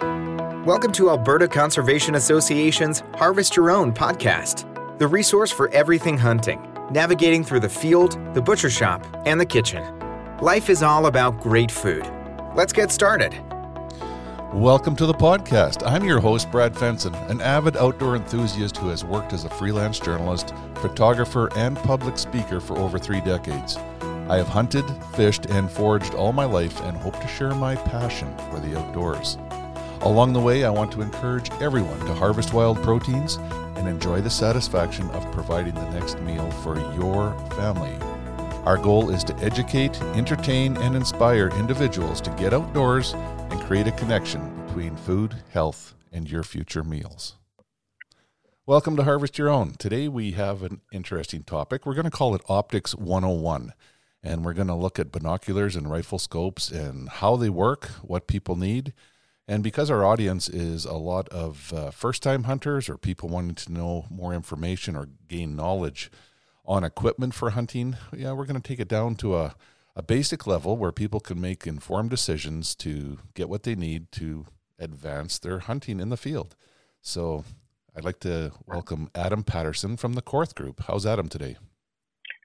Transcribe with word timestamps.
Welcome 0.00 0.92
to 0.92 1.08
Alberta 1.08 1.48
Conservation 1.48 2.16
Association's 2.16 3.02
Harvest 3.14 3.56
Your 3.56 3.70
Own 3.70 3.94
podcast, 3.94 4.66
the 4.98 5.08
resource 5.08 5.50
for 5.50 5.70
everything 5.70 6.18
hunting, 6.18 6.60
navigating 6.90 7.42
through 7.42 7.60
the 7.60 7.68
field, 7.68 8.18
the 8.34 8.42
butcher 8.42 8.68
shop, 8.68 9.06
and 9.24 9.40
the 9.40 9.46
kitchen. 9.46 9.82
Life 10.42 10.68
is 10.68 10.82
all 10.82 11.06
about 11.06 11.40
great 11.40 11.70
food. 11.70 12.06
Let's 12.54 12.74
get 12.74 12.90
started. 12.90 13.32
Welcome 14.52 14.96
to 14.96 15.06
the 15.06 15.14
podcast. 15.14 15.86
I'm 15.86 16.04
your 16.04 16.20
host, 16.20 16.50
Brad 16.50 16.74
Fenson, 16.74 17.14
an 17.30 17.40
avid 17.40 17.78
outdoor 17.78 18.16
enthusiast 18.16 18.76
who 18.76 18.88
has 18.88 19.02
worked 19.02 19.32
as 19.32 19.44
a 19.44 19.50
freelance 19.50 19.98
journalist, 19.98 20.52
photographer, 20.74 21.48
and 21.56 21.76
public 21.78 22.18
speaker 22.18 22.60
for 22.60 22.76
over 22.76 22.98
three 22.98 23.22
decades. 23.22 23.78
I 24.28 24.36
have 24.36 24.48
hunted, 24.48 24.84
fished, 25.14 25.46
and 25.46 25.70
foraged 25.70 26.14
all 26.14 26.32
my 26.32 26.44
life 26.44 26.82
and 26.82 26.96
hope 26.98 27.18
to 27.20 27.28
share 27.28 27.54
my 27.54 27.76
passion 27.76 28.36
for 28.50 28.58
the 28.60 28.78
outdoors. 28.78 29.38
Along 30.02 30.32
the 30.32 30.40
way, 30.40 30.64
I 30.64 30.70
want 30.70 30.92
to 30.92 31.00
encourage 31.00 31.50
everyone 31.60 31.98
to 32.00 32.14
harvest 32.14 32.52
wild 32.52 32.80
proteins 32.82 33.36
and 33.76 33.88
enjoy 33.88 34.20
the 34.20 34.30
satisfaction 34.30 35.10
of 35.10 35.32
providing 35.32 35.74
the 35.74 35.90
next 35.90 36.20
meal 36.20 36.50
for 36.62 36.78
your 36.94 37.36
family. 37.50 37.96
Our 38.64 38.76
goal 38.76 39.10
is 39.10 39.24
to 39.24 39.36
educate, 39.38 40.00
entertain, 40.14 40.76
and 40.76 40.94
inspire 40.94 41.48
individuals 41.48 42.20
to 42.20 42.30
get 42.30 42.52
outdoors 42.52 43.14
and 43.14 43.60
create 43.62 43.86
a 43.86 43.92
connection 43.92 44.66
between 44.66 44.96
food, 44.96 45.34
health, 45.50 45.94
and 46.12 46.30
your 46.30 46.42
future 46.42 46.84
meals. 46.84 47.36
Welcome 48.66 48.96
to 48.96 49.04
Harvest 49.04 49.38
Your 49.38 49.48
Own. 49.48 49.72
Today 49.78 50.08
we 50.08 50.32
have 50.32 50.62
an 50.62 50.82
interesting 50.92 51.42
topic. 51.42 51.86
We're 51.86 51.94
going 51.94 52.04
to 52.04 52.10
call 52.10 52.34
it 52.34 52.42
Optics 52.48 52.94
101. 52.94 53.72
And 54.22 54.44
we're 54.44 54.52
going 54.52 54.68
to 54.68 54.74
look 54.74 54.98
at 54.98 55.12
binoculars 55.12 55.74
and 55.74 55.90
rifle 55.90 56.18
scopes 56.18 56.70
and 56.70 57.08
how 57.08 57.36
they 57.36 57.48
work, 57.48 57.86
what 58.02 58.26
people 58.26 58.56
need, 58.56 58.92
and 59.48 59.62
because 59.62 59.90
our 59.90 60.04
audience 60.04 60.48
is 60.48 60.84
a 60.84 60.94
lot 60.94 61.28
of 61.28 61.72
uh, 61.72 61.90
first 61.90 62.22
time 62.22 62.44
hunters 62.44 62.88
or 62.88 62.96
people 62.96 63.28
wanting 63.28 63.54
to 63.54 63.72
know 63.72 64.06
more 64.10 64.34
information 64.34 64.96
or 64.96 65.08
gain 65.28 65.54
knowledge 65.54 66.10
on 66.64 66.82
equipment 66.82 67.32
for 67.32 67.50
hunting, 67.50 67.96
yeah, 68.16 68.32
we're 68.32 68.44
going 68.46 68.60
to 68.60 68.68
take 68.68 68.80
it 68.80 68.88
down 68.88 69.14
to 69.16 69.36
a, 69.36 69.54
a 69.94 70.02
basic 70.02 70.46
level 70.46 70.76
where 70.76 70.90
people 70.90 71.20
can 71.20 71.40
make 71.40 71.66
informed 71.66 72.10
decisions 72.10 72.74
to 72.74 73.18
get 73.34 73.48
what 73.48 73.62
they 73.62 73.76
need 73.76 74.10
to 74.12 74.46
advance 74.78 75.38
their 75.38 75.60
hunting 75.60 76.00
in 76.00 76.08
the 76.08 76.16
field. 76.16 76.56
So 77.00 77.44
I'd 77.96 78.04
like 78.04 78.18
to 78.20 78.52
welcome 78.66 79.10
Adam 79.14 79.44
Patterson 79.44 79.96
from 79.96 80.14
the 80.14 80.22
Korth 80.22 80.56
Group. 80.56 80.82
How's 80.88 81.06
Adam 81.06 81.28
today? 81.28 81.56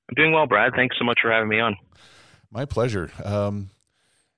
I'm 0.10 0.16
doing 0.16 0.34
well, 0.34 0.46
Brad. 0.46 0.74
Thanks 0.76 0.98
so 1.00 1.04
much 1.04 1.18
for 1.22 1.32
having 1.32 1.50
me 1.50 1.60
on. 1.60 1.76
My 2.52 2.66
pleasure. 2.66 3.12
Um, 3.24 3.72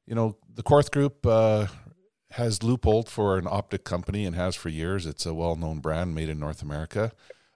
you 0.06 0.16
know, 0.16 0.38
the 0.54 0.64
Korth 0.64 0.92
Group 0.92 1.26
uh, 1.26 1.68
has 2.34 2.60
Leupold 2.60 3.10
for 3.10 3.38
an 3.38 3.46
optic 3.48 3.84
company 3.84 4.26
and 4.26 4.36
has 4.36 4.56
for 4.56 4.70
years. 4.70 5.06
It's 5.06 5.26
a 5.26 5.36
well-known 5.36 5.80
brand 5.80 6.16
made 6.16 6.30
in 6.30 6.40
North 6.40 6.64
America. 6.64 7.12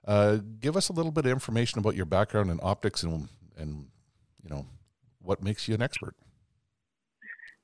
Uh, 0.06 0.38
give 0.60 0.76
us 0.76 0.88
a 0.88 0.92
little 0.92 1.10
bit 1.10 1.26
of 1.26 1.32
information 1.32 1.80
about 1.80 1.96
your 1.96 2.06
background 2.06 2.50
in 2.50 2.60
optics 2.62 3.02
and 3.02 3.28
and 3.56 3.86
you 4.42 4.48
know 4.48 4.66
what 5.20 5.42
makes 5.42 5.66
you 5.66 5.74
an 5.74 5.82
expert. 5.82 6.14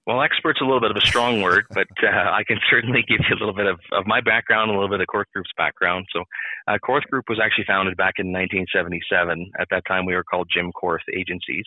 Well, 0.06 0.21
expert's 0.21 0.61
a 0.61 0.65
little 0.65 0.81
bit 0.81 0.91
of 0.91 0.98
a 0.98 1.06
strong 1.06 1.41
word, 1.41 1.65
but 1.71 1.87
uh, 2.03 2.09
I 2.09 2.43
can 2.47 2.59
certainly 2.69 3.03
give 3.09 3.21
you 3.31 3.37
a 3.37 3.39
little 3.39 3.55
bit 3.55 3.67
of, 3.67 3.81
of 3.93 4.06
my 4.06 4.21
background, 4.21 4.71
a 4.71 4.75
little 4.75 4.91
bit 4.91 5.01
of 5.01 5.06
Korth 5.06 5.31
Group's 5.33 5.53
background. 5.56 6.06
So, 6.12 6.25
uh, 6.69 6.77
Group 7.09 7.25
was 7.31 7.41
actually 7.43 7.65
founded 7.65 7.97
back 7.97 8.15
in 8.19 8.31
1977. 8.31 9.53
At 9.59 9.69
that 9.71 9.84
time, 9.89 10.05
we 10.05 10.15
were 10.15 10.25
called 10.25 10.51
Jim 10.53 10.73
Korth 10.73 11.09
Agencies. 11.17 11.65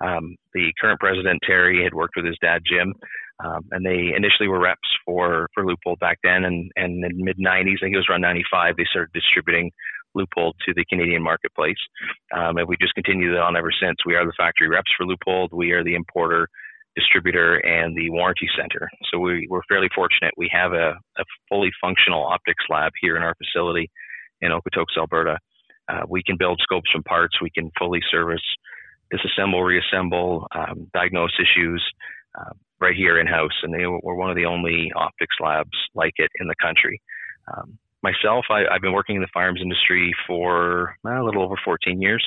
Um, 0.00 0.36
the 0.54 0.72
current 0.80 1.00
president, 1.00 1.42
Terry, 1.46 1.84
had 1.84 1.92
worked 1.92 2.16
with 2.16 2.24
his 2.24 2.38
dad, 2.40 2.62
Jim, 2.64 2.94
um, 3.44 3.62
and 3.70 3.84
they 3.84 4.14
initially 4.16 4.48
were 4.48 4.60
reps 4.60 4.88
for 5.04 5.48
for 5.54 5.64
Leupold 5.64 5.98
back 5.98 6.18
then, 6.22 6.44
and 6.44 6.70
and 6.76 7.04
in 7.04 7.24
mid 7.24 7.36
'90s, 7.38 7.76
I 7.76 7.84
think 7.84 7.94
it 7.94 7.98
was 7.98 8.06
around 8.10 8.22
'95, 8.22 8.76
they 8.76 8.84
started 8.90 9.12
distributing 9.12 9.70
Leupold 10.16 10.52
to 10.66 10.72
the 10.74 10.84
Canadian 10.88 11.22
marketplace, 11.22 11.76
um, 12.34 12.56
and 12.56 12.66
we 12.66 12.76
just 12.80 12.94
continued 12.94 13.36
on 13.36 13.56
ever 13.56 13.70
since. 13.70 13.96
We 14.06 14.14
are 14.14 14.24
the 14.24 14.32
factory 14.36 14.68
reps 14.68 14.90
for 14.96 15.06
Leupold. 15.06 15.48
We 15.52 15.72
are 15.72 15.84
the 15.84 15.94
importer, 15.94 16.48
distributor, 16.96 17.56
and 17.56 17.94
the 17.96 18.08
warranty 18.10 18.48
center. 18.58 18.88
So 19.12 19.18
we, 19.18 19.46
we're 19.50 19.60
fairly 19.68 19.88
fortunate. 19.94 20.32
We 20.38 20.50
have 20.52 20.72
a, 20.72 20.94
a 21.18 21.24
fully 21.50 21.70
functional 21.80 22.24
optics 22.24 22.64
lab 22.70 22.92
here 23.00 23.16
in 23.16 23.22
our 23.22 23.34
facility 23.34 23.90
in 24.40 24.50
Okotoks, 24.50 24.96
Alberta. 24.96 25.38
Uh, 25.88 26.02
we 26.08 26.22
can 26.22 26.36
build 26.38 26.58
scopes 26.62 26.90
from 26.90 27.02
parts. 27.02 27.40
We 27.40 27.50
can 27.50 27.70
fully 27.78 28.00
service, 28.10 28.42
disassemble, 29.12 29.64
reassemble, 29.64 30.48
um, 30.54 30.90
diagnose 30.94 31.32
issues. 31.38 31.84
Uh, 32.36 32.52
right 32.80 32.94
here 32.94 33.18
in 33.18 33.26
house, 33.26 33.56
and 33.62 33.72
they 33.72 33.86
were 33.86 34.14
one 34.14 34.30
of 34.30 34.36
the 34.36 34.44
only 34.44 34.92
optics 34.94 35.36
labs 35.40 35.76
like 35.94 36.14
it 36.16 36.30
in 36.40 36.46
the 36.46 36.54
country. 36.60 37.00
Um, 37.48 37.78
myself, 38.02 38.46
I, 38.50 38.64
have 38.70 38.82
been 38.82 38.92
working 38.92 39.16
in 39.16 39.22
the 39.22 39.28
firearms 39.32 39.60
industry 39.62 40.14
for 40.26 40.96
a 41.06 41.24
little 41.24 41.42
over 41.42 41.56
14 41.64 42.00
years. 42.00 42.24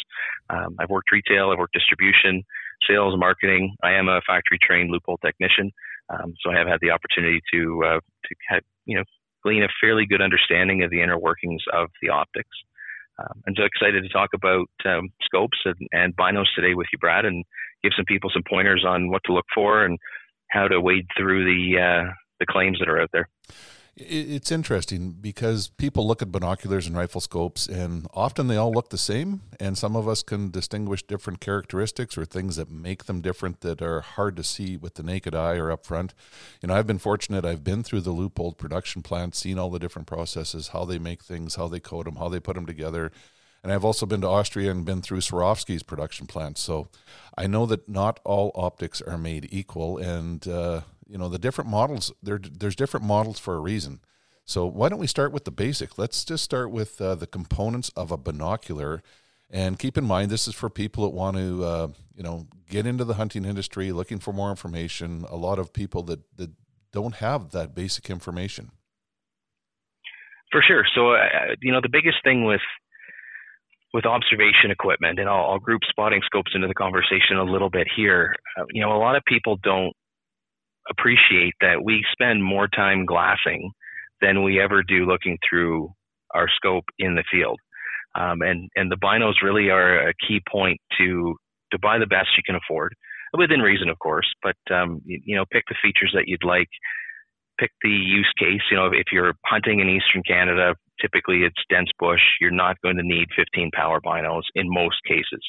Um, 0.49 0.75
I've 0.79 0.89
worked 0.89 1.11
retail, 1.11 1.51
I've 1.51 1.59
worked 1.59 1.73
distribution, 1.73 2.43
sales, 2.87 3.13
marketing. 3.17 3.75
I 3.83 3.93
am 3.93 4.07
a 4.07 4.21
factory 4.25 4.57
trained 4.61 4.91
Leupold 4.91 5.21
technician, 5.21 5.71
um, 6.09 6.33
so 6.41 6.51
I 6.51 6.57
have 6.57 6.67
had 6.67 6.79
the 6.81 6.91
opportunity 6.91 7.41
to 7.53 7.83
uh, 7.85 7.99
to 7.99 8.35
have, 8.49 8.63
you 8.85 8.97
know 8.97 9.03
glean 9.43 9.63
a 9.63 9.67
fairly 9.79 10.05
good 10.05 10.21
understanding 10.21 10.83
of 10.83 10.91
the 10.91 11.01
inner 11.01 11.17
workings 11.17 11.63
of 11.73 11.89
the 12.01 12.09
optics. 12.09 12.49
Um, 13.19 13.41
I'm 13.47 13.55
so 13.55 13.63
excited 13.63 14.03
to 14.03 14.09
talk 14.09 14.29
about 14.33 14.69
um, 14.85 15.09
scopes 15.21 15.57
and, 15.65 15.75
and 15.91 16.15
binos 16.15 16.45
today 16.55 16.73
with 16.73 16.87
you, 16.91 16.99
Brad, 16.99 17.25
and 17.25 17.43
give 17.83 17.91
some 17.95 18.05
people 18.05 18.29
some 18.33 18.43
pointers 18.47 18.85
on 18.87 19.09
what 19.09 19.21
to 19.25 19.33
look 19.33 19.45
for 19.53 19.83
and 19.85 19.97
how 20.49 20.67
to 20.67 20.79
wade 20.81 21.07
through 21.17 21.45
the 21.45 21.79
uh, 21.79 22.11
the 22.39 22.45
claims 22.45 22.79
that 22.79 22.89
are 22.89 22.99
out 22.99 23.09
there. 23.11 23.29
It's 24.01 24.49
interesting 24.49 25.11
because 25.19 25.67
people 25.67 26.07
look 26.07 26.21
at 26.21 26.31
binoculars 26.31 26.87
and 26.87 26.95
rifle 26.95 27.19
scopes, 27.19 27.67
and 27.67 28.07
often 28.13 28.47
they 28.47 28.55
all 28.55 28.71
look 28.71 28.91
the 28.91 28.97
same. 28.97 29.41
And 29.59 29.77
some 29.77 29.97
of 29.97 30.07
us 30.07 30.23
can 30.23 30.51
distinguish 30.51 31.03
different 31.03 31.41
characteristics 31.41 32.17
or 32.17 32.23
things 32.23 32.55
that 32.55 32.71
make 32.71 33.05
them 33.05 33.19
different 33.19 33.59
that 33.59 33.81
are 33.81 33.99
hard 33.99 34.37
to 34.37 34.43
see 34.43 34.77
with 34.77 34.93
the 34.93 35.03
naked 35.03 35.35
eye 35.35 35.57
or 35.57 35.69
up 35.69 35.85
front. 35.85 36.13
You 36.61 36.67
know, 36.67 36.75
I've 36.75 36.87
been 36.87 36.97
fortunate. 36.97 37.43
I've 37.43 37.65
been 37.65 37.83
through 37.83 38.01
the 38.01 38.13
Leupold 38.13 38.57
production 38.57 39.01
plant, 39.01 39.35
seen 39.35 39.59
all 39.59 39.69
the 39.69 39.79
different 39.79 40.07
processes, 40.07 40.69
how 40.69 40.85
they 40.85 40.97
make 40.97 41.21
things, 41.21 41.55
how 41.55 41.67
they 41.67 41.81
coat 41.81 42.05
them, 42.05 42.15
how 42.15 42.29
they 42.29 42.39
put 42.39 42.55
them 42.55 42.65
together 42.65 43.11
and 43.63 43.71
I've 43.71 43.85
also 43.85 44.05
been 44.05 44.21
to 44.21 44.27
Austria 44.27 44.71
and 44.71 44.85
been 44.85 45.01
through 45.01 45.19
Swarovski's 45.19 45.83
production 45.83 46.27
plant. 46.27 46.57
So 46.57 46.87
I 47.37 47.47
know 47.47 47.65
that 47.65 47.89
not 47.89 48.19
all 48.23 48.51
optics 48.55 49.01
are 49.01 49.17
made 49.17 49.47
equal, 49.51 49.97
and 49.97 50.47
uh, 50.47 50.81
you 51.07 51.17
know 51.17 51.29
the 51.29 51.39
different 51.39 51.69
models. 51.69 52.11
There, 52.23 52.39
there's 52.39 52.75
different 52.75 53.05
models 53.05 53.39
for 53.39 53.55
a 53.55 53.59
reason. 53.59 53.99
So 54.45 54.65
why 54.65 54.89
don't 54.89 54.99
we 54.99 55.07
start 55.07 55.31
with 55.31 55.45
the 55.45 55.51
basic? 55.51 55.97
Let's 55.97 56.23
just 56.25 56.43
start 56.43 56.71
with 56.71 56.99
uh, 56.99 57.15
the 57.15 57.27
components 57.27 57.89
of 57.95 58.11
a 58.11 58.17
binocular, 58.17 59.03
and 59.49 59.77
keep 59.77 59.97
in 59.97 60.05
mind 60.05 60.31
this 60.31 60.47
is 60.47 60.55
for 60.55 60.69
people 60.69 61.03
that 61.03 61.15
want 61.15 61.37
to, 61.37 61.63
uh, 61.63 61.87
you 62.15 62.23
know, 62.23 62.47
get 62.67 62.87
into 62.87 63.03
the 63.03 63.15
hunting 63.15 63.45
industry, 63.45 63.91
looking 63.91 64.19
for 64.19 64.33
more 64.33 64.49
information. 64.49 65.25
A 65.29 65.35
lot 65.35 65.59
of 65.59 65.73
people 65.73 66.03
that 66.03 66.21
that 66.37 66.51
don't 66.91 67.15
have 67.15 67.51
that 67.51 67.75
basic 67.75 68.09
information. 68.09 68.71
For 70.51 70.63
sure. 70.67 70.83
So, 70.95 71.11
uh, 71.11 71.53
you 71.61 71.71
know, 71.71 71.79
the 71.81 71.89
biggest 71.89 72.17
thing 72.23 72.43
with 72.43 72.61
with 73.93 74.05
observation 74.05 74.69
equipment, 74.69 75.19
and 75.19 75.27
I'll, 75.27 75.51
I'll, 75.51 75.59
group 75.59 75.81
spotting 75.89 76.21
scopes 76.23 76.51
into 76.53 76.67
the 76.67 76.75
conversation 76.75 77.37
a 77.37 77.43
little 77.43 77.69
bit 77.69 77.87
here. 77.95 78.35
Uh, 78.57 78.65
you 78.71 78.81
know, 78.81 78.95
a 78.95 78.99
lot 78.99 79.15
of 79.15 79.23
people 79.25 79.57
don't 79.63 79.93
appreciate 80.89 81.53
that 81.61 81.83
we 81.83 82.03
spend 82.11 82.43
more 82.43 82.67
time 82.67 83.05
glassing 83.05 83.71
than 84.21 84.43
we 84.43 84.61
ever 84.61 84.83
do 84.83 85.05
looking 85.05 85.37
through 85.47 85.91
our 86.33 86.47
scope 86.55 86.85
in 86.99 87.15
the 87.15 87.23
field. 87.31 87.59
Um, 88.15 88.41
and 88.41 88.69
and 88.75 88.91
the 88.91 88.97
binos 88.97 89.41
really 89.43 89.69
are 89.69 90.09
a 90.09 90.13
key 90.27 90.41
point 90.51 90.79
to 90.97 91.35
to 91.71 91.79
buy 91.79 91.99
the 91.99 92.07
best 92.07 92.29
you 92.35 92.43
can 92.45 92.55
afford, 92.55 92.93
within 93.37 93.61
reason, 93.61 93.89
of 93.89 93.99
course. 93.99 94.27
But 94.41 94.57
um, 94.73 95.01
you, 95.05 95.21
you 95.25 95.35
know, 95.35 95.45
pick 95.51 95.63
the 95.69 95.75
features 95.81 96.11
that 96.15 96.27
you'd 96.27 96.43
like 96.43 96.69
pick 97.59 97.71
the 97.81 97.89
use 97.89 98.31
case. 98.39 98.61
You 98.71 98.77
know, 98.77 98.87
if 98.87 99.11
you're 99.11 99.33
hunting 99.45 99.79
in 99.79 99.89
eastern 99.89 100.23
Canada, 100.23 100.75
typically 101.01 101.43
it's 101.43 101.61
dense 101.69 101.89
bush. 101.99 102.21
You're 102.39 102.51
not 102.51 102.81
going 102.81 102.97
to 102.97 103.03
need 103.03 103.27
15 103.35 103.71
power 103.73 103.99
binos 103.99 104.43
in 104.55 104.65
most 104.67 104.97
cases. 105.07 105.43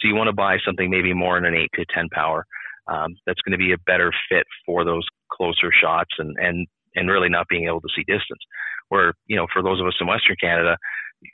So 0.00 0.08
you 0.08 0.14
want 0.14 0.28
to 0.28 0.34
buy 0.34 0.58
something 0.64 0.90
maybe 0.90 1.12
more 1.12 1.36
in 1.38 1.44
an 1.44 1.54
8 1.54 1.68
to 1.74 1.84
10 1.94 2.08
power. 2.12 2.46
Um, 2.88 3.16
that's 3.26 3.40
going 3.42 3.58
to 3.58 3.58
be 3.58 3.72
a 3.72 3.78
better 3.86 4.12
fit 4.30 4.46
for 4.64 4.84
those 4.84 5.04
closer 5.32 5.70
shots 5.72 6.10
and, 6.18 6.36
and, 6.38 6.66
and 6.94 7.10
really 7.10 7.28
not 7.28 7.48
being 7.48 7.66
able 7.66 7.80
to 7.80 7.88
see 7.94 8.02
distance. 8.02 8.40
Where, 8.88 9.14
you 9.26 9.36
know, 9.36 9.46
for 9.52 9.62
those 9.62 9.80
of 9.80 9.86
us 9.86 9.96
in 10.00 10.06
Western 10.06 10.36
Canada, 10.40 10.76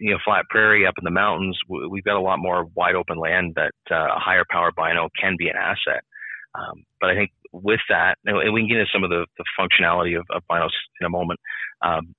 you 0.00 0.12
know, 0.12 0.18
flat 0.24 0.46
prairie 0.48 0.86
up 0.86 0.94
in 0.96 1.04
the 1.04 1.10
mountains, 1.10 1.58
we've 1.68 2.04
got 2.04 2.16
a 2.16 2.20
lot 2.20 2.38
more 2.38 2.66
wide 2.74 2.94
open 2.94 3.18
land 3.18 3.54
that 3.56 3.74
uh, 3.90 4.16
a 4.16 4.18
higher 4.18 4.44
power 4.50 4.70
bino 4.74 5.08
can 5.20 5.36
be 5.38 5.48
an 5.48 5.56
asset. 5.56 6.02
Um, 6.54 6.84
but 7.00 7.10
I 7.10 7.14
think 7.14 7.30
with 7.52 7.80
that, 7.88 8.16
and 8.24 8.52
we 8.52 8.60
can 8.60 8.68
get 8.68 8.78
into 8.78 8.90
some 8.92 9.04
of 9.04 9.10
the, 9.10 9.26
the 9.38 9.44
functionality 9.58 10.18
of, 10.18 10.24
of 10.34 10.42
binos 10.50 10.70
in 11.00 11.06
a 11.06 11.10
moment. 11.10 11.38
Um, 11.82 12.14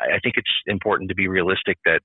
I 0.00 0.18
think 0.22 0.36
it's 0.36 0.50
important 0.66 1.08
to 1.10 1.14
be 1.14 1.28
realistic 1.28 1.78
that 1.84 2.00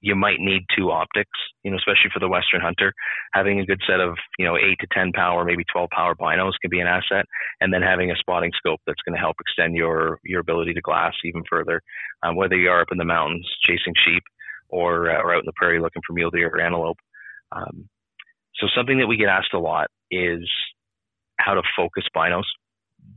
you 0.00 0.14
might 0.14 0.38
need 0.38 0.62
two 0.76 0.90
optics, 0.90 1.30
you 1.64 1.70
know, 1.70 1.76
especially 1.76 2.10
for 2.12 2.20
the 2.20 2.28
Western 2.28 2.60
hunter. 2.60 2.92
Having 3.32 3.60
a 3.60 3.66
good 3.66 3.80
set 3.86 4.00
of, 4.00 4.16
you 4.38 4.46
know, 4.46 4.56
eight 4.56 4.78
to 4.80 4.86
10 4.92 5.12
power, 5.12 5.44
maybe 5.44 5.64
12 5.72 5.88
power 5.90 6.14
binos 6.14 6.52
can 6.60 6.70
be 6.70 6.78
an 6.78 6.86
asset. 6.86 7.24
And 7.60 7.72
then 7.72 7.82
having 7.82 8.10
a 8.10 8.16
spotting 8.16 8.52
scope 8.56 8.80
that's 8.86 9.02
going 9.04 9.14
to 9.14 9.20
help 9.20 9.36
extend 9.40 9.74
your, 9.74 10.18
your 10.24 10.40
ability 10.40 10.74
to 10.74 10.80
glass 10.80 11.14
even 11.24 11.42
further. 11.50 11.80
Um, 12.22 12.36
whether 12.36 12.56
you 12.56 12.70
are 12.70 12.82
up 12.82 12.92
in 12.92 12.98
the 12.98 13.04
mountains 13.04 13.48
chasing 13.66 13.94
sheep 14.04 14.22
or, 14.68 15.10
uh, 15.10 15.20
or 15.20 15.34
out 15.34 15.40
in 15.40 15.46
the 15.46 15.52
prairie 15.56 15.80
looking 15.80 16.02
for 16.06 16.12
mule 16.12 16.30
deer 16.30 16.48
or 16.48 16.60
antelope. 16.60 16.98
Um, 17.50 17.88
so 18.60 18.66
something 18.76 18.98
that 18.98 19.06
we 19.06 19.16
get 19.16 19.28
asked 19.28 19.54
a 19.54 19.58
lot 19.58 19.88
is 20.10 20.48
how 21.38 21.54
to 21.54 21.62
focus 21.76 22.04
binos. 22.14 22.44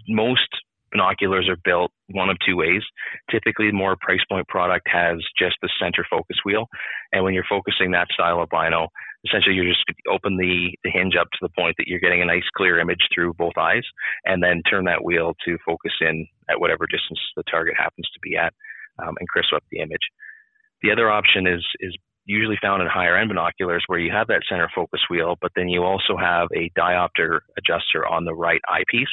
Most 0.07 0.47
binoculars 0.91 1.47
are 1.49 1.57
built 1.63 1.91
one 2.11 2.29
of 2.29 2.37
two 2.45 2.57
ways. 2.57 2.81
Typically, 3.29 3.71
more 3.71 3.95
price 4.01 4.19
point 4.29 4.47
product 4.47 4.87
has 4.91 5.17
just 5.37 5.55
the 5.61 5.69
center 5.81 6.05
focus 6.09 6.37
wheel, 6.45 6.67
and 7.11 7.23
when 7.23 7.33
you're 7.33 7.45
focusing 7.49 7.91
that 7.91 8.07
style 8.13 8.41
of 8.41 8.49
bino, 8.49 8.87
essentially 9.25 9.55
you 9.55 9.63
just 9.63 9.83
open 10.09 10.37
the, 10.37 10.71
the 10.83 10.91
hinge 10.91 11.15
up 11.19 11.27
to 11.31 11.39
the 11.41 11.49
point 11.57 11.75
that 11.77 11.87
you're 11.87 11.99
getting 11.99 12.21
a 12.21 12.25
nice 12.25 12.47
clear 12.55 12.79
image 12.79 13.07
through 13.13 13.33
both 13.33 13.57
eyes, 13.57 13.83
and 14.25 14.43
then 14.43 14.61
turn 14.69 14.85
that 14.85 15.03
wheel 15.03 15.33
to 15.45 15.57
focus 15.65 15.93
in 16.01 16.27
at 16.49 16.59
whatever 16.59 16.85
distance 16.87 17.19
the 17.35 17.43
target 17.49 17.75
happens 17.77 18.07
to 18.13 18.19
be 18.21 18.35
at, 18.35 18.53
um, 19.01 19.15
and 19.19 19.29
crisp 19.29 19.53
up 19.55 19.63
the 19.71 19.79
image. 19.79 20.05
The 20.83 20.91
other 20.91 21.09
option 21.09 21.47
is 21.47 21.65
is 21.79 21.95
usually 22.25 22.57
found 22.61 22.81
in 22.81 22.87
higher 22.87 23.17
end 23.17 23.29
binoculars 23.29 23.83
where 23.87 23.99
you 23.99 24.11
have 24.11 24.27
that 24.27 24.43
center 24.47 24.69
focus 24.73 25.01
wheel, 25.09 25.35
but 25.41 25.51
then 25.55 25.69
you 25.69 25.83
also 25.83 26.15
have 26.19 26.47
a 26.55 26.69
diopter 26.77 27.39
adjuster 27.57 28.07
on 28.07 28.25
the 28.25 28.33
right 28.33 28.61
eyepiece 28.69 29.09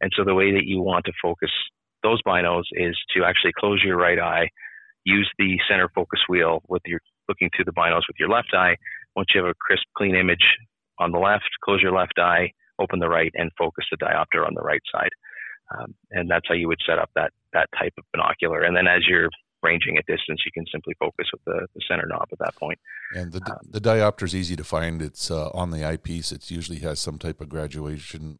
and 0.00 0.12
so 0.14 0.24
the 0.24 0.34
way 0.34 0.52
that 0.52 0.66
you 0.66 0.82
want 0.82 1.04
to 1.06 1.12
focus 1.22 1.50
those 2.02 2.20
binos 2.22 2.64
is 2.72 2.94
to 3.16 3.24
actually 3.24 3.52
close 3.58 3.82
your 3.82 3.96
right 3.96 4.18
eye, 4.18 4.48
use 5.04 5.30
the 5.38 5.58
center 5.68 5.88
focus 5.94 6.20
wheel 6.28 6.60
with 6.68 6.82
your 6.86 7.00
looking 7.28 7.48
through 7.56 7.64
the 7.64 7.72
binos 7.72 8.02
with 8.06 8.16
your 8.18 8.28
left 8.28 8.52
eye. 8.52 8.76
Once 9.16 9.28
you 9.34 9.40
have 9.40 9.50
a 9.50 9.54
crisp, 9.54 9.84
clean 9.96 10.14
image 10.14 10.44
on 10.98 11.10
the 11.12 11.18
left, 11.18 11.48
close 11.64 11.80
your 11.80 11.92
left 11.92 12.18
eye, 12.18 12.50
open 12.78 12.98
the 12.98 13.08
right, 13.08 13.32
and 13.34 13.50
focus 13.56 13.86
the 13.90 13.96
diopter 13.96 14.46
on 14.46 14.52
the 14.54 14.60
right 14.60 14.82
side. 14.92 15.08
Um, 15.74 15.94
and 16.10 16.30
that's 16.30 16.46
how 16.46 16.54
you 16.54 16.68
would 16.68 16.80
set 16.86 16.98
up 16.98 17.08
that 17.14 17.32
that 17.54 17.68
type 17.78 17.94
of 17.96 18.04
binocular. 18.12 18.62
And 18.62 18.76
then 18.76 18.86
as 18.86 19.02
you're 19.08 19.30
ranging 19.64 19.96
at 19.98 20.06
distance, 20.06 20.42
you 20.44 20.52
can 20.52 20.64
simply 20.70 20.94
focus 21.00 21.26
with 21.32 21.42
the, 21.44 21.66
the 21.74 21.80
center 21.88 22.06
knob 22.06 22.28
at 22.30 22.38
that 22.38 22.54
point. 22.56 22.78
And 23.14 23.32
the, 23.32 23.40
um, 23.50 23.58
the 23.68 23.80
diopter 23.80 24.22
is 24.24 24.34
easy 24.34 24.54
to 24.56 24.64
find. 24.64 25.02
It's 25.02 25.30
uh, 25.30 25.48
on 25.48 25.70
the 25.70 25.84
eyepiece. 25.84 26.30
It 26.30 26.50
usually 26.50 26.80
has 26.80 27.00
some 27.00 27.18
type 27.18 27.40
of 27.40 27.48
graduation 27.48 28.38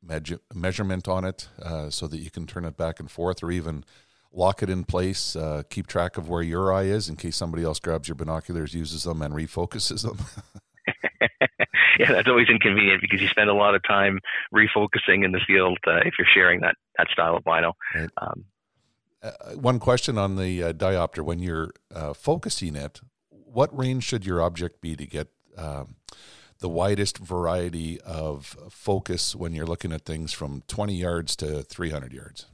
measurement 0.55 1.09
on 1.09 1.25
it 1.25 1.49
uh, 1.61 1.91
so 1.91 2.07
that 2.07 2.19
you 2.19 2.31
can 2.31 2.47
turn 2.47 2.65
it 2.65 2.77
back 2.77 3.01
and 3.01 3.11
forth 3.11 3.43
or 3.43 3.51
even 3.51 3.85
lock 4.33 4.63
it 4.63 4.69
in 4.69 4.85
place, 4.85 5.37
uh, 5.37 5.63
keep 5.71 5.87
track 5.87 6.17
of 6.17 6.29
where 6.29 6.43
your 6.43 6.73
eye 6.73 6.83
is 6.83 7.09
in 7.09 7.17
case 7.17 7.37
somebody 7.37 7.65
else 7.65 7.79
grabs 7.79 8.09
your 8.09 8.17
binoculars, 8.17 8.75
uses 8.75 9.05
them, 9.05 9.23
and 9.23 9.33
refocuses 9.33 10.03
them. 10.03 10.19
yeah, 11.99 12.13
that's 12.13 12.29
always 12.29 12.49
inconvenient 12.49 13.01
because 13.01 13.21
you 13.21 13.29
spend 13.29 13.49
a 13.49 13.55
lot 13.55 13.75
of 13.75 13.83
time 13.85 14.19
refocusing 14.55 15.25
in 15.25 15.33
the 15.33 15.41
field 15.47 15.79
uh, 15.87 15.99
if 16.05 16.15
you're 16.19 16.29
sharing 16.35 16.61
that, 16.61 16.75
that 16.99 17.09
style 17.11 17.37
of 17.37 17.45
bino. 17.45 17.75
Right. 17.95 18.11
Um, 18.21 18.45
uh, 19.25 19.55
one 19.55 19.79
question 19.79 20.19
on 20.19 20.37
the 20.37 20.63
uh, 20.63 20.73
diopter 20.73 21.25
when 21.25 21.39
you're 21.39 21.71
uh, 21.95 22.13
focusing 22.13 22.77
it, 22.77 23.01
what 23.31 23.77
range 23.77 24.05
should 24.05 24.27
your 24.27 24.43
object 24.43 24.81
be 24.81 24.95
to 24.97 25.07
get 25.07 25.29
um, 25.57 25.97
the 26.59 26.69
widest 26.69 27.19
variety 27.19 28.01
of 28.03 28.57
focus 28.71 29.35
when 29.35 29.55
you're 29.55 29.67
looking 29.67 29.93
at 29.93 30.03
things 30.03 30.33
from 30.33 30.63
20 30.69 30.95
yards 30.95 31.37
to 31.37 31.63
300 31.63 32.13
yards? 32.13 32.47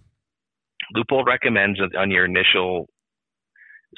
Leupold 0.95 1.27
recommends 1.27 1.81
on 1.99 2.11
your 2.11 2.25
initial 2.25 2.87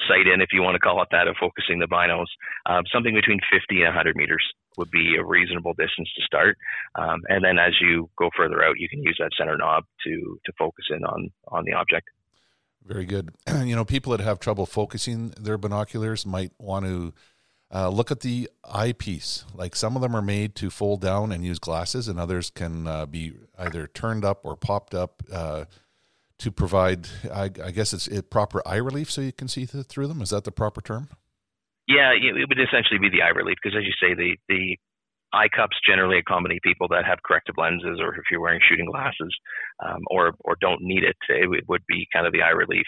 sight 0.07 0.25
in, 0.25 0.41
if 0.41 0.49
you 0.51 0.61
want 0.61 0.75
to 0.75 0.79
call 0.79 1.01
it 1.01 1.07
that, 1.11 1.27
of 1.27 1.35
focusing 1.39 1.79
the 1.79 1.87
binos, 1.87 2.25
um, 2.65 2.83
something 2.91 3.13
between 3.13 3.39
50 3.51 3.77
and 3.81 3.93
100 3.93 4.15
meters 4.15 4.43
would 4.77 4.89
be 4.89 5.15
a 5.19 5.23
reasonable 5.23 5.73
distance 5.73 6.09
to 6.15 6.23
start. 6.25 6.57
Um, 6.95 7.21
and 7.29 7.43
then 7.45 7.59
as 7.59 7.73
you 7.79 8.09
go 8.17 8.29
further 8.35 8.63
out, 8.63 8.79
you 8.79 8.89
can 8.89 9.03
use 9.03 9.17
that 9.19 9.31
center 9.37 9.57
knob 9.57 9.83
to 10.05 10.39
to 10.45 10.51
focus 10.57 10.85
in 10.89 11.03
on 11.03 11.29
on 11.49 11.63
the 11.65 11.73
object. 11.73 12.09
Very 12.85 13.05
good. 13.05 13.31
you 13.63 13.75
know, 13.75 13.85
people 13.85 14.15
that 14.15 14.23
have 14.23 14.39
trouble 14.39 14.65
focusing 14.65 15.29
their 15.39 15.57
binoculars 15.57 16.25
might 16.25 16.51
want 16.57 16.85
to 16.85 17.13
uh, 17.73 17.89
look 17.89 18.11
at 18.11 18.19
the 18.19 18.49
eyepiece. 18.63 19.45
Like 19.53 19.75
some 19.75 19.95
of 19.95 20.01
them 20.01 20.15
are 20.15 20.21
made 20.21 20.55
to 20.55 20.69
fold 20.69 21.01
down 21.01 21.31
and 21.31 21.43
use 21.43 21.59
glasses, 21.59 22.07
and 22.07 22.19
others 22.19 22.49
can 22.49 22.87
uh, 22.87 23.05
be 23.05 23.33
either 23.57 23.87
turned 23.87 24.23
up 24.23 24.41
or 24.43 24.55
popped 24.55 24.93
up 24.93 25.23
uh, 25.31 25.65
to 26.39 26.51
provide, 26.51 27.07
I, 27.33 27.45
I 27.45 27.71
guess 27.71 27.93
it's 27.93 28.07
it, 28.07 28.29
proper 28.29 28.61
eye 28.65 28.77
relief 28.77 29.09
so 29.09 29.21
you 29.21 29.31
can 29.31 29.47
see 29.47 29.65
th- 29.65 29.85
through 29.85 30.07
them. 30.07 30.21
Is 30.21 30.29
that 30.29 30.43
the 30.43 30.51
proper 30.51 30.81
term? 30.81 31.09
Yeah, 31.87 32.11
it 32.11 32.47
would 32.47 32.59
essentially 32.59 32.99
be 32.99 33.09
the 33.09 33.23
eye 33.23 33.29
relief 33.35 33.57
because, 33.61 33.77
as 33.77 33.83
you 33.83 33.93
say, 33.99 34.13
the 34.13 34.37
the 34.47 34.77
eye 35.33 35.49
cups 35.53 35.77
generally 35.85 36.19
accommodate 36.19 36.61
people 36.61 36.87
that 36.89 37.05
have 37.05 37.19
corrective 37.25 37.55
lenses 37.57 37.99
or 37.99 38.15
if 38.15 38.23
you're 38.31 38.41
wearing 38.41 38.61
shooting 38.67 38.85
glasses 38.85 39.35
um, 39.85 39.99
or 40.07 40.33
or 40.45 40.55
don't 40.61 40.81
need 40.81 41.03
it, 41.03 41.17
it 41.29 41.67
would 41.67 41.85
be 41.87 42.07
kind 42.13 42.25
of 42.25 42.33
the 42.33 42.41
eye 42.41 42.49
relief 42.49 42.85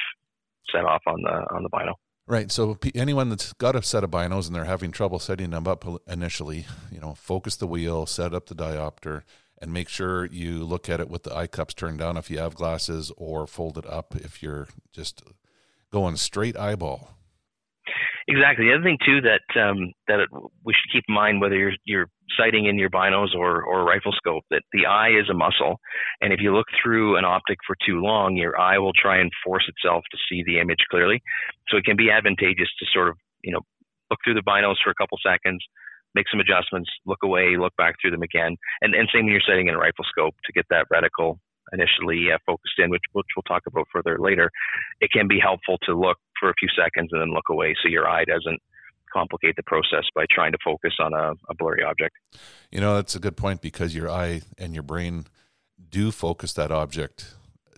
set 0.72 0.86
off 0.86 1.02
on 1.08 1.22
the 1.22 1.56
on 1.56 1.64
the 1.64 1.70
bino. 1.70 1.96
Right. 2.28 2.52
So 2.52 2.78
anyone 2.96 3.30
that's 3.30 3.54
got 3.54 3.76
a 3.76 3.84
set 3.84 4.04
of 4.04 4.10
binos 4.10 4.48
and 4.48 4.56
they're 4.56 4.66
having 4.66 4.92
trouble 4.92 5.20
setting 5.20 5.52
them 5.52 5.68
up 5.68 5.86
initially, 6.08 6.66
you 6.92 7.00
know, 7.00 7.14
focus 7.14 7.56
the 7.56 7.68
wheel, 7.68 8.08
set 8.08 8.34
up 8.34 8.48
the 8.48 8.56
diopter, 8.56 9.22
and 9.60 9.72
make 9.72 9.90
sure 9.90 10.26
you 10.26 10.64
look 10.64 10.90
at 10.90 11.00
it 11.00 11.08
with 11.08 11.22
the 11.22 11.36
eye 11.36 11.46
cups 11.46 11.76
turned 11.76 12.00
down 12.00 12.18
if 12.18 12.32
you 12.32 12.40
have 12.40 12.56
glasses, 12.56 13.12
or 13.16 13.46
fold 13.46 13.78
it 13.78 13.86
up 13.86 14.16
if 14.16 14.42
you're 14.42 14.68
just 14.92 15.22
going 15.92 16.16
straight 16.16 16.58
eyeball. 16.58 17.16
Exactly. 18.28 18.66
The 18.66 18.74
other 18.74 18.84
thing 18.84 18.98
too 19.06 19.22
that 19.22 19.46
um, 19.62 19.92
that 20.08 20.26
we 20.66 20.74
should 20.74 20.92
keep 20.92 21.04
in 21.08 21.14
mind, 21.14 21.42
whether 21.42 21.56
you're 21.56 21.78
you're 21.86 22.08
sighting 22.36 22.66
in 22.66 22.80
your 22.80 22.90
binos 22.90 23.36
or 23.36 23.62
or 23.64 23.86
rifle 23.86 24.14
scope, 24.14 24.44
that 24.50 24.64
the 24.74 24.88
eye 24.88 25.10
is 25.10 25.30
a 25.30 25.34
muscle, 25.36 25.80
and 26.22 26.34
if 26.34 26.40
you 26.42 26.52
look 26.52 26.66
through 26.82 27.18
an 27.18 27.26
optic 27.26 27.60
for 27.68 27.76
too 27.86 28.02
long, 28.02 28.36
your 28.36 28.60
eye 28.60 28.80
will 28.80 28.94
try 28.94 29.20
and 29.20 29.30
force 29.46 29.70
itself 29.70 30.04
to 30.12 30.18
see 30.28 30.44
the 30.44 30.60
image 30.60 30.82
clearly. 30.90 31.22
So 31.70 31.78
it 31.78 31.86
can 31.86 31.96
be 31.96 32.10
advantageous 32.10 32.70
to 32.80 32.86
sort 32.92 33.10
of 33.10 33.18
you 33.44 33.54
know 33.54 33.62
look 34.10 34.20
through 34.24 34.34
the 34.36 34.42
binos 34.42 34.78
for 34.84 34.90
a 34.90 34.96
couple 34.96 35.20
seconds, 35.24 35.64
make 36.16 36.26
some 36.32 36.40
adjustments, 36.40 36.90
look 37.06 37.20
away, 37.24 37.58
look 37.58 37.76
back 37.78 37.94
through 38.02 38.12
them 38.12 38.24
again, 38.24 38.58
and 38.82 38.96
and 38.96 39.08
same 39.14 39.26
when 39.26 39.34
you're 39.34 39.42
sighting 39.48 39.68
in 39.68 39.76
a 39.76 39.78
rifle 39.78 40.06
scope 40.10 40.34
to 40.46 40.52
get 40.52 40.66
that 40.72 40.88
reticle 40.92 41.38
initially 41.74 42.32
uh, 42.34 42.38
focused 42.46 42.78
in, 42.78 42.90
which, 42.90 43.02
which 43.14 43.26
we'll 43.36 43.44
talk 43.44 43.64
about 43.68 43.88
further 43.92 44.18
later, 44.20 44.52
it 45.02 45.12
can 45.12 45.28
be 45.28 45.40
helpful 45.40 45.78
to 45.84 45.96
look 45.98 46.18
for 46.40 46.50
a 46.50 46.54
few 46.60 46.70
seconds 46.76 47.10
and 47.12 47.22
then 47.22 47.34
look 47.34 47.50
away 47.50 47.76
so 47.82 47.90
your 47.90 48.08
eye 48.08 48.26
doesn't 48.26 48.62
complicate 49.16 49.56
the 49.56 49.64
process 49.64 50.04
by 50.14 50.26
trying 50.30 50.52
to 50.52 50.58
focus 50.64 50.94
on 51.00 51.14
a, 51.14 51.34
a 51.50 51.56
blurry 51.58 51.84
object. 51.84 52.16
You 52.72 52.82
know, 52.82 52.96
that's 52.96 53.16
a 53.16 53.20
good 53.20 53.38
point 53.38 53.62
because 53.62 53.96
your 53.96 54.10
eye 54.10 54.42
and 54.58 54.74
your 54.74 54.84
brain 54.84 55.28
do 55.90 56.12
focus 56.12 56.54
that 56.54 56.72
object 56.72 57.34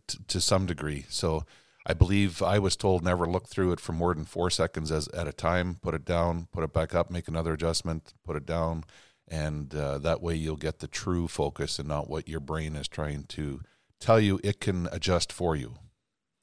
t- 0.07 0.17
to 0.27 0.41
some 0.41 0.65
degree. 0.65 1.05
So 1.09 1.43
I 1.85 1.93
believe 1.93 2.41
I 2.41 2.59
was 2.59 2.75
told 2.75 3.03
never 3.03 3.25
look 3.25 3.47
through 3.47 3.71
it 3.73 3.79
for 3.79 3.93
more 3.93 4.13
than 4.13 4.25
four 4.25 4.49
seconds 4.49 4.91
as, 4.91 5.07
at 5.09 5.27
a 5.27 5.33
time, 5.33 5.77
put 5.81 5.93
it 5.93 6.05
down, 6.05 6.47
put 6.51 6.63
it 6.63 6.73
back 6.73 6.95
up, 6.95 7.11
make 7.11 7.27
another 7.27 7.53
adjustment, 7.53 8.13
put 8.25 8.35
it 8.35 8.45
down. 8.45 8.83
And 9.27 9.73
uh, 9.75 9.97
that 9.99 10.21
way 10.21 10.35
you'll 10.35 10.55
get 10.55 10.79
the 10.79 10.87
true 10.87 11.27
focus 11.27 11.79
and 11.79 11.87
not 11.87 12.09
what 12.09 12.27
your 12.27 12.39
brain 12.39 12.75
is 12.75 12.87
trying 12.87 13.23
to 13.29 13.61
tell 13.99 14.19
you 14.19 14.39
it 14.43 14.59
can 14.59 14.87
adjust 14.91 15.31
for 15.31 15.55
you. 15.55 15.75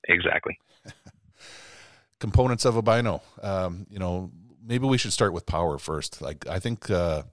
Exactly. 0.09 0.59
Components 2.25 2.65
of 2.65 2.75
a 2.75 2.81
bino. 2.81 3.21
Um, 3.43 3.87
you 3.91 3.99
know, 3.99 4.31
maybe 4.67 4.87
we 4.87 4.97
should 4.97 5.13
start 5.13 5.35
with 5.35 5.45
power 5.45 5.77
first. 5.77 6.23
Like 6.23 6.47
I 6.49 6.59
think 6.59 6.89
uh, 6.89 7.25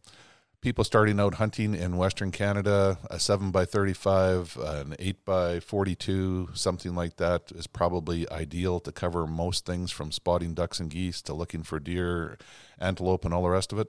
people 0.60 0.84
starting 0.84 1.18
out 1.18 1.36
hunting 1.36 1.74
in 1.74 1.96
Western 1.96 2.30
Canada, 2.30 2.98
a 3.10 3.18
seven 3.18 3.52
by 3.52 3.64
thirty-five, 3.64 4.58
an 4.62 4.98
eight 5.00 5.24
by 5.24 5.62
forty-two, 5.62 6.50
something 6.54 6.94
like 6.94 7.16
that 7.16 7.54
is 7.56 7.68
probably 7.68 8.30
ideal 8.30 8.82
to 8.82 8.92
cover 8.92 9.26
most 9.26 9.66
things 9.66 9.92
from 9.92 10.12
spotting 10.12 10.54
ducks 10.54 10.82
and 10.82 10.90
geese 10.90 11.22
to 11.22 11.34
looking 11.34 11.64
for 11.64 11.80
deer, 11.80 12.38
antelope, 12.78 13.24
and 13.24 13.34
all 13.34 13.44
the 13.44 13.50
rest 13.50 13.72
of 13.72 13.80
it. 13.80 13.88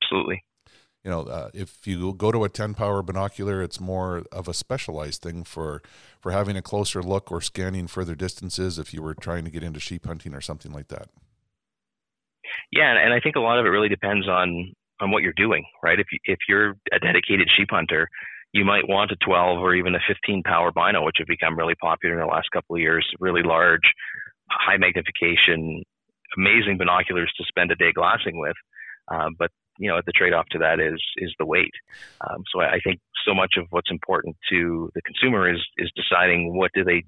Absolutely 0.00 0.44
you 1.04 1.10
know, 1.10 1.22
uh, 1.22 1.50
if 1.54 1.86
you 1.86 2.12
go 2.14 2.30
to 2.30 2.44
a 2.44 2.48
10 2.48 2.74
power 2.74 3.02
binocular, 3.02 3.62
it's 3.62 3.80
more 3.80 4.24
of 4.30 4.48
a 4.48 4.54
specialized 4.54 5.22
thing 5.22 5.44
for 5.44 5.82
for 6.20 6.32
having 6.32 6.56
a 6.56 6.62
closer 6.62 7.02
look 7.02 7.32
or 7.32 7.40
scanning 7.40 7.86
further 7.86 8.14
distances 8.14 8.78
if 8.78 8.92
you 8.92 9.02
were 9.02 9.14
trying 9.14 9.44
to 9.44 9.50
get 9.50 9.62
into 9.62 9.80
sheep 9.80 10.04
hunting 10.04 10.34
or 10.34 10.42
something 10.42 10.72
like 10.72 10.88
that. 10.88 11.08
Yeah, 12.70 12.92
and 13.02 13.14
I 13.14 13.20
think 13.20 13.36
a 13.36 13.40
lot 13.40 13.58
of 13.58 13.64
it 13.64 13.70
really 13.70 13.88
depends 13.88 14.28
on 14.28 14.72
on 15.00 15.10
what 15.10 15.22
you're 15.22 15.32
doing, 15.34 15.64
right? 15.82 15.98
If 15.98 16.06
you, 16.12 16.18
if 16.24 16.38
you're 16.46 16.76
a 16.92 16.98
dedicated 16.98 17.48
sheep 17.56 17.68
hunter, 17.70 18.06
you 18.52 18.66
might 18.66 18.86
want 18.86 19.12
a 19.12 19.16
12 19.24 19.58
or 19.58 19.74
even 19.74 19.94
a 19.94 20.00
15 20.06 20.42
power 20.42 20.70
bino, 20.72 21.04
which 21.04 21.16
have 21.18 21.26
become 21.26 21.56
really 21.56 21.76
popular 21.76 22.16
in 22.16 22.20
the 22.20 22.26
last 22.26 22.48
couple 22.52 22.76
of 22.76 22.82
years. 22.82 23.06
Really 23.18 23.42
large, 23.42 23.94
high 24.50 24.76
magnification, 24.76 25.82
amazing 26.36 26.76
binoculars 26.76 27.32
to 27.38 27.44
spend 27.48 27.70
a 27.70 27.76
day 27.76 27.92
glassing 27.94 28.38
with. 28.38 28.56
Uh, 29.10 29.28
but 29.38 29.50
you 29.80 29.88
know, 29.88 30.00
the 30.04 30.12
trade-off 30.12 30.46
to 30.50 30.58
that 30.58 30.78
is 30.78 31.00
is 31.16 31.34
the 31.38 31.46
weight. 31.46 31.72
Um, 32.20 32.44
so 32.52 32.60
I, 32.60 32.74
I 32.74 32.80
think 32.84 33.00
so 33.26 33.34
much 33.34 33.54
of 33.56 33.64
what's 33.70 33.90
important 33.90 34.36
to 34.50 34.90
the 34.94 35.00
consumer 35.02 35.50
is 35.52 35.60
is 35.78 35.90
deciding 35.96 36.54
what 36.54 36.70
do 36.74 36.84
they 36.84 37.02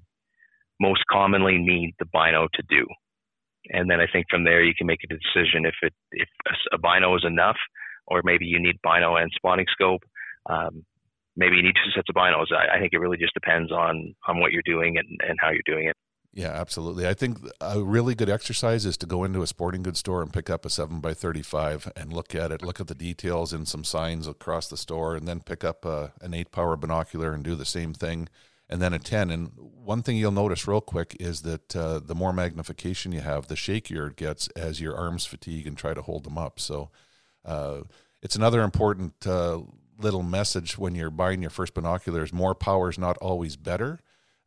most 0.81 1.03
commonly 1.09 1.59
need 1.59 1.93
the 1.99 2.05
bino 2.11 2.47
to 2.53 2.63
do. 2.67 2.85
and 3.69 3.89
then 3.89 4.01
I 4.01 4.07
think 4.11 4.25
from 4.29 4.43
there 4.43 4.63
you 4.63 4.73
can 4.77 4.87
make 4.87 5.03
a 5.03 5.07
decision 5.07 5.65
if 5.65 5.75
it 5.83 5.93
if 6.11 6.27
a, 6.73 6.79
bino 6.79 7.15
is 7.15 7.23
enough, 7.23 7.57
or 8.07 8.21
maybe 8.23 8.45
you 8.45 8.59
need 8.59 8.77
bino 8.83 9.15
and 9.15 9.31
spotting 9.35 9.67
scope. 9.71 10.03
Um, 10.49 10.83
maybe 11.37 11.55
you 11.57 11.63
need 11.63 11.75
two 11.75 11.91
sets 11.95 12.09
of 12.09 12.15
binos. 12.15 12.51
I, 12.51 12.75
I, 12.75 12.79
think 12.79 12.91
it 12.93 12.99
really 12.99 13.17
just 13.17 13.35
depends 13.35 13.71
on 13.71 14.15
on 14.27 14.39
what 14.39 14.51
you're 14.51 14.73
doing 14.73 14.97
and, 14.97 15.07
and 15.27 15.37
how 15.39 15.51
you're 15.51 15.71
doing 15.73 15.87
it. 15.87 15.97
Yeah, 16.35 16.49
absolutely. 16.49 17.07
I 17.07 17.13
think 17.13 17.37
a 17.61 17.83
really 17.83 18.15
good 18.15 18.29
exercise 18.29 18.87
is 18.87 18.97
to 18.97 19.05
go 19.05 19.23
into 19.23 19.43
a 19.43 19.47
sporting 19.47 19.83
goods 19.83 19.99
store 19.99 20.23
and 20.23 20.33
pick 20.33 20.49
up 20.49 20.65
a 20.65 20.69
7 20.69 20.99
by 20.99 21.13
35 21.13 21.91
and 21.95 22.11
look 22.11 22.33
at 22.33 22.51
it, 22.51 22.63
look 22.63 22.79
at 22.79 22.87
the 22.87 22.95
details 22.95 23.53
and 23.53 23.67
some 23.67 23.83
signs 23.83 24.27
across 24.27 24.67
the 24.67 24.77
store, 24.77 25.15
and 25.15 25.27
then 25.27 25.41
pick 25.41 25.63
up 25.63 25.85
a, 25.85 26.11
an 26.21 26.33
8 26.33 26.51
power 26.51 26.75
binocular 26.75 27.33
and 27.33 27.43
do 27.43 27.53
the 27.53 27.65
same 27.65 27.93
thing, 27.93 28.29
and 28.67 28.81
then 28.81 28.93
a 28.93 28.99
10. 28.99 29.29
And 29.29 29.51
one 29.55 30.01
thing 30.01 30.17
you'll 30.17 30.31
notice 30.31 30.67
real 30.67 30.81
quick 30.81 31.15
is 31.19 31.43
that 31.43 31.75
uh, 31.75 31.99
the 31.99 32.15
more 32.15 32.33
magnification 32.33 33.11
you 33.11 33.21
have, 33.21 33.45
the 33.45 33.53
shakier 33.53 34.09
it 34.09 34.15
gets 34.15 34.47
as 34.49 34.81
your 34.81 34.97
arms 34.97 35.27
fatigue 35.27 35.67
and 35.67 35.77
try 35.77 35.93
to 35.93 36.01
hold 36.01 36.23
them 36.23 36.39
up. 36.39 36.59
So 36.59 36.89
uh, 37.45 37.81
it's 38.23 38.35
another 38.35 38.63
important 38.63 39.27
uh, 39.27 39.59
little 39.99 40.23
message 40.23 40.79
when 40.79 40.95
you're 40.95 41.11
buying 41.11 41.41
your 41.41 41.51
first 41.51 41.75
binoculars 41.75 42.33
more 42.33 42.55
power 42.55 42.89
is 42.89 42.97
not 42.97 43.17
always 43.19 43.55
better 43.55 43.99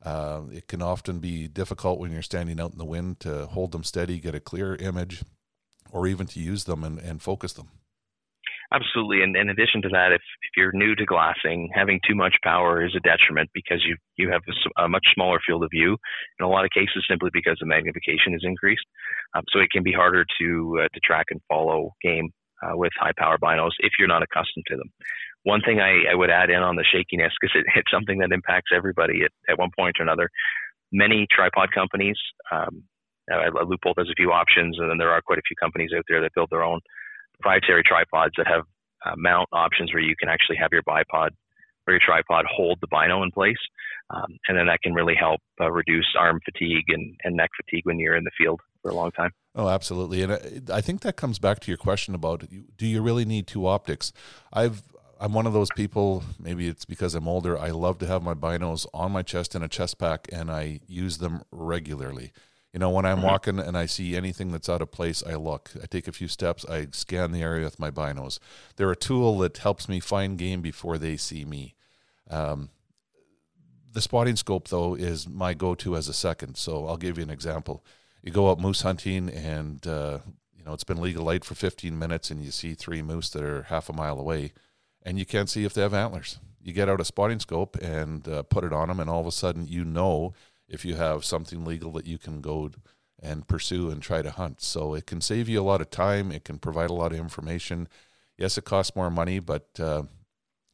uh, 0.05 0.43
it 0.53 0.69
can 0.69 0.83
often 0.83 1.19
be 1.19 1.49
difficult 1.49 1.99
when 1.99 2.13
you're 2.13 2.23
standing 2.23 2.61
out 2.61 2.73
in 2.73 2.79
the 2.79 2.85
wind 2.85 3.21
to 3.21 3.47
hold 3.47 3.73
them 3.73 3.85
steady, 3.85 4.19
get 4.19 4.35
a 4.35 4.41
clear 4.41 4.77
image, 4.77 5.25
or 5.91 6.07
even 6.07 6.27
to 6.27 6.41
use 6.41 6.65
them 6.65 6.85
and, 6.85 6.99
and 6.99 7.23
focus 7.23 7.53
them. 7.53 7.69
Absolutely, 8.73 9.23
and 9.23 9.37
in 9.37 9.49
addition 9.49 9.81
to 9.83 9.89
that, 9.91 10.11
if, 10.11 10.21
if 10.43 10.51
you're 10.57 10.73
new 10.73 10.97
to 10.97 11.05
glassing, 11.05 11.71
having 11.73 12.01
too 12.07 12.17
much 12.17 12.35
power 12.43 12.85
is 12.85 12.97
a 12.97 13.01
detriment 13.01 13.49
because 13.55 13.85
you 13.87 13.97
you 14.17 14.29
have 14.29 14.43
a, 14.49 14.83
a 14.83 14.89
much 14.89 15.07
smaller 15.15 15.39
field 15.47 15.63
of 15.63 15.71
view. 15.71 15.97
In 16.41 16.45
a 16.45 16.49
lot 16.49 16.65
of 16.65 16.71
cases, 16.71 17.07
simply 17.09 17.31
because 17.33 17.57
the 17.61 17.67
magnification 17.67 18.35
is 18.35 18.43
increased, 18.43 18.85
um, 19.35 19.45
so 19.53 19.61
it 19.61 19.71
can 19.71 19.85
be 19.85 19.93
harder 19.93 20.25
to 20.41 20.81
uh, 20.83 20.89
to 20.93 21.01
track 21.05 21.27
and 21.31 21.41
follow 21.49 21.95
game 22.03 22.31
uh, 22.63 22.77
with 22.77 22.93
high 22.99 23.13
power 23.17 23.39
binos 23.39 23.71
if 23.79 23.93
you're 23.99 24.09
not 24.09 24.23
accustomed 24.23 24.65
to 24.67 24.77
them. 24.77 24.91
One 25.47 25.63
thing 25.63 25.79
I, 25.79 26.11
I 26.11 26.15
would 26.15 26.29
add 26.29 26.51
in 26.51 26.59
on 26.59 26.75
the 26.75 26.83
shakiness, 26.83 27.31
because 27.41 27.55
it, 27.55 27.67
it's 27.79 27.91
something 27.91 28.19
that 28.19 28.33
impacts 28.33 28.75
everybody 28.75 29.23
at, 29.23 29.31
at 29.49 29.59
one 29.59 29.71
point 29.79 29.95
or 30.01 30.03
another. 30.03 30.29
Many 30.91 31.29
tripod 31.31 31.71
companies, 31.73 32.19
um, 32.51 32.83
uh, 33.31 33.47
has 33.47 34.11
a 34.11 34.15
few 34.17 34.33
options, 34.33 34.77
and 34.79 34.91
then 34.91 34.99
there 34.99 35.11
are 35.11 35.23
quite 35.23 35.39
a 35.39 35.47
few 35.47 35.55
companies 35.55 35.91
out 35.97 36.03
there 36.09 36.21
that 36.21 36.35
build 36.35 36.49
their 36.51 36.65
own 36.65 36.81
proprietary 37.35 37.83
tripods 37.87 38.35
that 38.37 38.47
have 38.49 38.63
uh, 39.07 39.15
mount 39.17 39.49
options 39.53 39.93
where 39.95 40.03
you 40.03 40.17
can 40.19 40.29
actually 40.29 40.57
have 40.57 40.71
your 40.73 40.83
bipod 40.83 41.31
or 41.87 41.95
your 41.95 42.01
tripod 42.05 42.45
hold 42.51 42.79
the 42.81 42.89
bino 42.91 43.23
in 43.23 43.31
place. 43.31 43.63
Um, 44.11 44.39
and 44.49 44.59
then 44.59 44.67
that 44.67 44.83
can 44.83 44.95
really 44.95 45.15
help 45.19 45.41
uh, 45.61 45.71
reduce 45.71 46.07
arm 46.19 46.41
fatigue 46.45 46.85
and, 46.89 47.15
and 47.23 47.37
neck 47.37 47.51
fatigue 47.57 47.83
when 47.85 48.01
you're 48.01 48.17
in 48.17 48.25
the 48.25 48.31
field 48.37 48.61
for 48.83 48.91
a 48.91 48.95
long 48.95 49.13
time. 49.13 49.31
Oh, 49.55 49.69
absolutely. 49.69 50.23
And 50.23 50.71
I 50.73 50.81
think 50.81 51.03
that 51.03 51.17
comes 51.17 51.39
back 51.39 51.61
to 51.61 51.71
your 51.71 51.79
question 51.79 52.15
about 52.15 52.45
do 52.77 52.87
you 52.87 53.03
really 53.03 53.25
need 53.25 53.47
two 53.47 53.67
optics? 53.67 54.13
I've 54.53 54.83
I'm 55.19 55.33
one 55.33 55.47
of 55.47 55.53
those 55.53 55.71
people. 55.71 56.23
Maybe 56.39 56.69
it's 56.69 56.85
because 56.85 57.15
I'm 57.15 57.29
older. 57.29 57.59
I 57.59 57.71
love 57.71 57.99
to 57.99 58.07
have 58.07 58.23
my 58.23 58.35
binos 58.35 58.87
on 58.93 59.13
my 59.13 59.23
chest 59.23 59.55
in 59.55 59.63
a 59.63 59.69
chest 59.69 59.99
pack, 59.99 60.29
and 60.33 60.51
I 60.51 60.81
use 60.87 61.19
them 61.19 61.43
regularly. 61.51 62.33
You 62.73 62.81
know, 62.81 62.91
when 62.91 63.07
I'm 63.07 63.19
mm-hmm. 63.19 63.27
walking 63.27 63.59
and 63.59 63.79
I 63.79 63.87
see 63.87 64.15
anything 64.15 64.53
that's 64.53 64.69
out 64.69 64.83
of 64.83 64.93
place, 64.93 65.23
I 65.27 65.35
look. 65.37 65.71
I 65.83 65.87
take 65.87 66.09
a 66.09 66.13
few 66.13 66.29
steps. 66.29 66.67
I 66.67 66.89
scan 66.93 67.33
the 67.33 67.41
area 67.41 67.65
with 67.65 67.79
my 67.79 67.91
binos. 67.91 68.39
They're 68.77 68.91
a 68.91 68.97
tool 68.97 69.39
that 69.39 69.57
helps 69.59 69.89
me 69.89 70.01
find 70.01 70.37
game 70.37 70.61
before 70.61 70.99
they 70.99 71.17
see 71.17 71.47
me. 71.47 71.75
Um, 72.31 72.69
the 73.93 74.03
spotting 74.03 74.37
scope, 74.37 74.69
though, 74.69 74.95
is 74.95 75.27
my 75.27 75.55
go-to 75.55 75.97
as 75.97 76.09
a 76.09 76.13
second. 76.13 76.57
So 76.59 76.87
I'll 76.87 76.99
give 76.99 77.17
you 77.17 77.25
an 77.25 77.31
example. 77.31 77.83
You 78.23 78.33
go 78.33 78.51
out 78.51 78.61
moose 78.61 78.83
hunting, 78.83 79.31
and 79.31 79.87
uh, 79.87 80.19
you 80.55 80.63
know 80.63 80.75
it's 80.75 80.85
been 80.85 81.01
legal 81.01 81.25
light 81.25 81.47
for 81.47 81.55
15 81.55 81.99
minutes, 81.99 82.31
and 82.31 82.45
you 82.45 82.51
see 82.51 82.75
three 82.75 83.01
moose 83.01 83.31
that 83.31 83.43
are 83.43 83.63
half 83.63 83.89
a 83.89 83.95
mile 83.95 84.19
away 84.19 84.53
and 85.07 85.19
you 85.19 85.25
can't 85.25 85.49
see 85.49 85.65
if 85.65 85.73
they 85.73 85.83
have 85.83 85.95
antlers. 85.95 86.41
You 86.61 86.73
get 86.73 86.89
out 86.89 87.01
a 87.01 87.05
spotting 87.05 87.39
scope 87.39 87.77
and 87.77 88.27
uh, 88.29 88.43
put 88.43 88.65
it 88.65 88.73
on 88.73 88.89
them, 88.89 88.99
and 88.99 89.09
all 89.09 89.21
of 89.21 89.27
a 89.27 89.33
sudden 89.33 89.69
you 89.69 89.85
know 89.85 90.35
if 90.69 90.85
you 90.85 90.97
have 90.97 91.25
something 91.25 91.65
legal 91.65 91.93
that 91.93 92.09
you 92.09 92.19
can 92.19 92.41
go 92.41 92.73
and 93.23 93.47
pursue 93.47 93.89
and 93.89 94.03
try 94.03 94.21
to 94.21 94.33
hunt. 94.33 94.61
So 94.61 94.95
it 94.95 95.07
can 95.07 95.21
save 95.21 95.49
you 95.49 95.61
a 95.61 95.63
lot 95.63 95.81
of 95.81 95.91
time. 95.91 96.33
It 96.33 96.45
can 96.45 96.59
provide 96.59 96.91
a 96.91 96.95
lot 96.95 97.13
of 97.13 97.19
information. 97.21 97.89
Yes, 98.37 98.59
it 98.59 98.65
costs 98.65 98.97
more 98.97 99.11
money, 99.11 99.39
but 99.39 99.69
uh, 99.79 100.03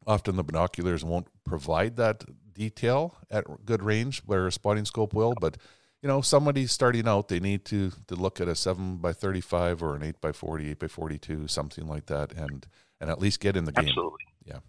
often 0.07 0.37
the 0.37 0.43
binoculars 0.43 1.05
won't 1.05 1.29
provide 1.45 1.97
that 1.97 2.25
detail 2.55 3.17
at 3.31 3.45
good 3.67 3.83
range 3.83 4.23
where 4.25 4.47
a 4.47 4.53
spotting 4.53 4.87
scope 4.87 5.13
will. 5.13 5.35
But 5.39 5.59
you 6.01 6.09
know, 6.09 6.23
somebody 6.23 6.67
starting 6.67 7.07
out, 7.07 7.29
they 7.29 7.39
need 7.39 7.67
to 7.67 7.93
to 8.09 8.17
look 8.17 8.41
at 8.41 8.49
a 8.49 8.57
seven 8.57 8.97
by 8.97 9.13
thirty 9.13 9.43
five 9.43 9.83
or 9.83 9.95
an 9.95 10.03
eight 10.03 10.23
by 10.23 10.33
40, 10.33 10.71
8 10.71 10.79
by 10.79 10.89
forty 10.89 11.19
two, 11.19 11.47
something 11.49 11.87
like 11.87 12.07
that, 12.07 12.33
and 12.33 12.67
and 13.03 13.11
at 13.11 13.19
least 13.19 13.41
get 13.41 13.57
in 13.57 13.65
the 13.65 13.73
game. 13.73 13.89
Absolutely. 13.89 14.25
Yeah. 14.47 14.61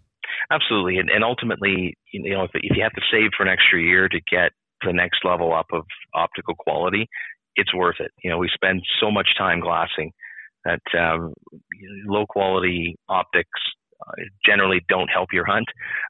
Absolutely. 0.50 0.98
And, 0.98 1.08
and 1.08 1.22
ultimately, 1.22 1.96
you 2.12 2.34
know, 2.34 2.42
if, 2.42 2.50
if 2.54 2.76
you 2.76 2.82
have 2.82 2.92
to 2.92 3.00
save 3.10 3.30
for 3.36 3.44
an 3.44 3.48
extra 3.48 3.80
year 3.80 4.08
to 4.08 4.20
get 4.30 4.50
the 4.84 4.92
next 4.92 5.24
level 5.24 5.54
up 5.54 5.66
of 5.72 5.84
optical 6.12 6.54
quality, 6.58 7.08
it's 7.54 7.72
worth 7.72 7.96
it. 8.00 8.10
You 8.22 8.30
know, 8.30 8.38
we 8.38 8.50
spend 8.52 8.82
so 9.00 9.10
much 9.10 9.28
time 9.38 9.60
glassing 9.60 10.10
that 10.64 10.82
um, 10.98 11.32
low 12.06 12.26
quality 12.26 12.96
optics 13.08 13.60
uh, 14.04 14.12
generally 14.44 14.80
don't 14.88 15.08
help 15.08 15.28
your 15.32 15.46
hunt. 15.46 15.66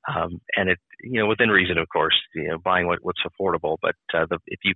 Um, 0.08 0.40
and 0.56 0.70
it, 0.70 0.78
you 1.02 1.20
know, 1.20 1.26
within 1.26 1.50
reason, 1.50 1.76
of 1.76 1.88
course, 1.90 2.18
you 2.34 2.48
know, 2.48 2.58
buying 2.64 2.86
what, 2.86 3.00
what's 3.02 3.20
affordable. 3.28 3.76
But 3.82 3.96
uh, 4.14 4.24
the, 4.30 4.38
if 4.46 4.60
you 4.64 4.72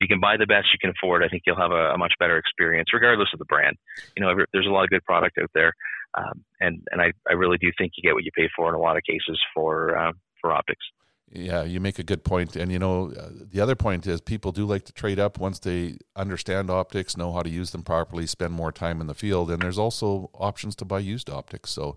you 0.00 0.08
can 0.08 0.18
buy 0.18 0.38
the 0.38 0.46
best 0.46 0.68
you 0.72 0.78
can 0.80 0.94
afford, 0.96 1.22
I 1.22 1.28
think 1.28 1.42
you'll 1.46 1.60
have 1.60 1.72
a, 1.72 1.92
a 1.92 1.98
much 1.98 2.14
better 2.18 2.38
experience, 2.38 2.88
regardless 2.92 3.28
of 3.34 3.38
the 3.38 3.44
brand. 3.44 3.76
You 4.16 4.24
know, 4.24 4.34
there's 4.52 4.66
a 4.66 4.70
lot 4.70 4.84
of 4.84 4.90
good 4.90 5.04
product 5.04 5.36
out 5.40 5.50
there. 5.54 5.74
Um, 6.14 6.44
and 6.60 6.82
and 6.90 7.00
I, 7.00 7.12
I 7.28 7.34
really 7.34 7.58
do 7.58 7.70
think 7.78 7.92
you 7.96 8.02
get 8.02 8.14
what 8.14 8.24
you 8.24 8.30
pay 8.36 8.48
for 8.56 8.68
in 8.68 8.74
a 8.74 8.80
lot 8.80 8.96
of 8.96 9.02
cases 9.04 9.40
for 9.54 9.96
uh, 9.96 10.12
for 10.40 10.52
optics. 10.52 10.84
Yeah, 11.32 11.62
you 11.62 11.78
make 11.78 12.00
a 12.00 12.02
good 12.02 12.24
point. 12.24 12.56
And 12.56 12.72
you 12.72 12.80
know, 12.80 13.12
uh, 13.12 13.28
the 13.32 13.60
other 13.60 13.76
point 13.76 14.06
is 14.06 14.20
people 14.20 14.50
do 14.50 14.66
like 14.66 14.84
to 14.86 14.92
trade 14.92 15.20
up 15.20 15.38
once 15.38 15.60
they 15.60 15.98
understand 16.16 16.70
optics, 16.70 17.16
know 17.16 17.32
how 17.32 17.42
to 17.42 17.50
use 17.50 17.70
them 17.70 17.84
properly, 17.84 18.26
spend 18.26 18.52
more 18.52 18.72
time 18.72 19.00
in 19.00 19.06
the 19.06 19.14
field. 19.14 19.50
And 19.50 19.62
there's 19.62 19.78
also 19.78 20.30
options 20.34 20.74
to 20.76 20.84
buy 20.84 20.98
used 20.98 21.30
optics. 21.30 21.70
So 21.70 21.96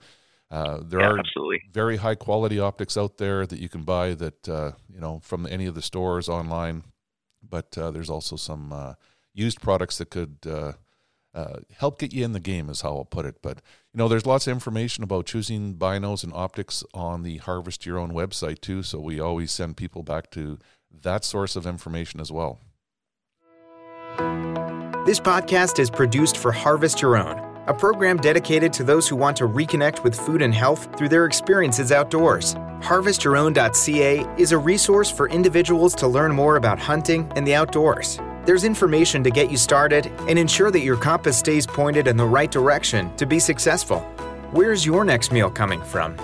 uh, 0.52 0.82
there 0.84 1.00
yeah, 1.00 1.08
are 1.08 1.20
absolutely. 1.20 1.62
very 1.72 1.98
high 1.98 2.14
quality 2.14 2.60
optics 2.60 2.96
out 2.96 3.18
there 3.18 3.48
that 3.48 3.58
you 3.58 3.70
can 3.70 3.82
buy 3.84 4.14
that 4.14 4.48
uh, 4.48 4.74
you 4.88 5.00
know 5.00 5.20
from 5.24 5.48
any 5.48 5.66
of 5.66 5.74
the 5.74 5.82
stores 5.82 6.30
online. 6.30 6.84
But 7.42 7.76
uh, 7.76 7.90
there's 7.90 8.12
also 8.12 8.36
some 8.36 8.72
uh, 8.72 8.94
used 9.34 9.62
products 9.62 9.98
that 9.98 10.12
could 10.12 10.38
uh, 10.46 10.74
help 11.76 11.98
get 11.98 12.14
you 12.14 12.24
in 12.24 12.34
the 12.34 12.40
game 12.40 12.70
is 12.70 12.82
how 12.82 12.98
I'll 12.98 13.06
put 13.06 13.26
it. 13.26 13.42
But 13.42 13.62
you 13.94 14.00
know, 14.00 14.08
there's 14.08 14.26
lots 14.26 14.48
of 14.48 14.52
information 14.52 15.04
about 15.04 15.28
choosing 15.28 15.76
binos 15.76 16.24
and 16.24 16.34
optics 16.34 16.84
on 16.96 17.22
the 17.22 17.38
Harvest 17.38 17.86
Your 17.86 18.00
Own 18.00 18.12
website 18.12 18.60
too. 18.60 18.82
So 18.82 19.00
we 19.00 19.20
always 19.20 19.52
send 19.52 19.78
people 19.78 20.02
back 20.02 20.32
to 20.32 20.58
that 21.02 21.24
source 21.24 21.56
of 21.56 21.68
information 21.68 22.20
as 22.20 22.32
well. 22.32 22.60
This 25.06 25.20
podcast 25.20 25.78
is 25.78 25.92
produced 25.92 26.38
for 26.38 26.52
Harvest 26.52 27.04
Your 27.04 27.18
Own, 27.18 27.38
a 27.68 27.74
program 27.74 28.18
dedicated 28.18 28.74
to 28.74 28.84
those 28.84 29.08
who 29.08 29.16
want 29.16 29.38
to 29.38 29.48
reconnect 29.48 30.04
with 30.04 30.16
food 30.16 30.42
and 30.42 30.56
health 30.56 30.88
through 30.98 31.10
their 31.10 31.26
experiences 31.26 31.92
outdoors. 31.92 32.56
HarvestYourOwn.ca 32.82 34.26
is 34.38 34.52
a 34.54 34.58
resource 34.58 35.12
for 35.12 35.30
individuals 35.30 35.94
to 35.96 36.08
learn 36.08 36.32
more 36.32 36.56
about 36.56 36.80
hunting 36.80 37.32
and 37.36 37.46
the 37.46 37.54
outdoors. 37.54 38.20
There's 38.46 38.66
information 38.66 39.24
to 39.24 39.32
get 39.32 39.50
you 39.50 39.56
started 39.56 40.08
and 40.28 40.38
ensure 40.38 40.70
that 40.70 40.82
your 40.82 40.98
compass 40.98 41.38
stays 41.38 41.66
pointed 41.66 42.08
in 42.08 42.18
the 42.18 42.26
right 42.26 42.52
direction 42.52 43.16
to 43.16 43.26
be 43.26 43.40
successful. 43.40 44.02
Where's 44.52 44.86
your 44.86 45.06
next 45.06 45.32
meal 45.32 45.50
coming 45.50 45.82
from? 45.82 46.18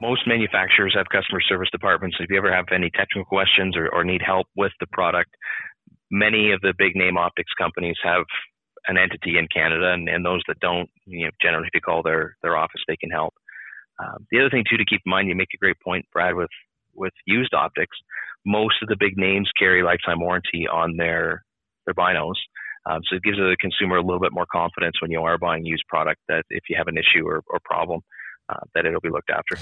Most 0.00 0.26
manufacturers 0.26 0.94
have 0.96 1.06
customer 1.12 1.42
service 1.42 1.68
departments. 1.72 2.16
If 2.20 2.30
you 2.30 2.38
ever 2.38 2.52
have 2.52 2.66
any 2.72 2.90
technical 2.90 3.26
questions 3.26 3.76
or, 3.76 3.88
or 3.90 4.02
need 4.02 4.22
help 4.24 4.46
with 4.56 4.72
the 4.80 4.86
product, 4.92 5.30
many 6.10 6.52
of 6.52 6.60
the 6.62 6.72
big 6.78 6.96
name 6.96 7.18
optics 7.18 7.52
companies 7.58 7.96
have 8.02 8.24
an 8.86 8.96
entity 8.96 9.36
in 9.36 9.46
Canada, 9.48 9.92
and, 9.92 10.08
and 10.08 10.24
those 10.24 10.40
that 10.48 10.60
don't, 10.60 10.88
you 11.06 11.26
know, 11.26 11.30
generally 11.42 11.66
if 11.66 11.74
you 11.74 11.80
call 11.80 12.02
their 12.02 12.36
their 12.42 12.56
office, 12.56 12.80
they 12.86 12.96
can 12.96 13.10
help. 13.10 13.34
Um, 13.98 14.26
the 14.30 14.38
other 14.38 14.50
thing 14.50 14.64
too 14.68 14.76
to 14.76 14.84
keep 14.84 15.00
in 15.04 15.10
mind, 15.10 15.28
you 15.28 15.34
make 15.34 15.48
a 15.54 15.58
great 15.58 15.80
point, 15.84 16.06
Brad, 16.12 16.34
with 16.34 16.50
with 16.94 17.12
used 17.26 17.52
optics 17.52 17.96
most 18.46 18.76
of 18.80 18.88
the 18.88 18.96
big 18.98 19.18
names 19.18 19.50
carry 19.58 19.82
lifetime 19.82 20.20
warranty 20.20 20.66
on 20.72 20.96
their 20.96 21.42
their 21.84 21.94
binos. 21.94 22.36
Um, 22.88 23.00
so 23.10 23.16
it 23.16 23.22
gives 23.22 23.36
the 23.36 23.56
consumer 23.60 23.96
a 23.96 24.02
little 24.02 24.20
bit 24.20 24.32
more 24.32 24.46
confidence 24.50 24.94
when 25.02 25.10
you 25.10 25.20
are 25.20 25.36
buying 25.38 25.66
used 25.66 25.84
product 25.88 26.20
that 26.28 26.44
if 26.50 26.64
you 26.68 26.76
have 26.78 26.86
an 26.86 26.96
issue 26.96 27.26
or, 27.26 27.42
or 27.48 27.58
problem, 27.64 28.00
uh, 28.48 28.60
that 28.74 28.86
it'll 28.86 29.00
be 29.00 29.10
looked 29.10 29.30
after. 29.30 29.58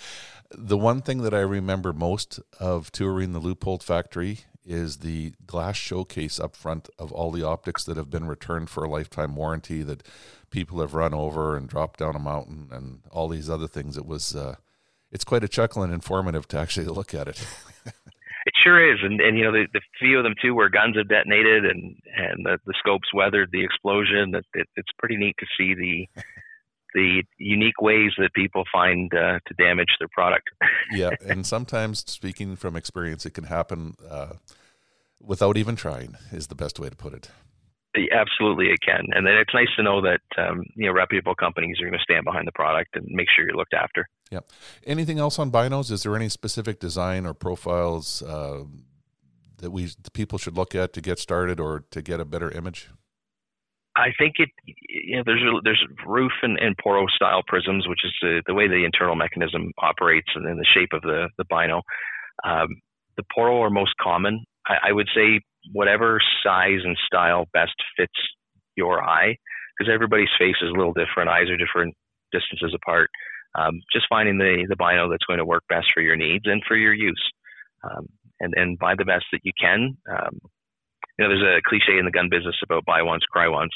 the 0.50 0.76
one 0.76 1.00
thing 1.00 1.22
that 1.22 1.32
I 1.32 1.40
remember 1.40 1.92
most 1.92 2.40
of 2.58 2.90
touring 2.90 3.32
the 3.32 3.40
Leupold 3.40 3.84
factory 3.84 4.40
is 4.66 4.98
the 4.98 5.32
glass 5.46 5.76
showcase 5.76 6.40
up 6.40 6.56
front 6.56 6.88
of 6.98 7.12
all 7.12 7.30
the 7.30 7.44
optics 7.44 7.84
that 7.84 7.96
have 7.96 8.10
been 8.10 8.26
returned 8.26 8.70
for 8.70 8.82
a 8.82 8.90
lifetime 8.90 9.36
warranty 9.36 9.82
that 9.82 10.02
people 10.50 10.80
have 10.80 10.94
run 10.94 11.14
over 11.14 11.56
and 11.56 11.68
dropped 11.68 12.00
down 12.00 12.16
a 12.16 12.20
mountain 12.20 12.68
and 12.72 13.00
all 13.10 13.28
these 13.28 13.50
other 13.50 13.68
things. 13.68 13.96
It 13.96 14.06
was 14.06 14.34
uh, 14.34 14.56
it's 15.12 15.24
quite 15.24 15.44
a 15.44 15.48
chuckle 15.48 15.82
and 15.82 15.92
informative 15.92 16.48
to 16.48 16.58
actually 16.58 16.86
look 16.98 17.14
at 17.14 17.28
it. 17.28 17.46
It 18.64 18.68
sure 18.68 18.92
is, 18.92 18.98
and 19.02 19.20
and 19.20 19.36
you 19.36 19.44
know 19.44 19.52
the, 19.52 19.66
the 19.72 19.80
few 19.98 20.18
of 20.18 20.24
them 20.24 20.34
too 20.40 20.54
where 20.54 20.68
guns 20.68 20.96
have 20.96 21.08
detonated 21.08 21.64
and 21.64 21.96
and 22.16 22.46
the, 22.46 22.58
the 22.66 22.74
scopes 22.78 23.08
weathered 23.12 23.50
the 23.52 23.64
explosion. 23.64 24.30
That 24.32 24.44
it, 24.54 24.68
it's 24.76 24.88
pretty 24.98 25.16
neat 25.16 25.36
to 25.38 25.46
see 25.58 25.74
the 25.74 26.22
the 26.94 27.22
unique 27.38 27.80
ways 27.80 28.12
that 28.18 28.32
people 28.34 28.64
find 28.72 29.12
uh, 29.12 29.40
to 29.46 29.54
damage 29.58 29.96
their 29.98 30.08
product. 30.08 30.48
yeah, 30.92 31.10
and 31.26 31.46
sometimes, 31.46 32.04
speaking 32.10 32.56
from 32.56 32.76
experience, 32.76 33.26
it 33.26 33.34
can 33.34 33.44
happen 33.44 33.96
uh, 34.08 34.34
without 35.20 35.56
even 35.56 35.76
trying. 35.76 36.16
Is 36.32 36.46
the 36.46 36.54
best 36.54 36.78
way 36.78 36.88
to 36.88 36.96
put 36.96 37.12
it. 37.12 37.30
Absolutely, 38.12 38.66
it 38.66 38.80
can, 38.84 39.06
and 39.12 39.24
then 39.24 39.34
it's 39.34 39.54
nice 39.54 39.68
to 39.76 39.82
know 39.82 40.00
that 40.00 40.20
um, 40.38 40.64
you 40.74 40.86
know 40.86 40.92
reputable 40.92 41.34
companies 41.34 41.76
are 41.80 41.86
going 41.88 41.98
to 41.98 42.02
stand 42.02 42.24
behind 42.24 42.46
the 42.46 42.52
product 42.52 42.96
and 42.96 43.06
make 43.10 43.28
sure 43.34 43.44
you're 43.44 43.56
looked 43.56 43.74
after. 43.74 44.08
Yeah. 44.34 44.40
Anything 44.84 45.20
else 45.20 45.38
on 45.38 45.52
binos? 45.52 45.92
Is 45.92 46.02
there 46.02 46.16
any 46.16 46.28
specific 46.28 46.80
design 46.80 47.24
or 47.24 47.34
profiles 47.34 48.20
uh, 48.20 48.64
that 49.58 49.70
we 49.70 49.86
the 50.02 50.10
people 50.10 50.38
should 50.38 50.56
look 50.56 50.74
at 50.74 50.92
to 50.94 51.00
get 51.00 51.20
started 51.20 51.60
or 51.60 51.84
to 51.92 52.02
get 52.02 52.18
a 52.18 52.24
better 52.24 52.50
image? 52.50 52.90
I 53.96 54.08
think 54.18 54.34
it. 54.38 54.50
You 54.88 55.18
know, 55.18 55.22
there's 55.24 55.44
there's 55.62 55.84
roof 56.04 56.32
and, 56.42 56.58
and 56.58 56.74
Porro 56.82 57.06
style 57.14 57.42
prisms, 57.46 57.86
which 57.86 58.00
is 58.04 58.12
the, 58.20 58.42
the 58.48 58.54
way 58.54 58.66
the 58.66 58.84
internal 58.84 59.14
mechanism 59.14 59.70
operates 59.78 60.30
and 60.34 60.44
then 60.44 60.56
the 60.56 60.66
shape 60.74 60.92
of 60.92 61.02
the 61.02 61.28
the 61.38 61.44
bino. 61.48 61.82
Um, 62.44 62.68
the 63.16 63.22
Porro 63.32 63.62
are 63.62 63.70
most 63.70 63.92
common. 64.02 64.44
I, 64.66 64.88
I 64.88 64.92
would 64.92 65.08
say 65.14 65.40
whatever 65.72 66.20
size 66.44 66.80
and 66.82 66.96
style 67.06 67.46
best 67.52 67.76
fits 67.96 68.18
your 68.76 69.00
eye, 69.00 69.36
because 69.78 69.92
everybody's 69.94 70.34
face 70.40 70.56
is 70.60 70.70
a 70.70 70.76
little 70.76 70.92
different. 70.92 71.30
Eyes 71.30 71.48
are 71.48 71.56
different 71.56 71.94
distances 72.32 72.74
apart. 72.74 73.08
Um, 73.54 73.80
just 73.92 74.06
finding 74.08 74.38
the 74.38 74.66
the 74.68 74.76
bino 74.76 75.08
that's 75.08 75.24
going 75.26 75.38
to 75.38 75.44
work 75.44 75.64
best 75.68 75.86
for 75.94 76.02
your 76.02 76.16
needs 76.16 76.44
and 76.46 76.62
for 76.66 76.76
your 76.76 76.92
use, 76.92 77.22
um, 77.84 78.06
and 78.40 78.54
and 78.56 78.78
buy 78.78 78.94
the 78.96 79.04
best 79.04 79.26
that 79.32 79.40
you 79.44 79.52
can. 79.60 79.96
Um, 80.10 80.38
you 81.18 81.22
know, 81.22 81.28
there's 81.28 81.58
a 81.58 81.62
cliche 81.68 81.98
in 81.98 82.04
the 82.04 82.10
gun 82.10 82.28
business 82.30 82.56
about 82.64 82.84
buy 82.84 83.02
once, 83.02 83.22
cry 83.30 83.48
once. 83.48 83.72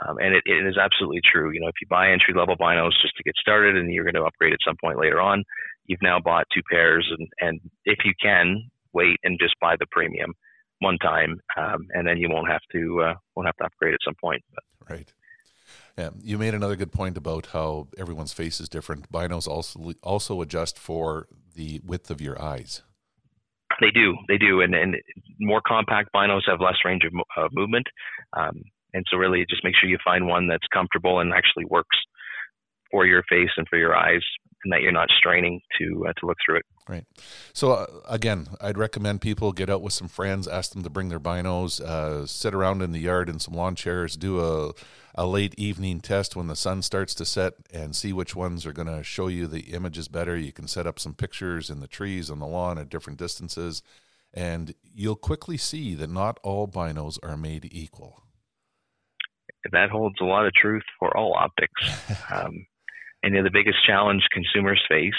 Um, 0.00 0.16
and 0.18 0.34
it, 0.34 0.42
it 0.46 0.66
is 0.66 0.78
absolutely 0.78 1.20
true. 1.20 1.52
You 1.52 1.60
know, 1.60 1.68
if 1.68 1.76
you 1.80 1.86
buy 1.88 2.10
entry 2.10 2.34
level 2.34 2.56
binos 2.56 2.96
just 3.02 3.14
to 3.16 3.22
get 3.22 3.36
started 3.36 3.76
and 3.76 3.92
you're 3.92 4.04
going 4.04 4.14
to 4.14 4.24
upgrade 4.24 4.52
at 4.52 4.58
some 4.66 4.76
point 4.82 4.98
later 4.98 5.20
on, 5.20 5.44
you've 5.86 6.02
now 6.02 6.18
bought 6.18 6.46
two 6.52 6.62
pairs. 6.70 7.06
And, 7.16 7.28
and 7.40 7.60
if 7.84 7.98
you 8.04 8.12
can, 8.20 8.70
wait 8.92 9.18
and 9.22 9.38
just 9.40 9.54
buy 9.60 9.76
the 9.78 9.86
premium 9.90 10.34
one 10.80 10.98
time, 10.98 11.40
um, 11.56 11.86
and 11.90 12.06
then 12.06 12.18
you 12.18 12.28
won't 12.30 12.50
have 12.50 12.60
to 12.72 13.00
uh, 13.02 13.14
won't 13.36 13.46
have 13.46 13.56
to 13.56 13.64
upgrade 13.64 13.94
at 13.94 14.00
some 14.04 14.14
point. 14.20 14.42
But. 14.52 14.90
Right. 14.90 15.12
Yeah, 15.96 16.10
you 16.22 16.38
made 16.38 16.54
another 16.54 16.76
good 16.76 16.92
point 16.92 17.18
about 17.18 17.46
how 17.52 17.88
everyone's 17.98 18.32
face 18.32 18.60
is 18.60 18.68
different. 18.68 19.12
Binos 19.12 19.46
also 19.46 19.92
also 20.02 20.40
adjust 20.40 20.78
for 20.78 21.28
the 21.54 21.80
width 21.84 22.10
of 22.10 22.20
your 22.20 22.40
eyes. 22.40 22.82
They 23.80 23.90
do, 23.90 24.14
they 24.28 24.38
do, 24.38 24.62
and 24.62 24.74
and 24.74 24.96
more 25.40 25.60
compact 25.66 26.10
binos 26.14 26.42
have 26.46 26.60
less 26.60 26.76
range 26.84 27.02
of 27.04 27.12
uh, 27.36 27.48
movement, 27.52 27.86
um, 28.32 28.62
and 28.94 29.04
so 29.10 29.18
really 29.18 29.44
just 29.48 29.64
make 29.64 29.74
sure 29.78 29.88
you 29.88 29.98
find 30.04 30.26
one 30.26 30.46
that's 30.46 30.66
comfortable 30.72 31.20
and 31.20 31.32
actually 31.32 31.66
works 31.66 31.96
for 32.90 33.06
your 33.06 33.22
face 33.28 33.50
and 33.56 33.66
for 33.68 33.78
your 33.78 33.96
eyes, 33.96 34.22
and 34.64 34.72
that 34.72 34.82
you're 34.82 34.92
not 34.92 35.08
straining 35.16 35.60
to 35.78 36.06
uh, 36.08 36.12
to 36.18 36.26
look 36.26 36.38
through 36.44 36.56
it. 36.56 36.66
Right. 36.88 37.04
So 37.52 37.72
uh, 37.72 37.86
again, 38.08 38.48
I'd 38.60 38.78
recommend 38.78 39.20
people 39.20 39.52
get 39.52 39.70
out 39.70 39.82
with 39.82 39.92
some 39.92 40.08
friends, 40.08 40.48
ask 40.48 40.72
them 40.72 40.82
to 40.82 40.90
bring 40.90 41.08
their 41.08 41.20
binos, 41.20 41.80
uh, 41.80 42.26
sit 42.26 42.54
around 42.54 42.82
in 42.82 42.92
the 42.92 43.00
yard 43.00 43.28
in 43.28 43.38
some 43.38 43.54
lawn 43.54 43.74
chairs, 43.74 44.16
do 44.16 44.40
a 44.40 44.72
a 45.14 45.26
late 45.26 45.54
evening 45.58 46.00
test 46.00 46.34
when 46.36 46.46
the 46.46 46.56
sun 46.56 46.80
starts 46.80 47.14
to 47.14 47.24
set, 47.24 47.54
and 47.72 47.94
see 47.94 48.12
which 48.12 48.34
ones 48.34 48.64
are 48.64 48.72
going 48.72 48.88
to 48.88 49.02
show 49.02 49.28
you 49.28 49.46
the 49.46 49.72
images 49.74 50.08
better. 50.08 50.36
You 50.36 50.52
can 50.52 50.66
set 50.66 50.86
up 50.86 50.98
some 50.98 51.14
pictures 51.14 51.68
in 51.68 51.80
the 51.80 51.86
trees 51.86 52.30
on 52.30 52.38
the 52.38 52.46
lawn 52.46 52.78
at 52.78 52.88
different 52.88 53.18
distances, 53.18 53.82
and 54.32 54.74
you'll 54.82 55.16
quickly 55.16 55.58
see 55.58 55.94
that 55.96 56.10
not 56.10 56.40
all 56.42 56.66
binos 56.66 57.18
are 57.22 57.36
made 57.36 57.68
equal. 57.70 58.22
That 59.70 59.90
holds 59.90 60.16
a 60.20 60.24
lot 60.24 60.46
of 60.46 60.52
truth 60.54 60.82
for 60.98 61.16
all 61.16 61.34
optics. 61.34 62.22
um, 62.32 62.66
and 63.22 63.34
you 63.34 63.40
know, 63.40 63.44
the 63.44 63.52
biggest 63.52 63.78
challenge 63.86 64.22
consumers 64.32 64.82
face 64.88 65.12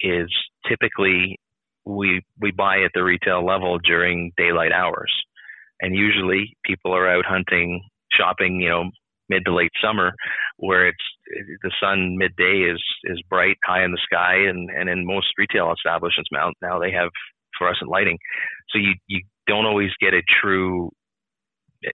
is 0.00 0.28
typically 0.68 1.38
we 1.84 2.22
we 2.40 2.50
buy 2.50 2.82
at 2.82 2.90
the 2.94 3.02
retail 3.02 3.44
level 3.44 3.78
during 3.78 4.32
daylight 4.36 4.72
hours, 4.72 5.12
and 5.80 5.94
usually 5.94 6.56
people 6.64 6.94
are 6.94 7.08
out 7.08 7.24
hunting, 7.24 7.82
shopping, 8.12 8.60
you 8.60 8.68
know, 8.68 8.90
mid 9.28 9.44
to 9.46 9.54
late 9.54 9.72
summer, 9.82 10.12
where 10.56 10.88
it's 10.88 11.04
the 11.62 11.72
sun 11.80 12.16
midday 12.18 12.70
is 12.70 12.82
is 13.04 13.22
bright, 13.28 13.56
high 13.64 13.84
in 13.84 13.92
the 13.92 14.00
sky, 14.04 14.34
and 14.34 14.70
and 14.70 14.88
in 14.88 15.06
most 15.06 15.28
retail 15.38 15.72
establishments 15.72 16.28
now 16.32 16.50
now 16.62 16.78
they 16.78 16.92
have 16.92 17.08
fluorescent 17.58 17.90
lighting, 17.90 18.18
so 18.70 18.78
you 18.78 18.94
you 19.06 19.22
don't 19.46 19.66
always 19.66 19.90
get 20.00 20.12
a 20.14 20.22
true 20.42 20.90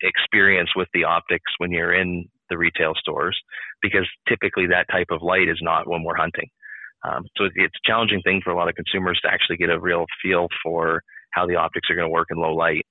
experience 0.01 0.71
with 0.75 0.89
the 0.95 1.05
optics 1.05 1.53
when 1.59 1.71
you're 1.71 1.95
in 1.95 2.27
the 2.51 2.59
retail 2.59 2.93
stores 2.97 3.39
because 3.83 4.09
typically 4.29 4.67
that 4.67 4.87
type 4.91 5.09
of 5.11 5.23
light 5.23 5.49
is 5.49 5.59
not 5.63 5.89
when 5.89 6.03
we're 6.03 6.17
hunting. 6.17 6.49
Um, 7.05 7.25
so 7.37 7.45
it's 7.45 7.77
a 7.77 7.89
challenging 7.89 8.23
thing 8.23 8.41
for 8.43 8.51
a 8.51 8.57
lot 8.57 8.69
of 8.69 8.75
consumers 8.75 9.21
to 9.23 9.31
actually 9.31 9.59
get 9.59 9.71
a 9.71 9.79
real 9.79 10.07
feel 10.23 10.49
for 10.63 11.03
how 11.31 11.47
the 11.47 11.57
optics 11.57 11.91
are 11.91 11.97
going 11.97 12.09
to 12.09 12.13
work 12.13 12.29
in 12.31 12.39
low 12.39 12.55
light. 12.55 12.87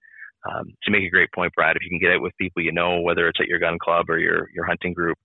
Um, 0.45 0.65
to 0.83 0.91
make 0.91 1.03
a 1.03 1.09
great 1.09 1.29
point, 1.33 1.53
Brad, 1.55 1.77
if 1.77 1.83
you 1.83 1.89
can 1.89 1.99
get 1.99 2.11
out 2.11 2.21
with 2.21 2.37
people 2.37 2.61
you 2.61 2.73
know, 2.73 2.99
whether 2.99 3.27
it's 3.27 3.39
at 3.39 3.47
your 3.47 3.59
gun 3.59 3.77
club 3.81 4.09
or 4.09 4.19
your 4.19 4.49
your 4.53 4.65
hunting 4.65 4.93
group, 4.93 5.17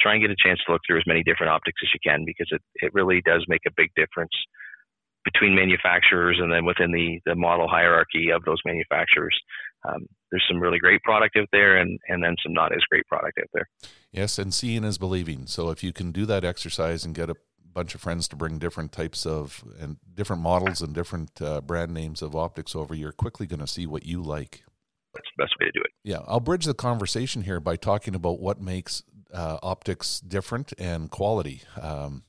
try 0.00 0.14
and 0.14 0.22
get 0.22 0.30
a 0.30 0.42
chance 0.42 0.58
to 0.64 0.72
look 0.72 0.80
through 0.86 0.98
as 0.98 1.06
many 1.06 1.22
different 1.22 1.52
optics 1.52 1.80
as 1.84 1.90
you 1.92 2.00
can 2.02 2.24
because 2.24 2.48
it, 2.50 2.62
it 2.76 2.94
really 2.94 3.22
does 3.24 3.44
make 3.48 3.60
a 3.66 3.76
big 3.76 3.90
difference 3.94 4.32
between 5.24 5.54
manufacturers 5.54 6.38
and 6.40 6.52
then 6.52 6.64
within 6.64 6.90
the, 6.92 7.20
the 7.26 7.34
model 7.34 7.68
hierarchy 7.68 8.30
of 8.30 8.44
those 8.44 8.58
manufacturers. 8.64 9.38
Um, 9.88 10.06
there's 10.30 10.44
some 10.48 10.60
really 10.60 10.78
great 10.78 11.02
product 11.02 11.36
out 11.36 11.48
there 11.52 11.76
and, 11.76 11.98
and 12.08 12.22
then 12.22 12.36
some 12.42 12.52
not 12.52 12.72
as 12.72 12.82
great 12.90 13.06
product 13.06 13.38
out 13.38 13.48
there. 13.52 13.68
Yes, 14.12 14.38
and 14.38 14.52
seeing 14.54 14.84
is 14.84 14.98
believing. 14.98 15.46
So 15.46 15.70
if 15.70 15.82
you 15.82 15.92
can 15.92 16.12
do 16.12 16.26
that 16.26 16.44
exercise 16.44 17.04
and 17.04 17.14
get 17.14 17.30
a 17.30 17.36
bunch 17.72 17.94
of 17.94 18.00
friends 18.00 18.28
to 18.28 18.36
bring 18.36 18.58
different 18.58 18.92
types 18.92 19.26
of 19.26 19.64
and 19.80 19.96
different 20.14 20.42
models 20.42 20.80
and 20.82 20.94
different 20.94 21.40
uh, 21.40 21.60
brand 21.60 21.92
names 21.92 22.22
of 22.22 22.36
optics 22.36 22.76
over, 22.76 22.94
you're 22.94 23.12
quickly 23.12 23.46
going 23.46 23.60
to 23.60 23.66
see 23.66 23.86
what 23.86 24.04
you 24.06 24.22
like. 24.22 24.64
That's 25.14 25.28
the 25.36 25.44
best 25.44 25.54
way 25.60 25.66
to 25.66 25.72
do 25.72 25.80
it. 25.80 25.90
Yeah, 26.04 26.20
I'll 26.26 26.40
bridge 26.40 26.64
the 26.64 26.74
conversation 26.74 27.42
here 27.42 27.60
by 27.60 27.76
talking 27.76 28.14
about 28.14 28.40
what 28.40 28.60
makes 28.60 29.02
uh, 29.32 29.58
optics 29.62 30.20
different 30.20 30.72
and 30.78 31.10
quality. 31.10 31.62
Um, 31.80 32.24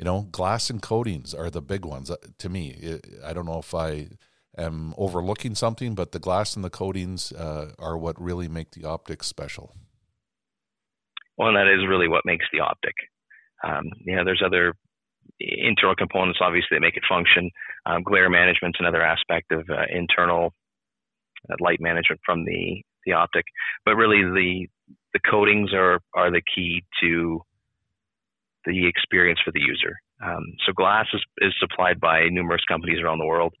you 0.00 0.04
know, 0.04 0.22
glass 0.32 0.70
and 0.70 0.80
coatings 0.80 1.34
are 1.34 1.50
the 1.50 1.60
big 1.60 1.84
ones 1.84 2.10
uh, 2.10 2.16
to 2.38 2.48
me. 2.48 2.98
I 3.22 3.34
don't 3.34 3.44
know 3.44 3.58
if 3.58 3.74
I 3.74 4.08
am 4.56 4.94
overlooking 4.96 5.54
something, 5.54 5.94
but 5.94 6.12
the 6.12 6.18
glass 6.18 6.56
and 6.56 6.64
the 6.64 6.70
coatings 6.70 7.32
uh, 7.32 7.72
are 7.78 7.98
what 7.98 8.18
really 8.18 8.48
make 8.48 8.70
the 8.70 8.86
optics 8.86 9.26
special. 9.26 9.74
Well, 11.36 11.48
and 11.48 11.56
that 11.58 11.68
is 11.68 11.86
really 11.86 12.08
what 12.08 12.22
makes 12.24 12.46
the 12.50 12.60
optic. 12.60 12.94
Um, 13.62 13.90
you 14.06 14.16
know, 14.16 14.24
there's 14.24 14.42
other 14.44 14.72
internal 15.38 15.94
components, 15.94 16.38
obviously, 16.42 16.76
that 16.76 16.80
make 16.80 16.96
it 16.96 17.02
function. 17.06 17.50
Um, 17.84 18.02
glare 18.02 18.30
management 18.30 18.76
is 18.76 18.80
another 18.80 19.02
aspect 19.02 19.52
of 19.52 19.68
uh, 19.68 19.84
internal 19.94 20.54
uh, 21.50 21.56
light 21.60 21.78
management 21.78 22.22
from 22.24 22.46
the, 22.46 22.82
the 23.04 23.12
optic. 23.12 23.44
But 23.84 23.96
really, 23.96 24.22
the 24.22 24.66
the 25.12 25.20
coatings 25.30 25.74
are 25.74 26.00
are 26.14 26.30
the 26.30 26.42
key 26.54 26.84
to 27.02 27.42
the 28.66 28.86
experience 28.86 29.40
for 29.44 29.52
the 29.52 29.60
user. 29.60 29.96
Um, 30.22 30.44
so 30.66 30.72
glass 30.72 31.06
is, 31.14 31.22
is 31.38 31.54
supplied 31.58 32.00
by 32.00 32.28
numerous 32.28 32.62
companies 32.68 33.00
around 33.02 33.18
the 33.18 33.26
world. 33.26 33.54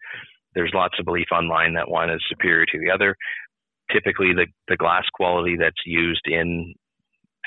There's 0.54 0.72
lots 0.74 0.94
of 0.98 1.04
belief 1.04 1.28
online 1.32 1.74
that 1.74 1.90
one 1.90 2.10
is 2.10 2.20
superior 2.28 2.66
to 2.66 2.78
the 2.78 2.90
other. 2.90 3.16
Typically, 3.92 4.32
the, 4.34 4.46
the 4.68 4.76
glass 4.76 5.04
quality 5.14 5.56
that's 5.58 5.82
used 5.86 6.26
in 6.26 6.74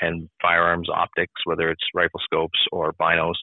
and 0.00 0.28
firearms 0.42 0.88
optics, 0.92 1.32
whether 1.44 1.70
it's 1.70 1.82
rifle 1.94 2.20
scopes 2.24 2.58
or 2.72 2.92
binos, 2.94 3.34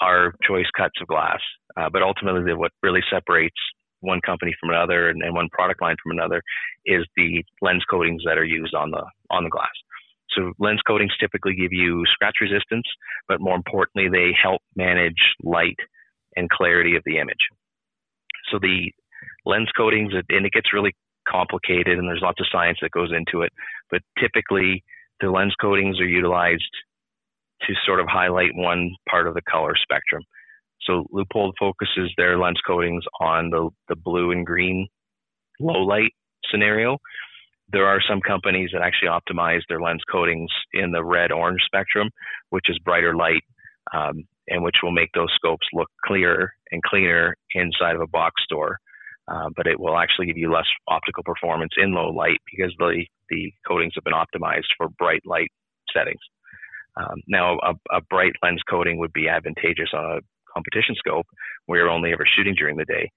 are 0.00 0.34
choice 0.42 0.66
cuts 0.76 1.00
of 1.00 1.06
glass. 1.06 1.40
Uh, 1.76 1.88
but 1.90 2.02
ultimately, 2.02 2.52
what 2.54 2.72
really 2.82 3.02
separates 3.10 3.56
one 4.00 4.20
company 4.24 4.52
from 4.60 4.70
another 4.70 5.08
and, 5.08 5.22
and, 5.22 5.34
one 5.34 5.48
product 5.52 5.80
line 5.80 5.96
from 6.02 6.12
another 6.12 6.42
is 6.84 7.04
the 7.16 7.42
lens 7.62 7.84
coatings 7.88 8.22
that 8.26 8.38
are 8.38 8.44
used 8.44 8.74
on 8.74 8.90
the 8.90 9.02
on 9.30 9.44
the 9.44 9.50
glass. 9.50 9.70
So 10.34 10.52
lens 10.58 10.80
coatings 10.86 11.12
typically 11.18 11.54
give 11.54 11.72
you 11.72 12.04
scratch 12.06 12.36
resistance, 12.40 12.86
but 13.28 13.40
more 13.40 13.54
importantly, 13.56 14.08
they 14.10 14.32
help 14.40 14.60
manage 14.74 15.20
light 15.42 15.76
and 16.36 16.50
clarity 16.50 16.96
of 16.96 17.02
the 17.06 17.18
image. 17.18 17.48
So 18.50 18.58
the 18.58 18.92
lens 19.44 19.70
coatings, 19.76 20.12
and 20.12 20.46
it 20.46 20.52
gets 20.52 20.72
really 20.72 20.94
complicated, 21.28 21.98
and 21.98 22.08
there's 22.08 22.22
lots 22.22 22.40
of 22.40 22.46
science 22.52 22.78
that 22.82 22.90
goes 22.90 23.12
into 23.16 23.42
it. 23.42 23.52
But 23.90 24.02
typically, 24.18 24.84
the 25.20 25.30
lens 25.30 25.54
coatings 25.60 26.00
are 26.00 26.06
utilized 26.06 26.62
to 27.62 27.74
sort 27.86 28.00
of 28.00 28.06
highlight 28.08 28.50
one 28.54 28.90
part 29.08 29.26
of 29.26 29.34
the 29.34 29.42
color 29.42 29.74
spectrum. 29.80 30.22
So 30.82 31.06
Leupold 31.12 31.52
focuses 31.58 32.12
their 32.16 32.38
lens 32.38 32.60
coatings 32.66 33.04
on 33.20 33.50
the, 33.50 33.70
the 33.88 33.96
blue 33.96 34.30
and 34.30 34.44
green 34.44 34.86
low 35.58 35.82
light 35.82 36.12
scenario. 36.50 36.98
There 37.72 37.86
are 37.86 38.00
some 38.08 38.20
companies 38.20 38.70
that 38.72 38.82
actually 38.82 39.08
optimize 39.08 39.60
their 39.68 39.80
lens 39.80 40.02
coatings 40.10 40.50
in 40.72 40.92
the 40.92 41.04
red 41.04 41.32
orange 41.32 41.62
spectrum, 41.66 42.10
which 42.50 42.66
is 42.68 42.78
brighter 42.80 43.14
light, 43.16 43.42
um, 43.92 44.24
and 44.48 44.62
which 44.62 44.76
will 44.82 44.92
make 44.92 45.10
those 45.14 45.32
scopes 45.34 45.66
look 45.72 45.88
clearer 46.04 46.52
and 46.70 46.82
cleaner 46.82 47.36
inside 47.54 47.96
of 47.96 48.02
a 48.02 48.06
box 48.06 48.42
store. 48.44 48.78
uh, 49.28 49.48
but 49.56 49.66
it 49.66 49.78
will 49.78 49.98
actually 49.98 50.26
give 50.26 50.36
you 50.36 50.52
less 50.52 50.66
optical 50.88 51.22
performance 51.24 51.72
in 51.76 51.92
low 51.92 52.10
light 52.10 52.38
because 52.50 52.72
the 52.78 53.04
the 53.28 53.52
coatings 53.66 53.92
have 53.96 54.04
been 54.04 54.12
optimized 54.12 54.70
for 54.76 54.88
bright 54.98 55.22
light 55.26 55.50
settings. 55.92 56.20
Um, 56.96 57.20
now, 57.26 57.58
a, 57.58 57.74
a, 57.90 58.00
bright 58.08 58.32
lens 58.42 58.62
coating 58.70 58.98
would 58.98 59.12
be 59.12 59.28
advantageous 59.28 59.90
on 59.92 60.04
a 60.04 60.20
competition 60.54 60.94
scope 60.96 61.26
where 61.66 61.80
you're 61.80 61.90
only 61.90 62.12
ever 62.12 62.24
shooting 62.24 62.54
during 62.56 62.76
the 62.76 62.84
day. 62.84 63.10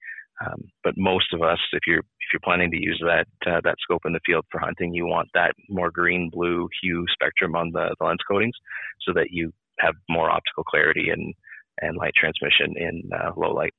Um, 0.44 0.70
but 0.82 0.94
most 0.96 1.32
of 1.34 1.42
us, 1.42 1.58
if 1.72 1.80
you're 1.86 1.98
if 1.98 2.32
you're 2.32 2.40
planning 2.42 2.70
to 2.70 2.80
use 2.80 3.02
that 3.04 3.26
uh, 3.46 3.60
that 3.64 3.76
scope 3.80 4.02
in 4.06 4.12
the 4.12 4.20
field 4.24 4.44
for 4.50 4.58
hunting, 4.58 4.94
you 4.94 5.06
want 5.06 5.28
that 5.34 5.52
more 5.68 5.90
green 5.90 6.30
blue 6.32 6.68
hue 6.82 7.04
spectrum 7.12 7.54
on 7.54 7.72
the, 7.72 7.94
the 7.98 8.06
lens 8.06 8.20
coatings, 8.28 8.54
so 9.06 9.12
that 9.12 9.28
you 9.30 9.52
have 9.78 9.94
more 10.08 10.30
optical 10.30 10.64
clarity 10.64 11.10
and 11.10 11.34
and 11.82 11.96
light 11.96 12.14
transmission 12.16 12.74
in 12.76 13.10
uh, 13.14 13.32
low 13.36 13.52
light. 13.52 13.74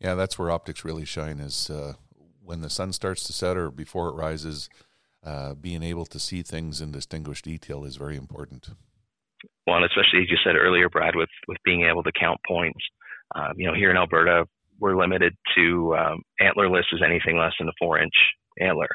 Yeah, 0.00 0.14
that's 0.14 0.38
where 0.38 0.50
optics 0.50 0.84
really 0.84 1.04
shine. 1.04 1.40
Is 1.40 1.68
uh, 1.68 1.94
when 2.42 2.62
the 2.62 2.70
sun 2.70 2.92
starts 2.92 3.24
to 3.24 3.32
set 3.32 3.56
or 3.56 3.70
before 3.70 4.08
it 4.08 4.14
rises. 4.14 4.68
Uh, 5.26 5.52
being 5.52 5.82
able 5.82 6.06
to 6.06 6.18
see 6.18 6.42
things 6.42 6.80
in 6.80 6.92
distinguished 6.92 7.44
detail 7.44 7.84
is 7.84 7.96
very 7.96 8.16
important. 8.16 8.70
Well, 9.66 9.76
and 9.76 9.84
especially 9.84 10.22
as 10.22 10.30
you 10.30 10.36
said 10.44 10.54
earlier, 10.54 10.88
Brad, 10.88 11.16
with 11.16 11.28
with 11.48 11.58
being 11.64 11.82
able 11.90 12.04
to 12.04 12.12
count 12.18 12.38
points. 12.46 12.78
Um, 13.34 13.54
you 13.56 13.66
know, 13.66 13.74
here 13.74 13.90
in 13.90 13.96
Alberta, 13.96 14.46
we're 14.78 14.96
limited 14.96 15.34
to 15.56 15.96
um, 15.96 16.22
antlerless 16.40 16.84
is 16.92 17.02
anything 17.04 17.38
less 17.38 17.52
than 17.58 17.68
a 17.68 17.72
four 17.78 17.98
inch 17.98 18.14
antler. 18.60 18.88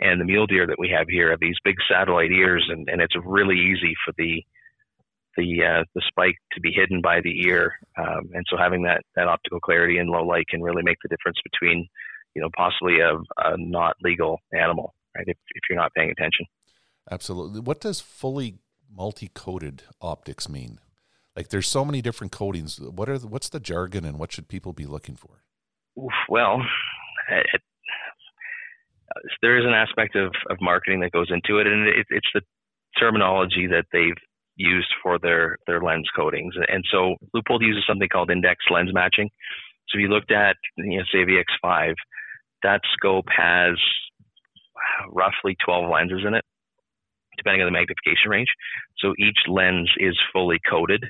And 0.00 0.20
the 0.20 0.24
mule 0.24 0.46
deer 0.46 0.66
that 0.66 0.78
we 0.78 0.92
have 0.96 1.06
here 1.08 1.30
have 1.30 1.40
these 1.40 1.56
big 1.64 1.76
satellite 1.88 2.32
ears, 2.32 2.66
and, 2.68 2.88
and 2.88 3.00
it's 3.00 3.14
really 3.24 3.56
easy 3.56 3.94
for 4.04 4.12
the 4.16 4.42
the 5.36 5.64
uh, 5.64 5.84
the 5.94 6.02
spike 6.08 6.36
to 6.52 6.60
be 6.60 6.72
hidden 6.72 7.00
by 7.00 7.20
the 7.22 7.46
ear, 7.46 7.72
um, 7.98 8.30
and 8.34 8.44
so 8.50 8.56
having 8.58 8.82
that 8.82 9.02
that 9.16 9.28
optical 9.28 9.60
clarity 9.60 9.98
in 9.98 10.08
low 10.08 10.24
light 10.24 10.46
can 10.48 10.60
really 10.62 10.82
make 10.82 10.98
the 11.02 11.08
difference 11.08 11.38
between, 11.50 11.86
you 12.34 12.42
know, 12.42 12.48
possibly 12.56 13.00
a, 13.00 13.14
a 13.38 13.56
not 13.56 13.96
legal 14.02 14.38
animal, 14.52 14.94
right? 15.16 15.24
If 15.26 15.36
if 15.54 15.62
you're 15.70 15.78
not 15.78 15.92
paying 15.96 16.10
attention. 16.10 16.46
Absolutely. 17.10 17.60
What 17.60 17.80
does 17.80 18.00
fully 18.00 18.56
multi-coated 18.94 19.84
optics 20.00 20.48
mean? 20.48 20.78
Like, 21.36 21.48
there's 21.48 21.68
so 21.68 21.84
many 21.84 22.02
different 22.02 22.32
coatings. 22.32 22.78
What 22.78 23.08
are 23.08 23.18
the, 23.18 23.26
what's 23.26 23.48
the 23.48 23.60
jargon, 23.60 24.04
and 24.04 24.18
what 24.18 24.32
should 24.32 24.48
people 24.48 24.72
be 24.72 24.84
looking 24.84 25.16
for? 25.16 25.42
Well, 26.28 26.60
it, 27.30 27.62
there 29.40 29.58
is 29.58 29.64
an 29.64 29.74
aspect 29.74 30.16
of, 30.16 30.32
of 30.50 30.58
marketing 30.60 31.00
that 31.00 31.12
goes 31.12 31.30
into 31.30 31.58
it, 31.58 31.66
and 31.66 31.88
it, 31.88 32.06
it's 32.10 32.28
the 32.34 32.42
terminology 32.98 33.66
that 33.68 33.86
they've 33.92 34.20
used 34.56 34.92
for 35.02 35.18
their 35.18 35.58
their 35.66 35.80
lens 35.80 36.08
coatings. 36.14 36.54
And 36.68 36.84
so 36.90 37.16
Leupold 37.34 37.62
uses 37.62 37.84
something 37.88 38.08
called 38.08 38.30
index 38.30 38.64
lens 38.70 38.90
matching. 38.92 39.30
So 39.88 39.98
if 39.98 40.02
you 40.02 40.08
looked 40.08 40.30
at 40.30 40.56
you 40.76 40.98
know 40.98 41.04
say 41.10 41.24
VX5, 41.24 41.94
that 42.62 42.80
scope 42.92 43.26
has 43.34 43.78
roughly 45.10 45.56
12 45.64 45.90
lenses 45.90 46.22
in 46.26 46.34
it, 46.34 46.44
depending 47.36 47.62
on 47.62 47.66
the 47.66 47.78
magnification 47.78 48.28
range. 48.28 48.48
So 48.98 49.14
each 49.18 49.38
lens 49.48 49.90
is 49.98 50.18
fully 50.32 50.58
coated 50.68 51.04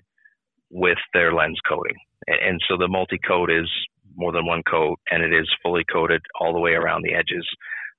with 0.73 0.99
their 1.13 1.33
lens 1.33 1.61
coating. 1.69 1.97
And 2.27 2.61
so 2.67 2.77
the 2.77 2.89
multi 2.89 3.19
coat 3.19 3.51
is 3.51 3.69
more 4.17 4.33
than 4.33 4.47
one 4.47 4.63
coat 4.69 4.99
and 5.11 5.23
it 5.23 5.33
is 5.33 5.49
fully 5.63 5.85
coated 5.91 6.23
all 6.41 6.53
the 6.53 6.61
way 6.61 6.73
around 6.73 7.03
the 7.03 7.15
edges. 7.15 7.47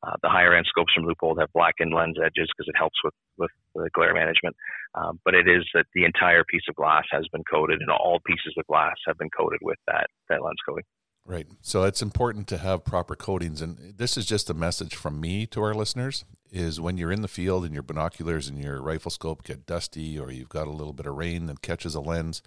Uh, 0.06 0.16
the 0.22 0.30
higher 0.30 0.54
end 0.54 0.66
scopes 0.68 0.92
from 0.94 1.06
Leupold 1.06 1.40
have 1.40 1.50
blackened 1.54 1.94
lens 1.94 2.18
edges 2.20 2.50
because 2.52 2.68
it 2.68 2.78
helps 2.78 2.98
with, 3.04 3.14
with 3.38 3.52
the 3.76 3.90
glare 3.94 4.14
management. 4.14 4.56
Um, 4.96 5.20
but 5.24 5.34
it 5.34 5.48
is 5.48 5.64
that 5.74 5.86
the 5.96 6.04
entire 6.04 6.44
piece 6.44 6.64
of 6.68 6.76
glass 6.76 7.06
has 7.12 7.26
been 7.32 7.44
coated 7.50 7.80
and 7.80 7.90
all 7.90 8.20
pieces 8.26 8.54
of 8.58 8.66
glass 8.68 8.96
have 9.08 9.18
been 9.18 9.30
coated 9.30 9.60
with 9.62 9.78
that, 9.88 10.08
that 10.30 10.44
lens 10.44 10.60
coating. 10.68 10.84
Right. 11.26 11.48
So 11.62 11.84
it's 11.84 12.02
important 12.02 12.48
to 12.50 12.58
have 12.58 12.84
proper 12.84 13.16
coatings. 13.16 13.62
And 13.62 13.96
this 13.98 14.18
is 14.18 14.26
just 14.26 14.50
a 14.50 14.54
message 14.54 14.96
from 14.96 15.22
me 15.22 15.46
to 15.48 15.62
our 15.62 15.74
listeners 15.74 16.26
is 16.54 16.80
when 16.80 16.98
you're 16.98 17.12
in 17.12 17.24
the 17.24 17.28
field 17.28 17.66
and 17.66 17.74
your 17.74 17.82
binoculars 17.82 18.48
and 18.48 18.64
your 18.64 18.80
rifle 18.80 19.10
scope 19.10 19.44
get 19.44 19.66
dusty 19.66 20.20
or 20.20 20.32
you've 20.32 20.50
got 20.50 20.68
a 20.68 20.72
little 20.72 20.94
bit 20.94 21.08
of 21.08 21.16
rain 21.16 21.48
that 21.48 21.64
catches 21.64 21.96
a 21.96 22.00
lens, 22.00 22.44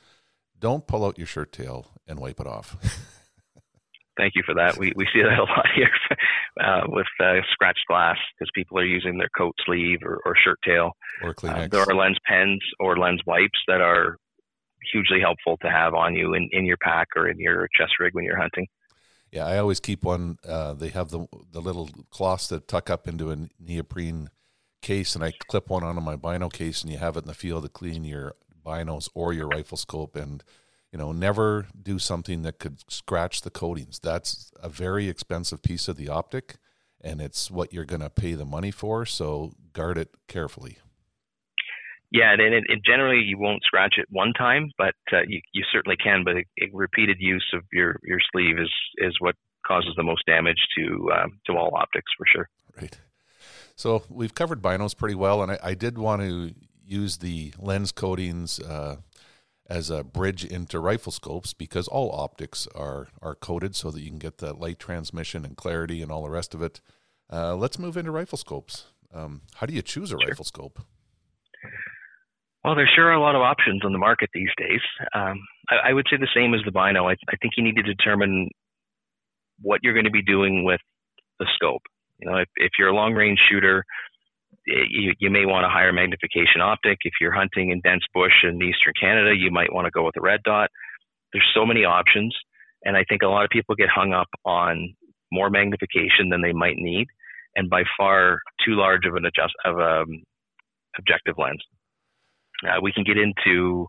don't 0.58 0.86
pull 0.86 1.04
out 1.04 1.18
your 1.18 1.26
shirt 1.26 1.50
tail 1.52 1.90
and 2.06 2.20
wipe 2.20 2.38
it 2.38 2.46
off. 2.46 2.76
Thank 4.16 4.34
you 4.36 4.42
for 4.46 4.54
that. 4.54 4.78
We, 4.78 4.92
we 4.96 5.06
see 5.12 5.20
that 5.22 5.38
a 5.38 5.42
lot 5.42 5.66
here 5.74 5.90
uh, 6.64 6.82
with 6.86 7.06
uh, 7.20 7.40
scratched 7.50 7.84
glass 7.88 8.16
because 8.38 8.50
people 8.54 8.78
are 8.78 8.84
using 8.84 9.18
their 9.18 9.28
coat 9.36 9.54
sleeve 9.66 9.98
or, 10.04 10.20
or 10.24 10.34
shirt 10.42 10.58
tail. 10.64 10.92
Or 11.22 11.34
Kleenex. 11.34 11.64
Uh, 11.64 11.68
there 11.68 11.82
are 11.82 11.94
lens 11.94 12.18
pens 12.26 12.60
or 12.78 12.96
lens 12.96 13.20
wipes 13.26 13.58
that 13.66 13.80
are 13.80 14.16
hugely 14.92 15.20
helpful 15.20 15.58
to 15.62 15.68
have 15.68 15.94
on 15.94 16.14
you 16.14 16.34
in, 16.34 16.48
in 16.52 16.64
your 16.64 16.78
pack 16.78 17.08
or 17.16 17.28
in 17.28 17.38
your 17.40 17.68
chest 17.76 17.94
rig 17.98 18.14
when 18.14 18.24
you're 18.24 18.40
hunting. 18.40 18.66
Yeah, 19.36 19.44
I 19.44 19.58
always 19.58 19.80
keep 19.80 20.02
one. 20.02 20.38
Uh, 20.48 20.72
they 20.72 20.88
have 20.88 21.10
the 21.10 21.26
the 21.52 21.60
little 21.60 21.90
cloths 22.08 22.48
that 22.48 22.68
tuck 22.68 22.88
up 22.88 23.06
into 23.06 23.30
a 23.30 23.36
neoprene 23.60 24.30
case, 24.80 25.14
and 25.14 25.22
I 25.22 25.32
clip 25.32 25.68
one 25.68 25.84
onto 25.84 26.00
my 26.00 26.16
bino 26.16 26.48
case, 26.48 26.80
and 26.80 26.90
you 26.90 26.96
have 26.96 27.18
it 27.18 27.24
in 27.24 27.26
the 27.26 27.34
field 27.34 27.64
to 27.64 27.68
clean 27.68 28.02
your 28.02 28.34
binos 28.64 29.10
or 29.12 29.34
your 29.34 29.46
rifle 29.48 29.76
scope. 29.76 30.16
And 30.16 30.42
you 30.90 30.98
know, 30.98 31.12
never 31.12 31.66
do 31.80 31.98
something 31.98 32.44
that 32.44 32.58
could 32.58 32.90
scratch 32.90 33.42
the 33.42 33.50
coatings. 33.50 33.98
That's 33.98 34.52
a 34.62 34.70
very 34.70 35.10
expensive 35.10 35.62
piece 35.62 35.86
of 35.86 35.96
the 35.98 36.08
optic, 36.08 36.56
and 37.02 37.20
it's 37.20 37.50
what 37.50 37.74
you're 37.74 37.84
going 37.84 38.00
to 38.00 38.08
pay 38.08 38.32
the 38.32 38.46
money 38.46 38.70
for. 38.70 39.04
So 39.04 39.52
guard 39.74 39.98
it 39.98 40.14
carefully. 40.28 40.78
Yeah, 42.12 42.32
and 42.32 42.40
it, 42.40 42.64
it, 42.68 42.84
generally 42.84 43.20
you 43.20 43.38
won't 43.38 43.64
scratch 43.64 43.94
it 43.98 44.06
one 44.10 44.32
time, 44.32 44.70
but 44.78 44.94
uh, 45.12 45.22
you, 45.26 45.40
you 45.52 45.64
certainly 45.72 45.96
can. 45.96 46.22
But 46.24 46.36
a, 46.36 46.44
a 46.62 46.70
repeated 46.72 47.16
use 47.18 47.46
of 47.52 47.62
your, 47.72 47.98
your 48.04 48.18
sleeve 48.32 48.58
is 48.58 48.70
is 48.98 49.16
what 49.18 49.34
causes 49.66 49.92
the 49.96 50.02
most 50.02 50.24
damage 50.26 50.60
to 50.78 51.10
um, 51.12 51.40
to 51.46 51.52
all 51.54 51.74
optics 51.74 52.10
for 52.16 52.26
sure. 52.32 52.48
Right. 52.80 52.98
So 53.74 54.04
we've 54.08 54.34
covered 54.34 54.62
binos 54.62 54.96
pretty 54.96 55.14
well, 55.14 55.42
and 55.42 55.52
I, 55.52 55.58
I 55.62 55.74
did 55.74 55.98
want 55.98 56.22
to 56.22 56.54
use 56.84 57.18
the 57.18 57.52
lens 57.58 57.92
coatings 57.92 58.60
uh, 58.60 58.96
as 59.68 59.90
a 59.90 60.04
bridge 60.04 60.44
into 60.44 60.78
rifle 60.78 61.12
scopes 61.12 61.52
because 61.52 61.88
all 61.88 62.10
optics 62.12 62.68
are 62.74 63.08
are 63.20 63.34
coated 63.34 63.74
so 63.74 63.90
that 63.90 64.00
you 64.00 64.08
can 64.08 64.18
get 64.18 64.38
that 64.38 64.60
light 64.60 64.78
transmission 64.78 65.44
and 65.44 65.56
clarity 65.56 66.02
and 66.02 66.12
all 66.12 66.22
the 66.22 66.30
rest 66.30 66.54
of 66.54 66.62
it. 66.62 66.80
Uh, 67.30 67.56
let's 67.56 67.78
move 67.78 67.96
into 67.96 68.12
rifle 68.12 68.38
scopes. 68.38 68.86
Um, 69.12 69.42
how 69.56 69.66
do 69.66 69.74
you 69.74 69.82
choose 69.82 70.12
a 70.12 70.18
sure. 70.18 70.28
rifle 70.28 70.44
scope? 70.44 70.80
Well, 72.66 72.74
there 72.74 72.90
sure 72.96 73.06
are 73.06 73.12
a 73.12 73.20
lot 73.20 73.36
of 73.36 73.42
options 73.42 73.82
on 73.84 73.92
the 73.92 73.98
market 73.98 74.28
these 74.34 74.50
days. 74.58 74.80
Um, 75.14 75.38
I, 75.70 75.90
I, 75.90 75.92
would 75.92 76.04
say 76.10 76.16
the 76.16 76.26
same 76.34 76.52
as 76.52 76.62
the 76.64 76.72
Bino. 76.72 77.06
I, 77.06 77.12
I, 77.12 77.36
think 77.40 77.54
you 77.56 77.62
need 77.62 77.76
to 77.76 77.82
determine 77.84 78.50
what 79.62 79.78
you're 79.84 79.92
going 79.92 80.06
to 80.06 80.10
be 80.10 80.20
doing 80.20 80.64
with 80.64 80.80
the 81.38 81.46
scope. 81.54 81.82
You 82.18 82.28
know, 82.28 82.38
if, 82.38 82.48
if 82.56 82.72
you're 82.76 82.88
a 82.88 82.94
long 82.94 83.14
range 83.14 83.38
shooter, 83.48 83.84
eh, 84.68 84.82
you, 84.90 85.12
you 85.20 85.30
may 85.30 85.46
want 85.46 85.64
a 85.64 85.68
higher 85.68 85.92
magnification 85.92 86.60
optic. 86.60 86.98
If 87.04 87.12
you're 87.20 87.32
hunting 87.32 87.70
in 87.70 87.82
dense 87.82 88.02
bush 88.12 88.32
in 88.42 88.56
eastern 88.56 88.94
Canada, 89.00 89.30
you 89.32 89.52
might 89.52 89.72
want 89.72 89.84
to 89.84 89.92
go 89.92 90.04
with 90.04 90.16
a 90.16 90.20
red 90.20 90.42
dot. 90.42 90.68
There's 91.32 91.48
so 91.54 91.64
many 91.64 91.84
options, 91.84 92.34
and 92.84 92.96
I 92.96 93.04
think 93.08 93.22
a 93.22 93.28
lot 93.28 93.44
of 93.44 93.50
people 93.50 93.76
get 93.76 93.90
hung 93.94 94.12
up 94.12 94.28
on 94.44 94.92
more 95.30 95.50
magnification 95.50 96.30
than 96.30 96.42
they 96.42 96.52
might 96.52 96.78
need, 96.78 97.06
and 97.54 97.70
by 97.70 97.84
far 97.96 98.40
too 98.66 98.74
large 98.74 99.06
of 99.06 99.14
an 99.14 99.24
adjust 99.24 99.54
of 99.64 99.78
a 99.78 100.02
um, 100.02 100.24
objective 100.98 101.36
lens. 101.38 101.62
Uh, 102.64 102.80
we 102.82 102.92
can 102.92 103.04
get 103.04 103.18
into 103.18 103.86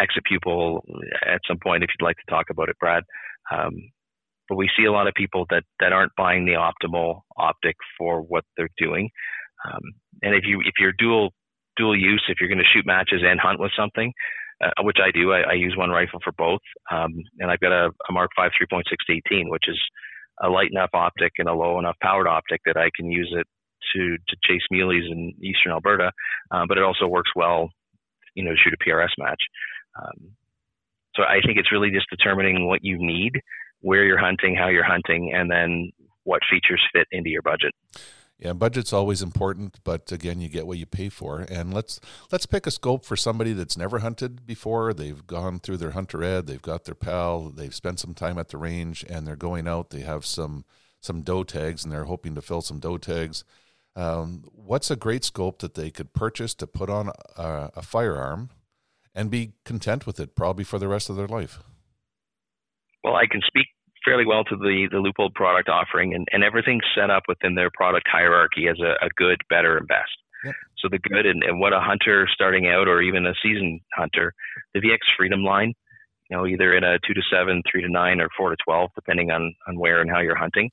exit 0.00 0.24
pupil 0.24 0.84
at 1.26 1.40
some 1.46 1.58
point 1.62 1.82
if 1.82 1.90
you'd 1.90 2.04
like 2.04 2.16
to 2.16 2.30
talk 2.30 2.46
about 2.50 2.68
it, 2.68 2.78
Brad. 2.78 3.02
Um, 3.52 3.74
but 4.48 4.56
we 4.56 4.70
see 4.76 4.84
a 4.84 4.92
lot 4.92 5.06
of 5.06 5.14
people 5.14 5.44
that, 5.50 5.64
that 5.80 5.92
aren't 5.92 6.12
buying 6.16 6.46
the 6.46 6.52
optimal 6.52 7.22
optic 7.36 7.76
for 7.98 8.20
what 8.22 8.44
they're 8.56 8.70
doing. 8.78 9.10
Um, 9.66 9.82
and 10.22 10.34
if 10.34 10.44
you 10.46 10.60
if 10.60 10.74
you're 10.78 10.92
dual 10.98 11.30
dual 11.76 11.96
use, 11.96 12.24
if 12.28 12.38
you're 12.40 12.48
going 12.48 12.58
to 12.58 12.72
shoot 12.72 12.86
matches 12.86 13.22
and 13.24 13.40
hunt 13.40 13.60
with 13.60 13.72
something, 13.76 14.12
uh, 14.62 14.70
which 14.82 14.98
I 15.02 15.10
do, 15.10 15.32
I, 15.32 15.40
I, 15.50 15.52
use 15.54 15.74
one 15.76 15.90
rifle 15.90 16.20
for 16.22 16.32
both, 16.32 16.60
um, 16.90 17.14
and 17.38 17.50
I've 17.50 17.60
got 17.60 17.72
a, 17.72 17.90
a 18.08 18.12
Mark 18.12 18.30
V 18.36 18.48
3.6 18.72 18.82
18, 19.30 19.48
which 19.48 19.64
is 19.68 19.78
a 20.42 20.48
light 20.48 20.70
enough 20.72 20.90
optic 20.94 21.32
and 21.38 21.48
a 21.48 21.54
low 21.54 21.78
enough 21.78 21.96
powered 22.02 22.26
optic 22.26 22.60
that 22.66 22.76
I 22.76 22.90
can 22.96 23.10
use 23.10 23.32
it 23.36 23.46
to 23.94 24.16
to 24.16 24.36
chase 24.44 24.62
muleys 24.72 25.10
in 25.10 25.34
eastern 25.42 25.72
Alberta, 25.72 26.10
uh, 26.50 26.64
but 26.68 26.78
it 26.78 26.84
also 26.84 27.06
works 27.06 27.30
well, 27.34 27.70
you 28.34 28.44
know, 28.44 28.50
to 28.50 28.56
shoot 28.56 28.74
a 28.74 28.88
PRS 28.88 29.10
match. 29.18 29.42
Um, 30.00 30.32
so 31.14 31.22
I 31.24 31.40
think 31.44 31.58
it's 31.58 31.72
really 31.72 31.90
just 31.90 32.06
determining 32.10 32.66
what 32.66 32.80
you 32.82 32.96
need, 32.98 33.32
where 33.80 34.04
you're 34.04 34.18
hunting, 34.18 34.54
how 34.54 34.68
you're 34.68 34.84
hunting, 34.84 35.32
and 35.34 35.50
then 35.50 35.90
what 36.24 36.42
features 36.48 36.82
fit 36.92 37.06
into 37.10 37.30
your 37.30 37.42
budget. 37.42 37.72
Yeah, 38.38 38.52
budget's 38.52 38.92
always 38.92 39.20
important, 39.20 39.80
but 39.82 40.12
again, 40.12 40.40
you 40.40 40.48
get 40.48 40.66
what 40.66 40.78
you 40.78 40.86
pay 40.86 41.08
for. 41.08 41.40
And 41.40 41.74
let's 41.74 41.98
let's 42.30 42.46
pick 42.46 42.68
a 42.68 42.70
scope 42.70 43.04
for 43.04 43.16
somebody 43.16 43.52
that's 43.52 43.76
never 43.76 43.98
hunted 43.98 44.46
before. 44.46 44.94
They've 44.94 45.26
gone 45.26 45.58
through 45.58 45.78
their 45.78 45.90
hunter 45.90 46.22
ed, 46.22 46.46
they've 46.46 46.62
got 46.62 46.84
their 46.84 46.94
pal, 46.94 47.48
they've 47.48 47.74
spent 47.74 47.98
some 47.98 48.14
time 48.14 48.38
at 48.38 48.50
the 48.50 48.56
range, 48.56 49.04
and 49.08 49.26
they're 49.26 49.34
going 49.34 49.66
out. 49.66 49.90
They 49.90 50.02
have 50.02 50.24
some 50.24 50.64
some 51.00 51.22
doe 51.22 51.42
tags, 51.42 51.82
and 51.82 51.92
they're 51.92 52.04
hoping 52.04 52.36
to 52.36 52.42
fill 52.42 52.62
some 52.62 52.78
doe 52.78 52.98
tags. 52.98 53.42
Um, 53.98 54.44
what's 54.54 54.92
a 54.92 54.96
great 54.96 55.24
scope 55.24 55.58
that 55.58 55.74
they 55.74 55.90
could 55.90 56.12
purchase 56.12 56.54
to 56.54 56.68
put 56.68 56.88
on 56.88 57.10
a, 57.36 57.70
a 57.74 57.82
firearm 57.82 58.50
and 59.12 59.28
be 59.28 59.54
content 59.64 60.06
with 60.06 60.20
it, 60.20 60.36
probably 60.36 60.62
for 60.62 60.78
the 60.78 60.86
rest 60.86 61.10
of 61.10 61.16
their 61.16 61.26
life? 61.26 61.58
Well, 63.02 63.16
I 63.16 63.26
can 63.26 63.40
speak 63.44 63.66
fairly 64.04 64.24
well 64.24 64.44
to 64.44 64.56
the 64.56 64.86
the 64.92 64.98
Leupold 64.98 65.34
product 65.34 65.68
offering, 65.68 66.14
and, 66.14 66.28
and 66.30 66.44
everything's 66.44 66.84
set 66.96 67.10
up 67.10 67.24
within 67.26 67.56
their 67.56 67.70
product 67.74 68.06
hierarchy 68.08 68.68
as 68.68 68.78
a, 68.78 69.04
a 69.04 69.08
good, 69.16 69.40
better, 69.50 69.76
and 69.76 69.88
best. 69.88 70.14
Yep. 70.44 70.54
So 70.78 70.88
the 70.88 71.00
good 71.00 71.26
and, 71.26 71.42
and 71.42 71.58
what 71.58 71.72
a 71.72 71.80
hunter 71.80 72.28
starting 72.32 72.68
out, 72.68 72.86
or 72.86 73.02
even 73.02 73.26
a 73.26 73.34
seasoned 73.42 73.80
hunter, 73.96 74.32
the 74.74 74.80
VX 74.80 74.98
Freedom 75.16 75.42
line, 75.42 75.74
you 76.30 76.36
know, 76.36 76.46
either 76.46 76.72
in 76.76 76.84
a 76.84 77.00
two 77.04 77.14
to 77.14 77.22
seven, 77.32 77.64
three 77.68 77.82
to 77.82 77.88
nine, 77.90 78.20
or 78.20 78.28
four 78.36 78.50
to 78.50 78.56
twelve, 78.64 78.90
depending 78.94 79.32
on 79.32 79.52
on 79.66 79.76
where 79.76 80.00
and 80.00 80.08
how 80.08 80.20
you're 80.20 80.38
hunting, 80.38 80.70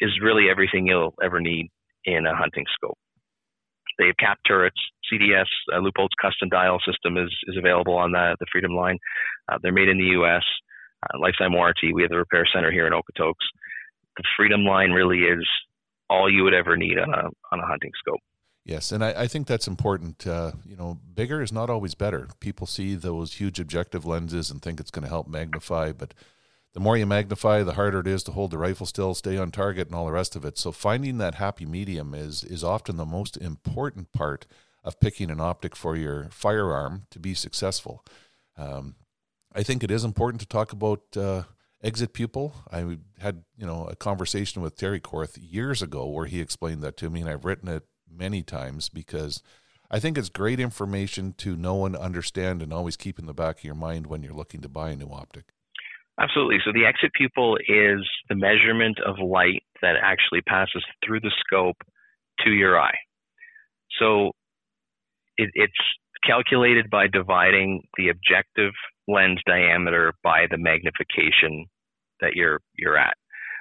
is 0.00 0.20
really 0.22 0.48
everything 0.48 0.86
you'll 0.86 1.14
ever 1.20 1.40
need 1.40 1.70
in 2.06 2.26
a 2.26 2.34
hunting 2.34 2.64
scope. 2.74 2.96
They 3.98 4.06
have 4.06 4.16
cap 4.18 4.38
turrets, 4.46 4.78
CDS, 5.12 5.46
uh, 5.72 5.78
Leupold's 5.78 6.14
custom 6.20 6.48
dial 6.48 6.78
system 6.86 7.16
is, 7.16 7.32
is 7.48 7.56
available 7.56 7.96
on 7.96 8.12
the, 8.12 8.36
the 8.40 8.46
Freedom 8.52 8.74
line. 8.74 8.98
Uh, 9.50 9.58
they're 9.62 9.72
made 9.72 9.88
in 9.88 9.98
the 9.98 10.12
U.S. 10.20 10.42
Uh, 11.02 11.18
lifetime 11.18 11.52
warranty. 11.52 11.92
We 11.92 12.02
have 12.02 12.10
the 12.10 12.18
repair 12.18 12.46
center 12.54 12.70
here 12.70 12.86
in 12.86 12.92
Okotoks. 12.92 13.46
The 14.16 14.24
Freedom 14.36 14.64
line 14.64 14.90
really 14.90 15.20
is 15.20 15.46
all 16.08 16.30
you 16.30 16.44
would 16.44 16.54
ever 16.54 16.76
need 16.76 16.98
on 16.98 17.12
a 17.12 17.28
on 17.52 17.60
a 17.60 17.66
hunting 17.66 17.90
scope. 17.98 18.20
Yes, 18.64 18.90
and 18.90 19.04
I, 19.04 19.22
I 19.22 19.26
think 19.28 19.46
that's 19.46 19.68
important. 19.68 20.26
Uh, 20.26 20.52
you 20.64 20.76
know, 20.76 20.98
bigger 21.14 21.40
is 21.40 21.52
not 21.52 21.70
always 21.70 21.94
better. 21.94 22.28
People 22.40 22.66
see 22.66 22.96
those 22.96 23.34
huge 23.34 23.60
objective 23.60 24.04
lenses 24.04 24.50
and 24.50 24.60
think 24.60 24.80
it's 24.80 24.90
going 24.90 25.04
to 25.04 25.08
help 25.08 25.28
magnify, 25.28 25.92
but 25.92 26.14
the 26.76 26.80
more 26.80 26.98
you 26.98 27.06
magnify, 27.06 27.62
the 27.62 27.72
harder 27.72 28.00
it 28.00 28.06
is 28.06 28.22
to 28.24 28.32
hold 28.32 28.50
the 28.50 28.58
rifle 28.58 28.84
still, 28.84 29.14
stay 29.14 29.38
on 29.38 29.50
target, 29.50 29.86
and 29.86 29.96
all 29.96 30.04
the 30.04 30.12
rest 30.12 30.36
of 30.36 30.44
it. 30.44 30.58
So 30.58 30.72
finding 30.72 31.16
that 31.16 31.36
happy 31.36 31.64
medium 31.64 32.12
is 32.12 32.44
is 32.44 32.62
often 32.62 32.98
the 32.98 33.06
most 33.06 33.38
important 33.38 34.12
part 34.12 34.46
of 34.84 35.00
picking 35.00 35.30
an 35.30 35.40
optic 35.40 35.74
for 35.74 35.96
your 35.96 36.28
firearm 36.30 37.06
to 37.12 37.18
be 37.18 37.32
successful. 37.32 38.04
Um, 38.58 38.96
I 39.54 39.62
think 39.62 39.82
it 39.82 39.90
is 39.90 40.04
important 40.04 40.42
to 40.42 40.46
talk 40.46 40.70
about 40.70 41.00
uh, 41.16 41.44
exit 41.82 42.12
pupil. 42.12 42.54
I 42.70 42.98
had 43.20 43.44
you 43.56 43.66
know 43.66 43.86
a 43.86 43.96
conversation 43.96 44.60
with 44.60 44.76
Terry 44.76 45.00
Korth 45.00 45.38
years 45.40 45.80
ago 45.80 46.06
where 46.06 46.26
he 46.26 46.42
explained 46.42 46.82
that 46.82 46.98
to 46.98 47.08
me, 47.08 47.22
and 47.22 47.30
I've 47.30 47.46
written 47.46 47.70
it 47.70 47.84
many 48.06 48.42
times 48.42 48.90
because 48.90 49.42
I 49.90 49.98
think 49.98 50.18
it's 50.18 50.28
great 50.28 50.60
information 50.60 51.32
to 51.38 51.56
know 51.56 51.86
and 51.86 51.96
understand, 51.96 52.60
and 52.60 52.70
always 52.70 52.98
keep 52.98 53.18
in 53.18 53.24
the 53.24 53.32
back 53.32 53.60
of 53.60 53.64
your 53.64 53.74
mind 53.74 54.08
when 54.08 54.22
you're 54.22 54.34
looking 54.34 54.60
to 54.60 54.68
buy 54.68 54.90
a 54.90 54.96
new 54.96 55.08
optic. 55.08 55.54
Absolutely. 56.18 56.58
So 56.64 56.72
the 56.72 56.86
exit 56.86 57.12
pupil 57.14 57.56
is 57.56 58.00
the 58.28 58.34
measurement 58.34 58.98
of 59.04 59.16
light 59.18 59.62
that 59.82 59.96
actually 60.02 60.40
passes 60.42 60.84
through 61.04 61.20
the 61.20 61.32
scope 61.40 61.76
to 62.44 62.50
your 62.50 62.80
eye. 62.80 62.96
So 63.98 64.32
it, 65.36 65.50
it's 65.54 65.72
calculated 66.26 66.88
by 66.90 67.06
dividing 67.06 67.82
the 67.98 68.08
objective 68.08 68.72
lens 69.08 69.40
diameter 69.46 70.14
by 70.24 70.46
the 70.50 70.58
magnification 70.58 71.66
that 72.20 72.34
you're 72.34 72.60
you're 72.76 72.98
at. 72.98 73.14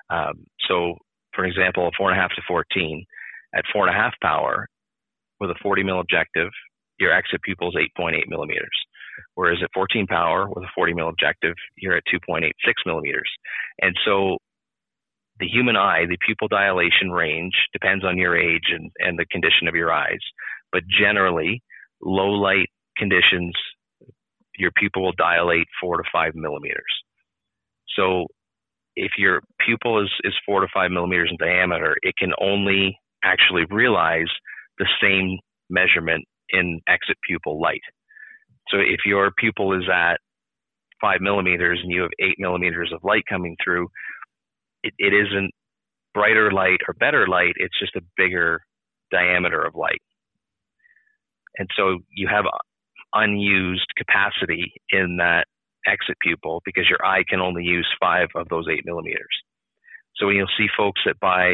Um, 0.10 0.46
so, 0.68 0.96
for 1.34 1.46
example, 1.46 1.88
a 1.88 1.91
four 1.98 2.10
and 2.10 2.18
a 2.18 2.22
half 2.22 2.32
to 2.36 2.41
14 2.48 3.06
at 3.56 3.65
four 3.74 3.88
and 3.88 3.96
a 3.96 4.00
half 4.00 4.13
power 4.22 4.68
with 5.39 5.50
a 5.50 5.56
40 5.62 5.84
mil 5.84 6.00
objective, 6.00 6.50
your 7.00 7.12
exit 7.12 7.41
pupil 7.44 7.70
is 7.70 7.76
8.8 8.00 8.13
millimeters. 8.28 8.85
Whereas 9.36 9.60
at 9.63 9.69
14 9.73 10.08
power 10.08 10.47
with 10.47 10.63
a 10.63 10.71
40 10.75 10.93
mil 10.93 11.10
objective, 11.10 11.56
you're 11.78 11.95
at 11.95 12.04
2.86 12.13 12.51
millimeters. 12.86 13.30
And 13.82 13.95
so 14.06 14.38
the 15.39 15.47
human 15.47 15.75
eye, 15.75 16.06
the 16.08 16.17
pupil 16.25 16.47
dilation 16.47 17.12
range 17.12 17.54
depends 17.73 18.06
on 18.06 18.17
your 18.17 18.38
age 18.38 18.71
and, 18.71 18.89
and 18.99 19.19
the 19.19 19.25
condition 19.32 19.67
of 19.67 19.75
your 19.75 19.91
eyes. 19.91 20.19
But 20.71 20.84
generally, 20.88 21.62
low 22.01 22.32
light 22.32 22.69
conditions, 22.97 23.54
your 24.58 24.71
pupil 24.78 25.04
will 25.04 25.13
dilate 25.17 25.67
four 25.82 25.97
to 25.97 26.04
five 26.12 26.34
millimeters. 26.36 26.84
So 27.97 28.28
if 28.95 29.12
your 29.17 29.41
pupil 29.65 30.01
is, 30.01 30.12
is 30.23 30.34
four 30.45 30.62
to 30.62 30.67
five 30.73 30.91
millimeters 30.91 31.30
in 31.32 31.38
diameter, 31.38 31.95
it 32.01 32.15
can 32.17 32.32
only 32.41 32.97
actually 33.23 33.65
realize 33.69 34.30
the 34.78 34.88
same 35.01 35.38
measurement 35.69 36.23
in 36.49 36.80
exit 36.88 37.17
pupil 37.28 37.60
light. 37.60 37.82
So 38.69 38.78
if 38.80 39.01
your 39.06 39.32
pupil 39.38 39.73
is 39.78 39.88
at 39.91 40.17
five 41.01 41.21
millimeters 41.21 41.80
and 41.82 41.91
you 41.91 42.01
have 42.01 42.12
eight 42.19 42.36
millimeters 42.39 42.91
of 42.93 43.04
light 43.04 43.23
coming 43.30 43.56
through, 43.63 43.88
it, 44.84 44.93
it 44.97 45.13
isn't 45.13 45.51
brighter 46.13 46.51
light 46.51 46.80
or 46.88 46.93
better 46.93 47.28
light. 47.28 47.54
It's 47.58 47.78
just 47.80 47.95
a 47.95 48.01
bigger 48.17 48.62
diameter 49.12 49.62
of 49.62 49.75
light. 49.75 50.01
And 51.58 51.69
so 51.78 51.99
you 52.10 52.28
have 52.28 52.45
unused 53.13 53.88
capacity 53.97 54.73
in 54.89 55.17
that 55.17 55.45
exit 55.88 56.17
pupil 56.21 56.62
because 56.65 56.89
your 56.89 57.04
eye 57.06 57.23
can 57.28 57.39
only 57.39 57.63
use 57.63 57.88
five 57.99 58.28
of 58.36 58.47
those 58.49 58.65
eight 58.69 58.84
millimeters. 58.86 59.23
So 60.17 60.28
when 60.28 60.36
you'll 60.36 60.47
see 60.58 60.67
folks 60.78 61.01
that 61.06 61.19
buy, 61.19 61.49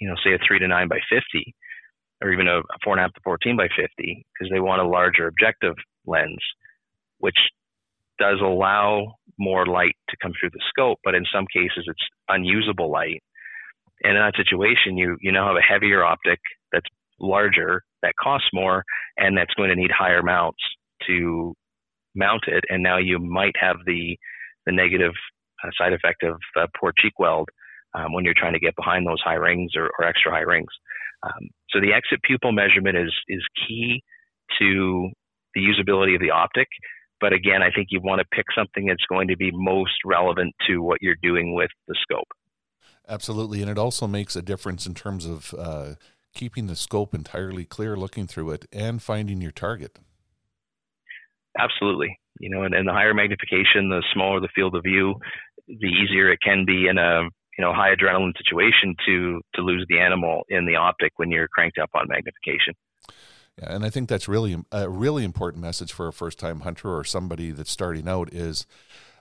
you 0.00 0.08
know, 0.08 0.16
say 0.22 0.34
a 0.34 0.38
three 0.46 0.58
to 0.58 0.68
nine 0.68 0.88
by 0.88 0.98
50, 1.08 1.54
or 2.22 2.32
even 2.32 2.48
a 2.48 2.60
four 2.84 2.94
and 2.94 3.00
a 3.00 3.02
half 3.04 3.14
to 3.14 3.20
14 3.24 3.56
by 3.56 3.68
50, 3.68 3.88
because 3.96 4.50
they 4.52 4.60
want 4.60 4.82
a 4.82 4.88
larger 4.88 5.26
objective 5.26 5.74
lens, 6.10 6.42
which 7.18 7.38
does 8.18 8.38
allow 8.40 9.14
more 9.38 9.66
light 9.66 9.96
to 10.10 10.16
come 10.22 10.32
through 10.38 10.50
the 10.50 10.62
scope, 10.68 10.98
but 11.02 11.14
in 11.14 11.24
some 11.32 11.46
cases 11.52 11.84
it's 11.86 12.06
unusable 12.28 12.90
light. 12.90 13.22
And 14.02 14.16
in 14.16 14.22
that 14.22 14.36
situation, 14.36 14.96
you, 14.96 15.16
you 15.20 15.32
now 15.32 15.46
have 15.48 15.56
a 15.56 15.72
heavier 15.72 16.04
optic 16.04 16.38
that's 16.72 16.86
larger, 17.18 17.82
that 18.02 18.14
costs 18.22 18.48
more, 18.52 18.84
and 19.16 19.36
that's 19.36 19.54
going 19.54 19.70
to 19.70 19.76
need 19.76 19.90
higher 19.90 20.22
mounts 20.22 20.60
to 21.06 21.54
mount 22.14 22.44
it. 22.46 22.64
And 22.68 22.82
now 22.82 22.98
you 22.98 23.18
might 23.18 23.54
have 23.60 23.76
the, 23.86 24.16
the 24.66 24.72
negative 24.72 25.12
uh, 25.64 25.70
side 25.78 25.92
effect 25.92 26.22
of 26.22 26.36
uh, 26.58 26.66
poor 26.78 26.92
cheek 26.98 27.18
weld 27.18 27.48
um, 27.94 28.12
when 28.12 28.24
you're 28.24 28.34
trying 28.36 28.54
to 28.54 28.60
get 28.60 28.76
behind 28.76 29.06
those 29.06 29.20
high 29.22 29.34
rings 29.34 29.72
or, 29.76 29.90
or 29.98 30.04
extra 30.04 30.30
high 30.30 30.40
rings. 30.40 30.70
Um, 31.22 31.48
so 31.70 31.80
the 31.80 31.92
exit 31.92 32.22
pupil 32.22 32.52
measurement 32.52 32.96
is, 32.96 33.14
is 33.28 33.42
key 33.66 34.02
to 34.58 35.10
the 35.54 35.60
usability 35.60 36.14
of 36.14 36.20
the 36.20 36.30
optic. 36.30 36.68
But 37.20 37.32
again, 37.32 37.62
I 37.62 37.70
think 37.70 37.88
you 37.90 38.00
want 38.02 38.20
to 38.20 38.26
pick 38.34 38.46
something 38.56 38.86
that's 38.86 39.04
going 39.08 39.28
to 39.28 39.36
be 39.36 39.50
most 39.52 39.92
relevant 40.04 40.54
to 40.68 40.78
what 40.78 40.98
you're 41.02 41.18
doing 41.22 41.54
with 41.54 41.70
the 41.86 41.94
scope. 42.00 42.28
Absolutely. 43.08 43.60
And 43.60 43.70
it 43.70 43.78
also 43.78 44.06
makes 44.06 44.36
a 44.36 44.42
difference 44.42 44.86
in 44.86 44.94
terms 44.94 45.26
of 45.26 45.54
uh, 45.58 45.94
keeping 46.32 46.66
the 46.66 46.76
scope 46.76 47.14
entirely 47.14 47.64
clear, 47.64 47.96
looking 47.96 48.26
through 48.26 48.52
it, 48.52 48.66
and 48.72 49.02
finding 49.02 49.42
your 49.42 49.50
target. 49.50 49.98
Absolutely. 51.58 52.18
You 52.38 52.50
know, 52.50 52.62
and, 52.62 52.74
and 52.74 52.88
the 52.88 52.92
higher 52.92 53.12
magnification, 53.12 53.90
the 53.90 54.02
smaller 54.14 54.40
the 54.40 54.48
field 54.54 54.74
of 54.74 54.82
view, 54.82 55.16
the 55.66 55.88
easier 55.88 56.32
it 56.32 56.38
can 56.42 56.64
be 56.64 56.86
in 56.88 56.98
a 56.98 57.22
you 57.58 57.64
know 57.64 57.72
high 57.72 57.94
adrenaline 57.94 58.32
situation 58.38 58.94
to 59.06 59.40
to 59.54 59.62
lose 59.62 59.84
the 59.88 59.98
animal 59.98 60.42
in 60.48 60.66
the 60.66 60.76
optic 60.76 61.12
when 61.16 61.30
you're 61.30 61.48
cranked 61.48 61.78
up 61.78 61.90
on 61.94 62.06
magnification. 62.08 62.74
Yeah, 63.60 63.74
and 63.74 63.84
I 63.84 63.90
think 63.90 64.08
that's 64.08 64.28
really 64.28 64.56
a 64.72 64.88
really 64.88 65.24
important 65.24 65.62
message 65.62 65.92
for 65.92 66.08
a 66.08 66.12
first 66.12 66.38
time 66.38 66.60
hunter 66.60 66.94
or 66.94 67.04
somebody 67.04 67.50
that's 67.50 67.70
starting 67.70 68.08
out 68.08 68.32
is 68.32 68.66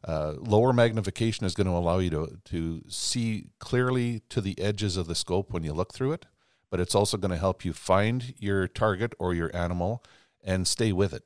uh, 0.07 0.35
lower 0.37 0.71
magnification 0.71 1.45
is 1.45 1.53
going 1.53 1.67
to 1.67 1.73
allow 1.73 1.99
you 1.99 2.09
to 2.11 2.37
to 2.45 2.81
see 2.87 3.47
clearly 3.59 4.21
to 4.29 4.39
the 4.39 4.57
edges 4.59 4.95
of 4.95 5.07
the 5.07 5.15
scope 5.15 5.51
when 5.51 5.63
you 5.63 5.73
look 5.73 5.93
through 5.93 6.13
it, 6.13 6.25
but 6.69 6.79
it's 6.79 6.95
also 6.95 7.17
going 7.17 7.31
to 7.31 7.37
help 7.37 7.65
you 7.65 7.73
find 7.73 8.33
your 8.37 8.67
target 8.67 9.13
or 9.19 9.33
your 9.33 9.53
animal 9.53 10.03
and 10.41 10.67
stay 10.67 10.93
with 10.93 11.13
it. 11.13 11.23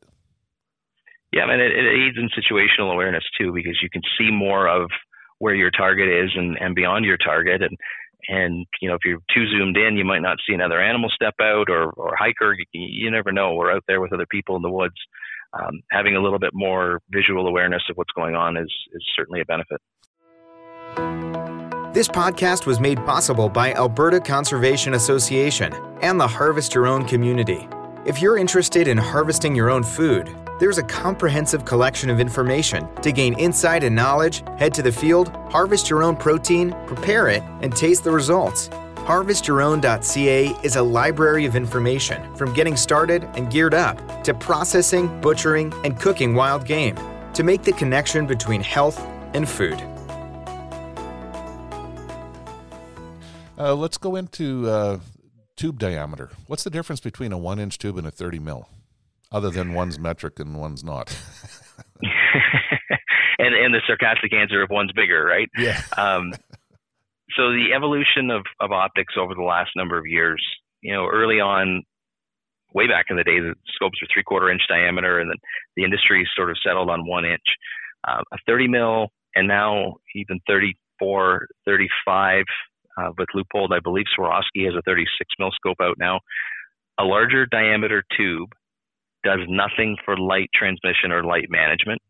Yeah, 1.32 1.44
and 1.50 1.62
it, 1.62 1.72
it 1.72 1.86
aids 1.86 2.18
in 2.18 2.30
situational 2.30 2.92
awareness 2.94 3.24
too 3.40 3.52
because 3.54 3.78
you 3.84 3.90
can 3.92 4.02
see 4.18 4.32
more 4.32 4.68
of 4.68 4.90
where 5.38 5.54
your 5.54 5.72
target 5.72 6.08
is 6.08 6.32
and, 6.36 6.58
and 6.60 6.74
beyond 6.74 7.06
your 7.06 7.18
target 7.18 7.62
and 7.62 7.78
and 8.28 8.66
you 8.82 8.90
know 8.90 8.96
if 8.96 9.02
you're 9.06 9.20
too 9.34 9.48
zoomed 9.50 9.78
in 9.78 9.98
you 9.98 10.06
might 10.06 10.22
not 10.22 10.38
see 10.48 10.54
another 10.54 10.82
animal 10.82 11.10
step 11.10 11.36
out 11.42 11.70
or 11.70 11.92
or 11.92 12.16
hiker. 12.18 12.54
You, 12.54 12.66
you 12.74 13.12
never 13.12 13.32
know. 13.32 13.54
We're 13.56 13.72
out 13.72 13.84
there 13.88 14.02
with 14.02 14.14
other 14.14 14.28
people 14.30 14.56
in 14.56 14.62
the 14.62 14.72
woods. 14.72 14.96
Um, 15.54 15.82
having 15.92 16.16
a 16.16 16.22
little 16.22 16.40
bit 16.40 16.52
more 16.54 17.00
visual 17.10 17.48
awareness 17.48 17.84
of 17.90 17.96
what's 17.96 18.12
going 18.14 18.36
on 18.36 18.58
is 18.58 18.72
is 18.94 19.04
certainly 19.16 19.42
a 19.42 19.46
benefit. 19.46 19.80
This 21.94 22.08
podcast 22.08 22.66
was 22.66 22.80
made 22.80 22.98
possible 23.06 23.50
by 23.50 23.74
Alberta 23.74 24.20
Conservation 24.20 24.96
Association 24.96 25.74
and 26.02 26.20
the 26.20 26.28
Harvest 26.28 26.74
Your 26.74 26.88
Own 26.88 27.06
community. 27.06 27.68
If 28.06 28.22
you're 28.22 28.38
interested 28.38 28.90
in 28.90 28.98
harvesting 28.98 29.56
your 29.56 29.70
own 29.70 29.82
food, 29.82 30.30
there's 30.60 30.78
a 30.78 30.84
comprehensive 30.84 31.64
collection 31.64 32.10
of 32.10 32.20
information. 32.20 32.86
To 33.02 33.14
gain 33.14 33.34
insight 33.40 33.82
and 33.82 33.96
knowledge, 33.96 34.44
head 34.58 34.74
to 34.74 34.82
the 34.82 34.92
field, 34.92 35.30
harvest 35.50 35.90
your 35.90 36.04
own 36.04 36.18
protein, 36.18 36.76
prepare 36.86 37.30
it, 37.30 37.42
and 37.62 37.74
taste 37.74 38.04
the 38.04 38.12
results. 38.12 38.68
HarvestYourOwn.ca 39.08 40.48
is 40.64 40.76
a 40.76 40.84
library 40.84 41.46
of 41.46 41.56
information 41.56 42.36
from 42.36 42.54
getting 42.54 42.76
started 42.76 43.24
and 43.36 43.50
geared 43.50 43.74
up 43.74 44.24
to 44.26 44.34
processing, 44.34 45.08
butchering, 45.22 45.74
and 45.86 45.98
cooking 45.98 46.36
wild 46.36 46.66
game 46.66 46.98
to 47.34 47.42
make 47.42 47.64
the 47.64 47.72
connection 47.72 48.28
between 48.28 48.60
health 48.60 49.00
and 49.34 49.48
food. 49.48 49.82
Uh, 53.58 53.74
let's 53.74 53.98
go 53.98 54.18
into 54.18 54.70
uh, 54.70 55.00
tube 55.56 55.80
diameter. 55.80 56.32
What's 56.48 56.64
the 56.64 56.70
difference 56.70 57.00
between 57.00 57.32
a 57.32 57.38
one 57.38 57.60
inch 57.60 57.78
tube 57.78 57.98
and 57.98 58.08
a 58.08 58.12
30 58.12 58.40
mil? 58.40 58.70
other 59.34 59.50
than 59.50 59.74
one's 59.74 60.00
metric 60.00 60.40
and 60.40 60.56
one's 60.56 60.84
not. 60.84 61.20
and 63.40 63.56
and 63.56 63.74
the 63.74 63.82
sarcastic 63.88 64.32
answer 64.32 64.62
of 64.62 64.70
one's 64.70 64.92
bigger, 64.94 65.26
right? 65.26 65.50
Yeah. 65.58 65.82
Um, 65.98 66.34
so 67.36 67.50
the 67.50 67.74
evolution 67.76 68.30
of, 68.30 68.44
of 68.60 68.72
optics 68.72 69.16
over 69.20 69.34
the 69.34 69.42
last 69.42 69.72
number 69.76 69.98
of 69.98 70.06
years, 70.06 70.42
you 70.82 70.94
know, 70.94 71.08
early 71.12 71.40
on, 71.40 71.82
way 72.76 72.88
back 72.88 73.06
in 73.10 73.18
the 73.18 73.24
day, 73.24 73.40
the 73.40 73.56
scopes 73.74 74.00
were 74.02 74.08
three 74.14 74.24
quarter 74.24 74.52
inch 74.52 74.62
diameter, 74.70 75.20
and 75.20 75.32
then 75.32 75.38
the 75.76 75.84
industry 75.84 76.28
sort 76.36 76.52
of 76.52 76.58
settled 76.64 76.90
on 76.90 77.08
one 77.08 77.26
inch. 77.26 77.42
Uh, 78.08 78.22
a 78.32 78.38
30 78.46 78.68
mil, 78.68 79.08
and 79.34 79.48
now 79.48 79.96
even 80.16 80.40
34, 80.48 81.48
35 81.66 82.44
uh, 82.98 83.12
with 83.18 83.30
Leupold. 83.36 83.74
I 83.74 83.80
believe 83.80 84.06
Swarovski 84.18 84.66
has 84.66 84.76
a 84.78 84.82
36 84.84 85.10
mil 85.40 85.52
scope 85.52 85.78
out 85.82 85.98
now. 86.00 86.20
A 87.00 87.04
larger 87.04 87.46
diameter 87.46 88.04
tube 88.16 88.50
does 89.24 89.40
nothing 89.48 89.98
for 90.06 90.18
light 90.18 90.50
transmission 90.54 91.12
or 91.12 91.24
light 91.24 91.48
management. 91.50 92.02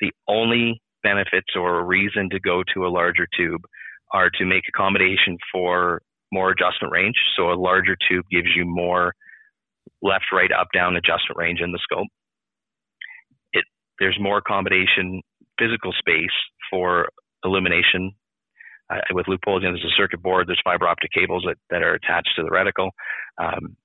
The 0.00 0.12
only 0.28 0.80
benefits 1.02 1.54
or 1.54 1.84
reason 1.84 2.28
to 2.30 2.40
go 2.40 2.62
to 2.74 2.86
a 2.86 2.88
larger 2.88 3.26
tube 3.36 3.62
are 4.12 4.30
to 4.30 4.44
make 4.44 4.62
accommodation 4.68 5.36
for 5.52 6.00
more 6.32 6.50
adjustment 6.50 6.92
range. 6.92 7.16
So 7.36 7.50
a 7.50 7.54
larger 7.54 7.96
tube 8.08 8.24
gives 8.30 8.48
you 8.54 8.64
more 8.64 9.12
left, 10.02 10.26
right, 10.32 10.50
up, 10.52 10.68
down 10.74 10.96
adjustment 10.96 11.36
range 11.36 11.60
in 11.60 11.72
the 11.72 11.78
scope. 11.82 12.06
It 13.52 13.64
there's 13.98 14.16
more 14.20 14.38
accommodation, 14.38 15.22
physical 15.58 15.92
space 15.98 16.36
for 16.70 17.08
illumination. 17.44 18.12
Uh, 18.88 19.00
with 19.10 19.26
Leupolds. 19.26 19.62
you 19.62 19.68
know, 19.68 19.72
there's 19.72 19.84
a 19.84 19.96
circuit 19.96 20.22
board, 20.22 20.46
there's 20.46 20.60
fiber 20.62 20.86
optic 20.86 21.10
cables 21.10 21.42
that, 21.44 21.56
that 21.70 21.82
are 21.82 21.94
attached 21.94 22.30
to 22.36 22.44
the 22.44 22.50
reticle. 22.50 22.90
Um, 23.36 23.76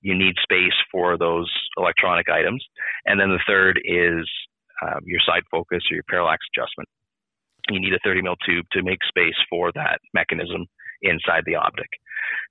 you 0.00 0.16
need 0.16 0.34
space 0.42 0.72
for 0.90 1.18
those 1.18 1.52
electronic 1.76 2.28
items. 2.30 2.64
And 3.04 3.20
then 3.20 3.28
the 3.28 3.42
third 3.46 3.80
is 3.84 4.26
um, 4.82 5.00
your 5.04 5.20
side 5.26 5.42
focus 5.50 5.82
or 5.90 5.94
your 5.94 6.04
parallax 6.08 6.44
adjustment. 6.54 6.88
You 7.68 7.80
need 7.80 7.92
a 7.92 7.98
30 8.04 8.22
mil 8.22 8.36
tube 8.46 8.64
to 8.72 8.82
make 8.82 9.00
space 9.06 9.36
for 9.50 9.70
that 9.74 9.98
mechanism 10.14 10.66
inside 11.02 11.42
the 11.46 11.56
optic. 11.56 11.88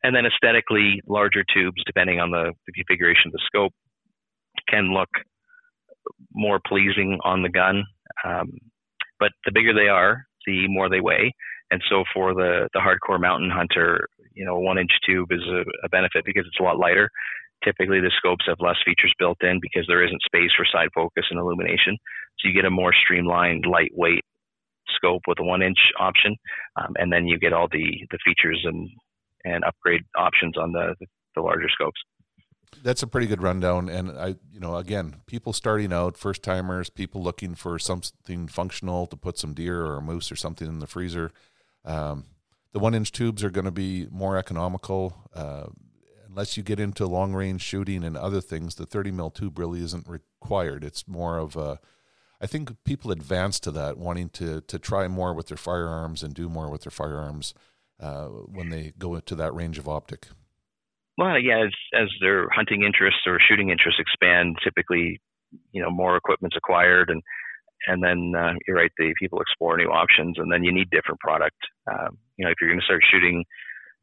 And 0.04 0.16
then 0.16 0.26
aesthetically, 0.26 1.02
larger 1.08 1.44
tubes, 1.54 1.82
depending 1.86 2.20
on 2.20 2.32
the, 2.32 2.54
the 2.66 2.74
configuration 2.74 3.28
of 3.28 3.32
the 3.34 3.42
scope, 3.46 3.74
can 4.70 4.94
look 4.94 5.10
more 6.34 6.60
pleasing 6.66 7.20
on 7.24 7.42
the 7.42 7.50
gun. 7.50 7.84
Um, 8.24 8.52
but 9.20 9.32
the 9.46 9.52
bigger 9.52 9.74
they 9.74 9.88
are, 9.88 10.26
the 10.46 10.68
more 10.68 10.90
they 10.90 11.02
weigh. 11.02 11.34
And 11.72 11.82
so 11.90 12.04
for 12.14 12.34
the, 12.34 12.70
the 12.74 12.80
hardcore 12.80 13.20
mountain 13.20 13.50
hunter, 13.50 14.08
you 14.34 14.46
know, 14.46 14.60
one 14.60 14.78
inch 14.78 14.92
tube 15.06 15.32
is 15.32 15.44
a, 15.48 15.64
a 15.84 15.90
benefit 15.90 16.24
because 16.26 16.46
it's 16.48 16.60
a 16.60 16.64
lot 16.64 16.80
lighter. 16.80 17.10
Typically, 17.64 18.00
the 18.00 18.12
scopes 18.18 18.46
have 18.48 18.58
less 18.60 18.78
features 18.86 19.14
built 19.18 19.38
in 19.42 19.60
because 19.62 19.86
there 19.88 20.06
isn't 20.06 20.22
space 20.22 20.52
for 20.56 20.66
side 20.72 20.90
focus 20.94 21.26
and 21.32 21.40
illumination. 21.40 21.98
So 22.40 22.48
you 22.48 22.54
get 22.54 22.66
a 22.66 22.70
more 22.70 22.94
streamlined, 22.94 23.66
lightweight 23.66 24.24
scope 24.96 25.24
with 25.28 25.40
a 25.40 25.44
one 25.44 25.62
inch 25.62 25.80
option, 26.00 26.36
um, 26.76 26.94
and 26.98 27.12
then 27.12 27.28
you 27.28 27.40
get 27.40 27.54
all 27.54 27.68
the 27.70 28.08
the 28.12 28.20
features 28.24 28.62
and 28.64 28.90
and 29.44 29.64
upgrade 29.64 30.02
options 30.16 30.58
on 30.58 30.72
the 30.72 30.96
the 31.36 31.42
larger 31.42 31.70
scopes. 31.70 32.00
That's 32.84 33.02
a 33.02 33.08
pretty 33.08 33.28
good 33.28 33.42
rundown, 33.42 33.90
and 33.90 34.12
I, 34.12 34.36
you 34.52 34.60
know, 34.60 34.76
again, 34.76 35.22
people 35.26 35.54
starting 35.54 35.94
out, 35.94 36.18
first 36.18 36.44
timers, 36.44 36.90
people 36.90 37.24
looking 37.24 37.56
for 37.56 37.80
something 37.80 38.48
functional 38.48 39.08
to 39.08 39.16
put 39.16 39.38
some 39.38 39.54
deer 39.54 39.86
or 39.86 39.98
a 39.98 40.02
moose 40.02 40.32
or 40.32 40.36
something 40.36 40.68
in 40.68 40.80
the 40.80 40.88
freezer. 40.88 41.32
Um, 41.86 42.26
the 42.74 42.80
one 42.80 42.94
inch 42.94 43.12
tubes 43.12 43.44
are 43.44 43.50
going 43.50 43.66
to 43.66 43.72
be 43.72 44.08
more 44.12 44.38
economical. 44.38 45.30
Uh, 45.34 45.68
unless 46.28 46.58
you 46.58 46.64
get 46.64 46.80
into 46.80 47.08
long 47.08 47.34
range 47.34 47.62
shooting 47.62 48.04
and 48.04 48.16
other 48.16 48.42
things, 48.42 48.76
the 48.76 48.86
30 48.86 49.12
mil 49.12 49.30
tube 49.30 49.58
really 49.58 49.82
isn't 49.84 50.08
required. 50.08 50.84
It's 50.84 51.08
more 51.08 51.38
of 51.38 51.56
a 51.56 51.80
I 52.40 52.46
think 52.46 52.84
people 52.84 53.12
advance 53.12 53.60
to 53.62 53.72
that, 53.72 53.98
wanting 53.98 54.30
to 54.30 54.62
to 54.62 54.80
try 54.80 55.08
more 55.08 55.34
with 55.34 55.48
their 55.48 55.58
firearms 55.58 56.22
and 56.24 56.34
do 56.34 56.50
more 56.50 56.70
with 56.70 56.84
their 56.84 56.92
firearms 56.92 57.54
uh, 58.00 58.26
when 58.26 58.70
they 58.70 58.94
go 58.98 59.20
to 59.20 59.36
that 59.36 59.54
range 59.56 59.78
of 59.78 59.88
optic. 59.88 60.28
Well, 61.18 61.40
yeah, 61.40 61.66
as 61.66 61.74
as 61.94 62.10
their 62.22 62.48
hunting 62.50 62.84
interests 62.84 63.22
or 63.26 63.40
shooting 63.40 63.70
interests 63.70 64.00
expand, 64.00 64.58
typically, 64.64 65.20
you 65.72 65.82
know, 65.82 65.90
more 65.90 66.16
equipment's 66.16 66.56
acquired, 66.56 67.10
and 67.10 67.24
and 67.88 68.04
then 68.04 68.34
uh, 68.38 68.54
you're 68.68 68.78
right, 68.78 68.92
the 68.98 69.14
people 69.20 69.42
explore 69.42 69.78
new 69.78 69.90
options, 69.90 70.36
and 70.38 70.52
then 70.52 70.64
you 70.64 70.74
need 70.74 70.90
different 70.90 71.20
product. 71.20 71.58
Um, 71.90 72.18
you 72.38 72.46
know, 72.46 72.52
if 72.52 72.58
you're 72.60 72.70
going 72.70 72.80
to 72.80 72.86
start 72.86 73.02
shooting 73.12 73.44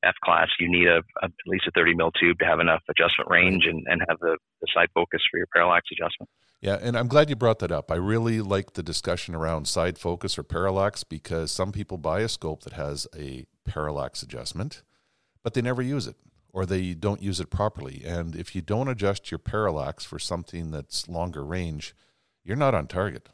F 0.05 0.15
class, 0.23 0.49
you 0.61 0.71
need 0.71 0.87
a, 0.87 0.99
a, 1.23 1.25
at 1.25 1.33
least 1.47 1.67
a 1.67 1.71
30 1.75 1.95
mil 1.95 2.11
tube 2.13 2.39
to 2.39 2.45
have 2.45 2.61
enough 2.61 2.83
adjustment 2.89 3.31
range 3.31 3.65
and, 3.67 3.85
and 3.87 4.03
have 4.09 4.19
the, 4.21 4.37
the 4.61 4.67
side 4.75 4.89
focus 4.95 5.21
for 5.31 5.39
your 5.39 5.49
parallax 5.53 5.87
adjustment. 5.93 6.29
Yeah, 6.61 6.79
and 6.81 6.97
I'm 6.97 7.09
glad 7.09 7.29
you 7.29 7.37
brought 7.37 7.59
that 7.59 7.73
up. 7.73 7.91
I 7.91 7.97
really 7.97 8.41
like 8.41 8.73
the 8.73 8.83
discussion 8.83 9.35
around 9.35 9.67
side 9.67 9.99
focus 9.99 10.39
or 10.39 10.43
parallax 10.43 11.05
because 11.05 11.53
some 11.53 11.73
people 11.73 11.99
buy 11.99 12.21
a 12.21 12.29
scope 12.29 12.63
that 12.63 12.73
has 12.75 13.07
a 13.15 13.45
parallax 13.67 14.23
adjustment, 14.23 14.83
but 15.43 15.55
they 15.55 15.63
never 15.63 15.83
use 15.83 16.07
it 16.07 16.17
or 16.55 16.65
they 16.65 16.95
don't 16.95 17.21
use 17.21 17.41
it 17.41 17.51
properly. 17.51 18.03
And 18.07 18.37
if 18.37 18.55
you 18.55 18.63
don't 18.63 18.89
adjust 18.89 19.31
your 19.31 19.39
parallax 19.39 20.05
for 20.05 20.21
something 20.21 20.71
that's 20.71 21.09
longer 21.09 21.45
range, 21.45 21.97
you're 22.45 22.57
not 22.57 22.75
on 22.75 22.87
target. 22.87 23.29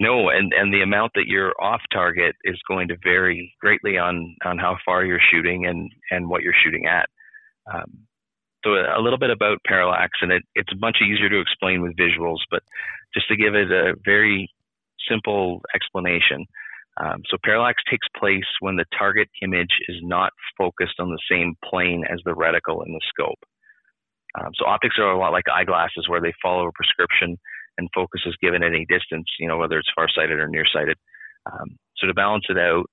No, 0.00 0.28
and, 0.28 0.52
and 0.56 0.72
the 0.72 0.82
amount 0.82 1.12
that 1.16 1.26
you're 1.26 1.52
off 1.60 1.80
target 1.92 2.36
is 2.44 2.56
going 2.68 2.86
to 2.86 2.96
vary 3.02 3.52
greatly 3.60 3.98
on, 3.98 4.36
on 4.44 4.56
how 4.56 4.76
far 4.84 5.04
you're 5.04 5.18
shooting 5.32 5.66
and, 5.66 5.90
and 6.12 6.28
what 6.28 6.42
you're 6.42 6.54
shooting 6.64 6.86
at. 6.86 7.08
Um, 7.72 8.06
so 8.64 8.74
a 8.74 9.02
little 9.02 9.18
bit 9.18 9.30
about 9.30 9.58
parallax, 9.66 10.18
and 10.22 10.30
it, 10.30 10.44
it's 10.54 10.72
much 10.80 10.98
easier 11.02 11.28
to 11.28 11.40
explain 11.40 11.82
with 11.82 11.96
visuals, 11.96 12.38
but 12.48 12.62
just 13.12 13.26
to 13.26 13.36
give 13.36 13.56
it 13.56 13.72
a 13.72 13.94
very 14.04 14.48
simple 15.10 15.62
explanation. 15.74 16.46
Um, 17.00 17.22
so 17.28 17.36
parallax 17.42 17.82
takes 17.90 18.06
place 18.16 18.46
when 18.60 18.76
the 18.76 18.84
target 18.96 19.28
image 19.42 19.80
is 19.88 19.96
not 20.02 20.32
focused 20.56 21.00
on 21.00 21.10
the 21.10 21.20
same 21.28 21.56
plane 21.64 22.04
as 22.08 22.20
the 22.24 22.32
reticle 22.34 22.86
in 22.86 22.92
the 22.92 23.00
scope. 23.08 23.38
Um, 24.38 24.50
so 24.54 24.64
optics 24.64 24.96
are 24.98 25.10
a 25.10 25.18
lot 25.18 25.32
like 25.32 25.44
eyeglasses, 25.52 26.06
where 26.08 26.20
they 26.20 26.34
follow 26.40 26.68
a 26.68 26.72
prescription 26.72 27.36
and 27.78 27.88
focus 27.94 28.22
is 28.26 28.36
given 28.42 28.62
at 28.62 28.74
any 28.74 28.86
distance, 28.88 29.26
you 29.38 29.48
know, 29.48 29.56
whether 29.56 29.78
it's 29.78 29.92
farsighted 29.96 30.38
or 30.38 30.48
nearsighted. 30.48 30.98
Um, 31.46 31.78
so 31.96 32.06
to 32.06 32.14
balance 32.14 32.44
it 32.48 32.58
out, 32.58 32.84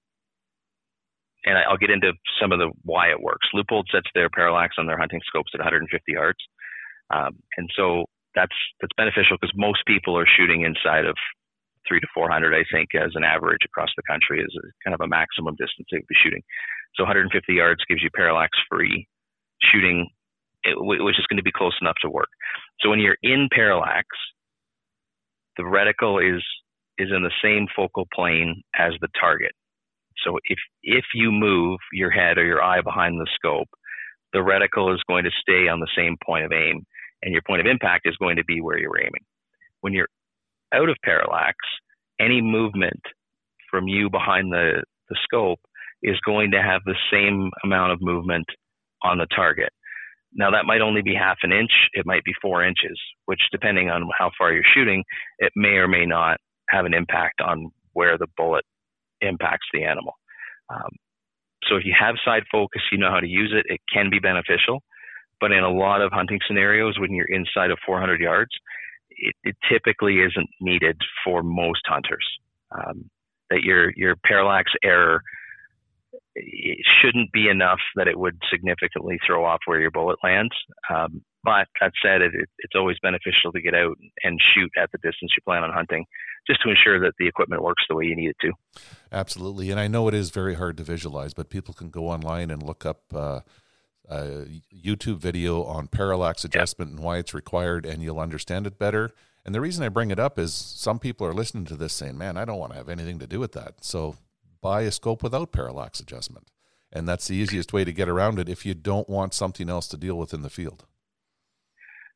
and 1.45 1.57
I'll 1.57 1.77
get 1.77 1.91
into 1.91 2.13
some 2.41 2.51
of 2.51 2.59
the 2.59 2.71
why 2.83 3.09
it 3.09 3.21
works. 3.21 3.47
Leupold 3.53 3.85
sets 3.91 4.07
their 4.15 4.29
parallax 4.29 4.75
on 4.77 4.87
their 4.87 4.97
hunting 4.97 5.21
scopes 5.27 5.51
at 5.53 5.59
150 5.59 5.89
yards, 6.11 6.39
um, 7.13 7.37
and 7.57 7.69
so 7.75 8.05
that's 8.33 8.55
that's 8.81 8.93
beneficial 8.97 9.37
because 9.39 9.53
most 9.55 9.85
people 9.85 10.17
are 10.17 10.25
shooting 10.25 10.61
inside 10.61 11.05
of 11.05 11.15
three 11.87 11.99
to 11.99 12.07
400, 12.13 12.53
I 12.53 12.65
think, 12.73 12.89
as 12.95 13.11
an 13.13 13.23
average 13.23 13.61
across 13.63 13.89
the 13.95 14.03
country 14.09 14.41
is 14.41 14.49
kind 14.83 14.93
of 14.93 15.01
a 15.01 15.07
maximum 15.07 15.53
distance 15.53 15.87
they 15.91 15.97
would 15.97 16.09
be 16.09 16.17
shooting. 16.23 16.41
So 16.95 17.03
150 17.03 17.29
yards 17.53 17.81
gives 17.87 18.01
you 18.01 18.09
parallax 18.15 18.57
free 18.69 19.07
shooting, 19.61 20.09
which 20.65 21.19
is 21.19 21.27
going 21.29 21.37
to 21.37 21.43
be 21.43 21.51
close 21.51 21.77
enough 21.81 21.97
to 22.01 22.09
work. 22.09 22.29
So 22.81 22.89
when 22.89 22.99
you're 22.99 23.21
in 23.21 23.49
parallax, 23.51 24.07
the 25.57 25.63
reticle 25.63 26.19
is 26.19 26.43
is 26.97 27.09
in 27.13 27.23
the 27.23 27.31
same 27.43 27.67
focal 27.75 28.07
plane 28.13 28.61
as 28.77 28.93
the 29.01 29.09
target. 29.19 29.51
So 30.25 30.37
if 30.45 30.59
if 30.83 31.05
you 31.13 31.31
move 31.31 31.79
your 31.91 32.09
head 32.11 32.37
or 32.37 32.45
your 32.45 32.63
eye 32.63 32.81
behind 32.81 33.19
the 33.19 33.27
scope, 33.35 33.69
the 34.33 34.39
reticle 34.39 34.93
is 34.93 35.01
going 35.07 35.23
to 35.25 35.31
stay 35.41 35.67
on 35.67 35.79
the 35.79 35.91
same 35.95 36.17
point 36.25 36.45
of 36.45 36.51
aim, 36.51 36.85
and 37.21 37.31
your 37.31 37.41
point 37.47 37.61
of 37.61 37.67
impact 37.67 38.07
is 38.07 38.15
going 38.17 38.37
to 38.37 38.45
be 38.45 38.61
where 38.61 38.77
you're 38.77 38.99
aiming. 38.99 39.23
When 39.81 39.93
you're 39.93 40.09
out 40.73 40.89
of 40.89 40.97
parallax, 41.03 41.55
any 42.19 42.41
movement 42.41 43.01
from 43.69 43.87
you 43.87 44.09
behind 44.09 44.51
the, 44.51 44.83
the 45.09 45.17
scope 45.23 45.59
is 46.01 46.19
going 46.25 46.51
to 46.51 46.61
have 46.61 46.81
the 46.85 46.95
same 47.11 47.49
amount 47.63 47.91
of 47.91 48.01
movement 48.01 48.45
on 49.03 49.17
the 49.17 49.27
target. 49.35 49.69
Now 50.35 50.51
that 50.51 50.65
might 50.65 50.81
only 50.81 51.01
be 51.01 51.15
half 51.15 51.37
an 51.43 51.51
inch, 51.51 51.71
it 51.93 52.05
might 52.05 52.23
be 52.23 52.33
four 52.41 52.63
inches, 52.63 52.99
which 53.25 53.39
depending 53.51 53.89
on 53.89 54.09
how 54.17 54.31
far 54.37 54.53
you're 54.53 54.63
shooting, 54.75 55.03
it 55.39 55.53
may 55.55 55.77
or 55.77 55.87
may 55.87 56.05
not 56.05 56.37
have 56.69 56.85
an 56.85 56.93
impact 56.93 57.41
on 57.41 57.71
where 57.93 58.17
the 58.17 58.27
bullet 58.35 58.65
impacts 59.21 59.67
the 59.73 59.83
animal. 59.83 60.13
Um, 60.69 60.89
so 61.67 61.77
if 61.77 61.85
you 61.85 61.93
have 61.97 62.15
side 62.23 62.43
focus, 62.51 62.81
you 62.91 62.97
know 62.97 63.09
how 63.09 63.19
to 63.19 63.27
use 63.27 63.53
it. 63.55 63.71
It 63.71 63.81
can 63.91 64.09
be 64.09 64.19
beneficial, 64.19 64.83
but 65.39 65.51
in 65.51 65.63
a 65.63 65.71
lot 65.71 66.01
of 66.01 66.11
hunting 66.11 66.39
scenarios, 66.47 66.99
when 66.99 67.13
you're 67.13 67.27
inside 67.27 67.71
of 67.71 67.79
400 67.85 68.19
yards, 68.19 68.51
it, 69.09 69.35
it 69.43 69.55
typically 69.71 70.19
isn't 70.19 70.49
needed 70.59 70.99
for 71.23 71.43
most 71.43 71.81
hunters. 71.85 72.27
Um, 72.71 73.09
that 73.49 73.61
your 73.61 73.93
your 73.95 74.15
parallax 74.25 74.71
error 74.83 75.21
shouldn't 77.01 77.31
be 77.31 77.47
enough 77.49 77.79
that 77.95 78.07
it 78.07 78.19
would 78.19 78.37
significantly 78.51 79.17
throw 79.25 79.45
off 79.45 79.59
where 79.65 79.79
your 79.79 79.91
bullet 79.91 80.17
lands. 80.23 80.53
Um, 80.89 81.23
but 81.43 81.67
that 81.79 81.93
said, 82.03 82.21
it, 82.21 82.33
it, 82.33 82.49
it's 82.59 82.73
always 82.75 82.97
beneficial 83.01 83.51
to 83.53 83.61
get 83.61 83.73
out 83.73 83.97
and 84.23 84.39
shoot 84.53 84.71
at 84.81 84.91
the 84.91 84.97
distance 84.97 85.31
you 85.37 85.43
plan 85.45 85.63
on 85.63 85.71
hunting, 85.71 86.05
just 86.47 86.61
to 86.63 86.69
ensure 86.69 86.99
that 86.99 87.13
the 87.19 87.27
equipment 87.27 87.61
works 87.61 87.83
the 87.87 87.95
way 87.95 88.05
you 88.05 88.15
need 88.15 88.29
it 88.29 88.37
to. 88.41 88.51
Absolutely, 89.11 89.71
and 89.71 89.79
I 89.79 89.87
know 89.87 90.07
it 90.07 90.13
is 90.13 90.31
very 90.31 90.55
hard 90.55 90.77
to 90.77 90.83
visualize, 90.83 91.33
but 91.33 91.49
people 91.49 91.73
can 91.73 91.89
go 91.89 92.09
online 92.09 92.51
and 92.51 92.61
look 92.63 92.85
up. 92.85 93.03
Uh, 93.13 93.41
a 94.07 94.45
YouTube 94.71 95.17
video 95.17 95.63
on 95.63 95.87
parallax 95.87 96.45
adjustment 96.45 96.91
and 96.91 96.99
why 96.99 97.17
it's 97.17 97.33
required, 97.33 97.87
and 97.87 98.03
you'll 98.03 98.19
understand 98.19 98.67
it 98.67 98.77
better. 98.77 99.11
And 99.43 99.53
the 99.53 99.61
reason 99.61 99.83
I 99.83 99.89
bring 99.89 100.11
it 100.11 100.19
up 100.19 100.37
is 100.37 100.53
some 100.53 100.99
people 100.99 101.25
are 101.25 101.33
listening 101.33 101.65
to 101.65 101.75
this 101.75 101.93
saying, 101.93 102.15
"Man, 102.15 102.37
I 102.37 102.45
don't 102.45 102.59
want 102.59 102.73
to 102.73 102.77
have 102.77 102.89
anything 102.89 103.17
to 103.17 103.25
do 103.27 103.39
with 103.39 103.53
that." 103.53 103.83
So 103.83 104.15
buy 104.65 104.81
a 104.81 104.91
scope 104.91 105.21
without 105.21 105.51
parallax 105.51 105.99
adjustment, 105.99 106.49
and 106.91 107.07
that's 107.07 107.27
the 107.27 107.35
easiest 107.35 107.71
way 107.71 107.83
to 107.83 107.93
get 107.93 108.09
around 108.09 108.39
it 108.39 108.49
if 108.49 108.65
you 108.65 108.73
don't 108.73 109.07
want 109.07 109.31
something 109.31 109.69
else 109.69 109.87
to 109.87 109.95
deal 109.95 110.17
with 110.17 110.33
in 110.33 110.41
the 110.41 110.49
field. 110.49 110.85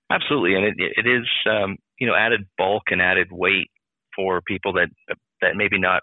Absolutely, 0.10 0.56
and 0.56 0.66
it, 0.66 0.74
it 0.80 1.06
is 1.06 1.28
um, 1.48 1.78
you 2.00 2.08
know 2.08 2.16
added 2.16 2.48
bulk 2.58 2.86
and 2.88 3.04
added 3.04 3.28
weight 3.32 3.70
for 4.16 4.42
people 4.42 4.74
that 4.74 4.88
that 5.42 5.52
maybe 5.56 5.78
not 5.78 6.02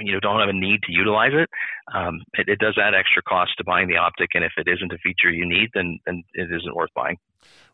you 0.00 0.12
know 0.12 0.20
don't 0.20 0.38
have 0.38 0.48
a 0.48 0.52
need 0.52 0.80
to 0.84 0.92
utilize 0.92 1.32
it. 1.34 1.50
Um, 1.92 2.20
it, 2.34 2.48
it 2.48 2.60
does 2.60 2.78
add 2.80 2.94
extra 2.94 3.20
cost 3.22 3.50
to 3.58 3.64
buying 3.64 3.88
the 3.88 3.96
optic, 3.96 4.30
and 4.34 4.44
if 4.44 4.52
it 4.56 4.68
isn't 4.68 4.92
a 4.92 4.98
feature 4.98 5.32
you 5.32 5.44
need, 5.44 5.70
then 5.74 5.98
then 6.06 6.22
it 6.34 6.50
isn't 6.54 6.76
worth 6.76 6.94
buying. 6.94 7.18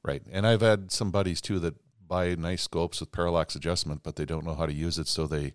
Right, 0.03 0.23
and 0.33 0.47
I've 0.47 0.63
had 0.63 0.91
some 0.91 1.11
buddies 1.11 1.43
too 1.43 1.59
that 1.59 1.75
buy 2.09 2.35
nice 2.35 2.63
scopes 2.63 3.01
with 3.01 3.13
parallax 3.13 3.55
adjustment, 3.55 4.03
but 4.03 4.17
they 4.17 4.25
don't 4.25 4.47
know 4.47 4.55
how 4.55 4.65
to 4.65 4.73
use 4.73 4.99
it, 4.99 5.07
so 5.07 5.27
they 5.27 5.53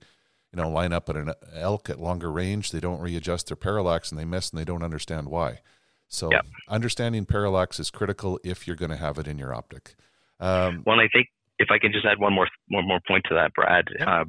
you 0.58 0.64
know 0.64 0.70
line 0.70 0.92
up 0.92 1.08
at 1.08 1.16
an 1.16 1.34
elk 1.54 1.90
at 1.90 2.00
longer 2.00 2.32
range. 2.32 2.72
They 2.72 2.80
don't 2.80 3.00
readjust 3.00 3.48
their 3.48 3.56
parallax, 3.56 4.12
and 4.12 4.20
they 4.20 4.26
miss, 4.26 4.50
and 4.50 4.60
they 4.60 4.66
don't 4.66 4.82
understand 4.82 5.28
why. 5.30 5.60
So 6.08 6.32
yep. 6.32 6.46
understanding 6.68 7.26
parallax 7.26 7.80
is 7.80 7.92
critical 7.92 8.40
if 8.44 8.66
you're 8.66 8.76
going 8.76 8.92
to 8.92 8.98
have 8.98 9.20
it 9.20 9.28
in 9.28 9.38
your 9.38 9.54
optic. 9.54 9.96
Um, 10.40 10.84
well, 10.86 11.00
I 11.00 11.08
think 11.14 11.28
if 11.60 11.70
I 11.70 11.78
can 11.78 11.92
just 11.92 12.06
add 12.06 12.20
one 12.20 12.34
more 12.34 12.48
one 12.70 12.88
more 12.88 13.00
point 13.08 13.26
to 13.30 13.36
that, 13.36 13.54
Brad. 13.54 13.86
Um, 14.06 14.26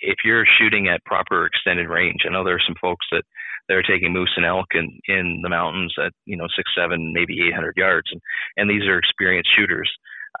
if 0.00 0.18
you're 0.24 0.44
shooting 0.58 0.88
at 0.88 1.04
proper 1.04 1.46
extended 1.46 1.88
range, 1.88 2.22
I 2.26 2.32
know 2.32 2.44
there 2.44 2.56
are 2.56 2.66
some 2.66 2.76
folks 2.80 3.06
that 3.10 3.24
they're 3.68 3.82
taking 3.82 4.12
moose 4.12 4.32
and 4.36 4.44
elk 4.44 4.66
in, 4.74 5.00
in 5.06 5.40
the 5.42 5.48
mountains 5.48 5.94
at 6.02 6.12
you 6.24 6.36
know 6.36 6.46
six, 6.56 6.70
seven, 6.76 7.12
maybe 7.12 7.46
800 7.48 7.76
yards, 7.76 8.08
and 8.10 8.20
and 8.56 8.70
these 8.70 8.88
are 8.88 8.98
experienced 8.98 9.50
shooters. 9.54 9.90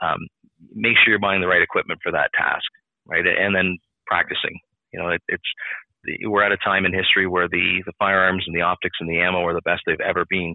Um, 0.00 0.26
make 0.74 0.96
sure 0.96 1.10
you're 1.10 1.18
buying 1.18 1.42
the 1.42 1.48
right 1.48 1.62
equipment 1.62 2.00
for 2.02 2.12
that 2.12 2.30
task, 2.32 2.64
right? 3.06 3.26
And 3.26 3.54
then 3.54 3.76
practicing. 4.06 4.58
You 4.92 5.00
know, 5.00 5.08
it, 5.08 5.22
it's 5.28 5.42
we're 6.24 6.42
at 6.42 6.52
a 6.52 6.56
time 6.56 6.84
in 6.84 6.92
history 6.92 7.26
where 7.26 7.48
the 7.48 7.82
the 7.86 7.92
firearms 7.98 8.44
and 8.46 8.56
the 8.56 8.62
optics 8.62 8.96
and 9.00 9.08
the 9.08 9.20
ammo 9.20 9.44
are 9.44 9.54
the 9.54 9.62
best 9.62 9.82
they've 9.86 10.00
ever 10.00 10.24
been, 10.28 10.54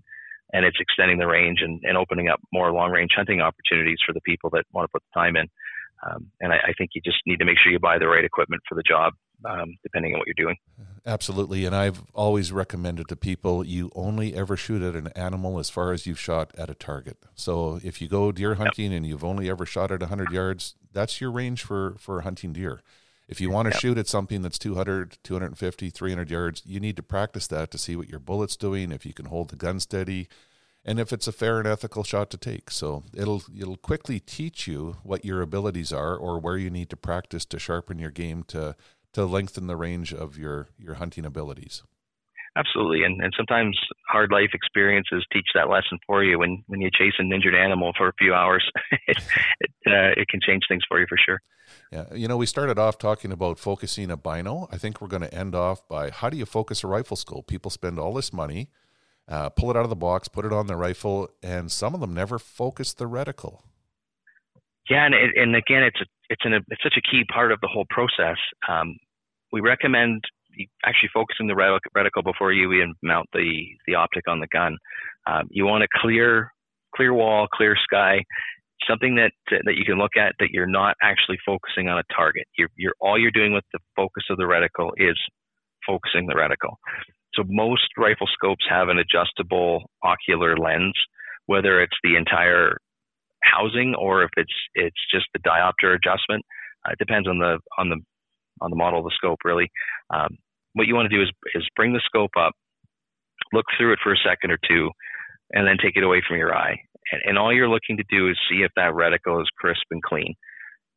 and 0.53 0.65
it's 0.65 0.77
extending 0.79 1.19
the 1.19 1.27
range 1.27 1.59
and, 1.61 1.81
and 1.83 1.97
opening 1.97 2.27
up 2.27 2.39
more 2.51 2.71
long 2.71 2.91
range 2.91 3.11
hunting 3.15 3.41
opportunities 3.41 3.97
for 4.05 4.13
the 4.13 4.21
people 4.21 4.49
that 4.51 4.65
want 4.73 4.85
to 4.85 4.91
put 4.91 5.03
the 5.03 5.19
time 5.19 5.35
in. 5.35 5.47
Um, 6.05 6.27
and 6.39 6.53
I, 6.53 6.57
I, 6.57 6.73
think 6.77 6.91
you 6.93 7.01
just 7.03 7.17
need 7.25 7.37
to 7.37 7.45
make 7.45 7.57
sure 7.57 7.71
you 7.71 7.79
buy 7.79 7.97
the 7.97 8.07
right 8.07 8.23
equipment 8.23 8.61
for 8.69 8.75
the 8.75 8.83
job, 8.83 9.13
um, 9.45 9.73
depending 9.81 10.13
on 10.13 10.19
what 10.19 10.27
you're 10.27 10.45
doing. 10.45 10.55
Absolutely, 11.07 11.65
and 11.65 11.75
I've 11.75 12.03
always 12.13 12.51
recommended 12.51 13.07
to 13.07 13.15
people 13.15 13.65
you 13.65 13.89
only 13.95 14.35
ever 14.35 14.55
shoot 14.55 14.83
at 14.83 14.95
an 14.95 15.07
animal 15.15 15.57
as 15.57 15.71
far 15.71 15.93
as 15.93 16.05
you've 16.05 16.19
shot 16.19 16.51
at 16.55 16.69
a 16.69 16.75
target. 16.75 17.17
So 17.33 17.79
if 17.83 17.99
you 17.99 18.07
go 18.07 18.31
deer 18.31 18.55
hunting 18.55 18.91
yep. 18.91 18.97
and 18.97 19.07
you've 19.07 19.23
only 19.23 19.49
ever 19.49 19.65
shot 19.65 19.91
at 19.91 20.01
100 20.01 20.31
yards, 20.31 20.75
that's 20.93 21.19
your 21.19 21.31
range 21.31 21.63
for 21.63 21.95
for 21.97 22.21
hunting 22.21 22.53
deer. 22.53 22.81
If 23.27 23.41
you 23.41 23.49
want 23.49 23.67
to 23.67 23.73
yep. 23.73 23.81
shoot 23.81 23.97
at 23.97 24.07
something 24.07 24.41
that's 24.41 24.57
200, 24.57 25.17
250, 25.21 25.89
300 25.89 26.31
yards, 26.31 26.63
you 26.65 26.79
need 26.79 26.95
to 26.95 27.03
practice 27.03 27.47
that 27.47 27.71
to 27.71 27.77
see 27.77 27.95
what 27.95 28.07
your 28.07 28.19
bullet's 28.19 28.55
doing, 28.55 28.91
if 28.91 29.05
you 29.05 29.13
can 29.13 29.25
hold 29.25 29.49
the 29.49 29.57
gun 29.57 29.81
steady, 29.81 30.29
and 30.85 30.99
if 30.99 31.11
it's 31.11 31.27
a 31.27 31.33
fair 31.33 31.59
and 31.59 31.67
ethical 31.67 32.05
shot 32.05 32.29
to 32.29 32.37
take. 32.37 32.71
So 32.71 33.03
it'll 33.13 33.43
it'll 33.59 33.77
quickly 33.77 34.21
teach 34.21 34.65
you 34.65 34.97
what 35.03 35.25
your 35.25 35.41
abilities 35.41 35.91
are 35.91 36.15
or 36.15 36.39
where 36.39 36.57
you 36.57 36.69
need 36.69 36.89
to 36.89 36.95
practice 36.95 37.43
to 37.45 37.59
sharpen 37.59 37.99
your 37.99 38.11
game 38.11 38.43
to 38.47 38.75
to 39.13 39.25
lengthen 39.25 39.67
the 39.67 39.75
range 39.75 40.13
of 40.13 40.37
your 40.37 40.69
your 40.77 40.95
hunting 40.95 41.25
abilities. 41.25 41.83
Absolutely, 42.55 43.03
and 43.03 43.21
and 43.21 43.33
sometimes 43.35 43.77
hard 44.07 44.31
life 44.31 44.51
experiences 44.53 45.25
teach 45.33 45.47
that 45.53 45.69
lesson 45.69 45.99
for 46.07 46.23
you. 46.23 46.39
When 46.39 46.63
when 46.67 46.79
you 46.79 46.89
chase 46.91 47.13
an 47.19 47.31
injured 47.33 47.55
animal 47.55 47.91
for 47.97 48.07
a 48.07 48.13
few 48.17 48.33
hours, 48.33 48.67
it 49.07 49.17
it, 49.59 49.71
uh, 49.85 50.21
it 50.21 50.29
can 50.29 50.39
change 50.41 50.63
things 50.69 50.83
for 50.87 50.99
you 50.99 51.05
for 51.09 51.17
sure. 51.23 51.41
Yeah, 51.91 52.13
you 52.13 52.27
know, 52.27 52.35
we 52.35 52.45
started 52.45 52.77
off 52.77 52.97
talking 52.97 53.31
about 53.31 53.59
focusing 53.59 54.11
a 54.11 54.17
bino. 54.17 54.67
I 54.71 54.77
think 54.77 54.99
we're 54.99 55.07
going 55.07 55.21
to 55.21 55.33
end 55.33 55.55
off 55.55 55.87
by 55.87 56.09
how 56.09 56.29
do 56.29 56.35
you 56.37 56.45
focus 56.45 56.83
a 56.83 56.87
rifle 56.87 57.15
scope? 57.15 57.47
People 57.47 57.71
spend 57.71 57.97
all 57.97 58.13
this 58.13 58.33
money, 58.33 58.69
uh, 59.27 59.49
pull 59.49 59.71
it 59.71 59.77
out 59.77 59.83
of 59.83 59.89
the 59.89 59.95
box, 59.95 60.27
put 60.27 60.43
it 60.43 60.51
on 60.51 60.67
their 60.67 60.77
rifle, 60.77 61.29
and 61.41 61.71
some 61.71 61.93
of 61.93 62.01
them 62.01 62.13
never 62.13 62.39
focus 62.39 62.93
the 62.93 63.05
reticle. 63.05 63.61
Yeah, 64.89 65.05
and 65.05 65.15
and 65.15 65.55
again, 65.55 65.83
it's 65.83 65.99
a, 66.01 66.05
it's 66.29 66.43
an 66.45 66.53
it's 66.53 66.83
such 66.83 66.97
a 66.97 67.01
key 67.01 67.23
part 67.33 67.51
of 67.51 67.59
the 67.61 67.67
whole 67.67 67.85
process. 67.89 68.37
Um, 68.67 68.97
we 69.51 69.61
recommend 69.61 70.23
actually 70.83 71.09
focusing 71.13 71.47
the 71.47 71.53
reticle 71.53 72.23
before 72.23 72.51
you 72.51 72.71
even 72.73 72.95
mount 73.01 73.27
the 73.33 73.65
the 73.85 73.95
optic 73.95 74.27
on 74.27 74.39
the 74.39 74.47
gun. 74.47 74.77
Um, 75.25 75.47
you 75.51 75.65
want 75.65 75.83
a 75.83 75.87
clear 76.01 76.51
clear 76.95 77.13
wall, 77.13 77.47
clear 77.53 77.75
sky, 77.81 78.23
something 78.87 79.15
that 79.15 79.31
that 79.49 79.75
you 79.75 79.85
can 79.85 79.97
look 79.97 80.17
at 80.17 80.35
that 80.39 80.49
you're 80.51 80.67
not 80.67 80.95
actually 81.01 81.37
focusing 81.45 81.87
on 81.87 81.97
a 81.97 82.03
target. 82.15 82.45
You're, 82.57 82.69
you're 82.75 82.95
all 82.99 83.19
you're 83.19 83.31
doing 83.31 83.53
with 83.53 83.63
the 83.73 83.79
focus 83.95 84.23
of 84.29 84.37
the 84.37 84.43
reticle 84.43 84.91
is 84.97 85.17
focusing 85.85 86.27
the 86.27 86.35
reticle. 86.35 86.75
So 87.33 87.43
most 87.47 87.87
rifle 87.97 88.27
scopes 88.31 88.65
have 88.69 88.89
an 88.89 88.97
adjustable 88.97 89.89
ocular 90.03 90.57
lens, 90.57 90.93
whether 91.45 91.81
it's 91.81 91.97
the 92.03 92.15
entire 92.15 92.77
housing 93.43 93.95
or 93.95 94.23
if 94.23 94.31
it's 94.37 94.53
it's 94.75 95.01
just 95.11 95.25
the 95.33 95.39
diopter 95.39 95.95
adjustment. 95.95 96.43
Uh, 96.85 96.91
it 96.91 96.99
depends 96.99 97.27
on 97.27 97.39
the 97.39 97.59
on 97.77 97.89
the 97.89 97.97
on 98.61 98.69
the 98.69 98.75
model 98.75 98.99
of 98.99 99.05
the 99.05 99.15
scope 99.15 99.39
really. 99.43 99.69
Um, 100.13 100.37
what 100.73 100.87
you 100.87 100.95
want 100.95 101.09
to 101.09 101.15
do 101.15 101.23
is, 101.23 101.29
is 101.55 101.67
bring 101.75 101.93
the 101.93 102.01
scope 102.05 102.31
up, 102.37 102.53
look 103.51 103.65
through 103.77 103.93
it 103.93 103.99
for 104.03 104.13
a 104.13 104.17
second 104.17 104.51
or 104.51 104.59
two, 104.67 104.91
and 105.51 105.67
then 105.67 105.77
take 105.81 105.95
it 105.95 106.03
away 106.03 106.21
from 106.27 106.37
your 106.37 106.55
eye. 106.55 106.77
And, 107.11 107.21
and 107.25 107.37
all 107.37 107.53
you're 107.53 107.69
looking 107.69 107.97
to 107.97 108.03
do 108.09 108.29
is 108.29 108.37
see 108.49 108.63
if 108.63 108.71
that 108.75 108.93
reticle 108.93 109.41
is 109.41 109.49
crisp 109.57 109.83
and 109.91 110.01
clean. 110.03 110.33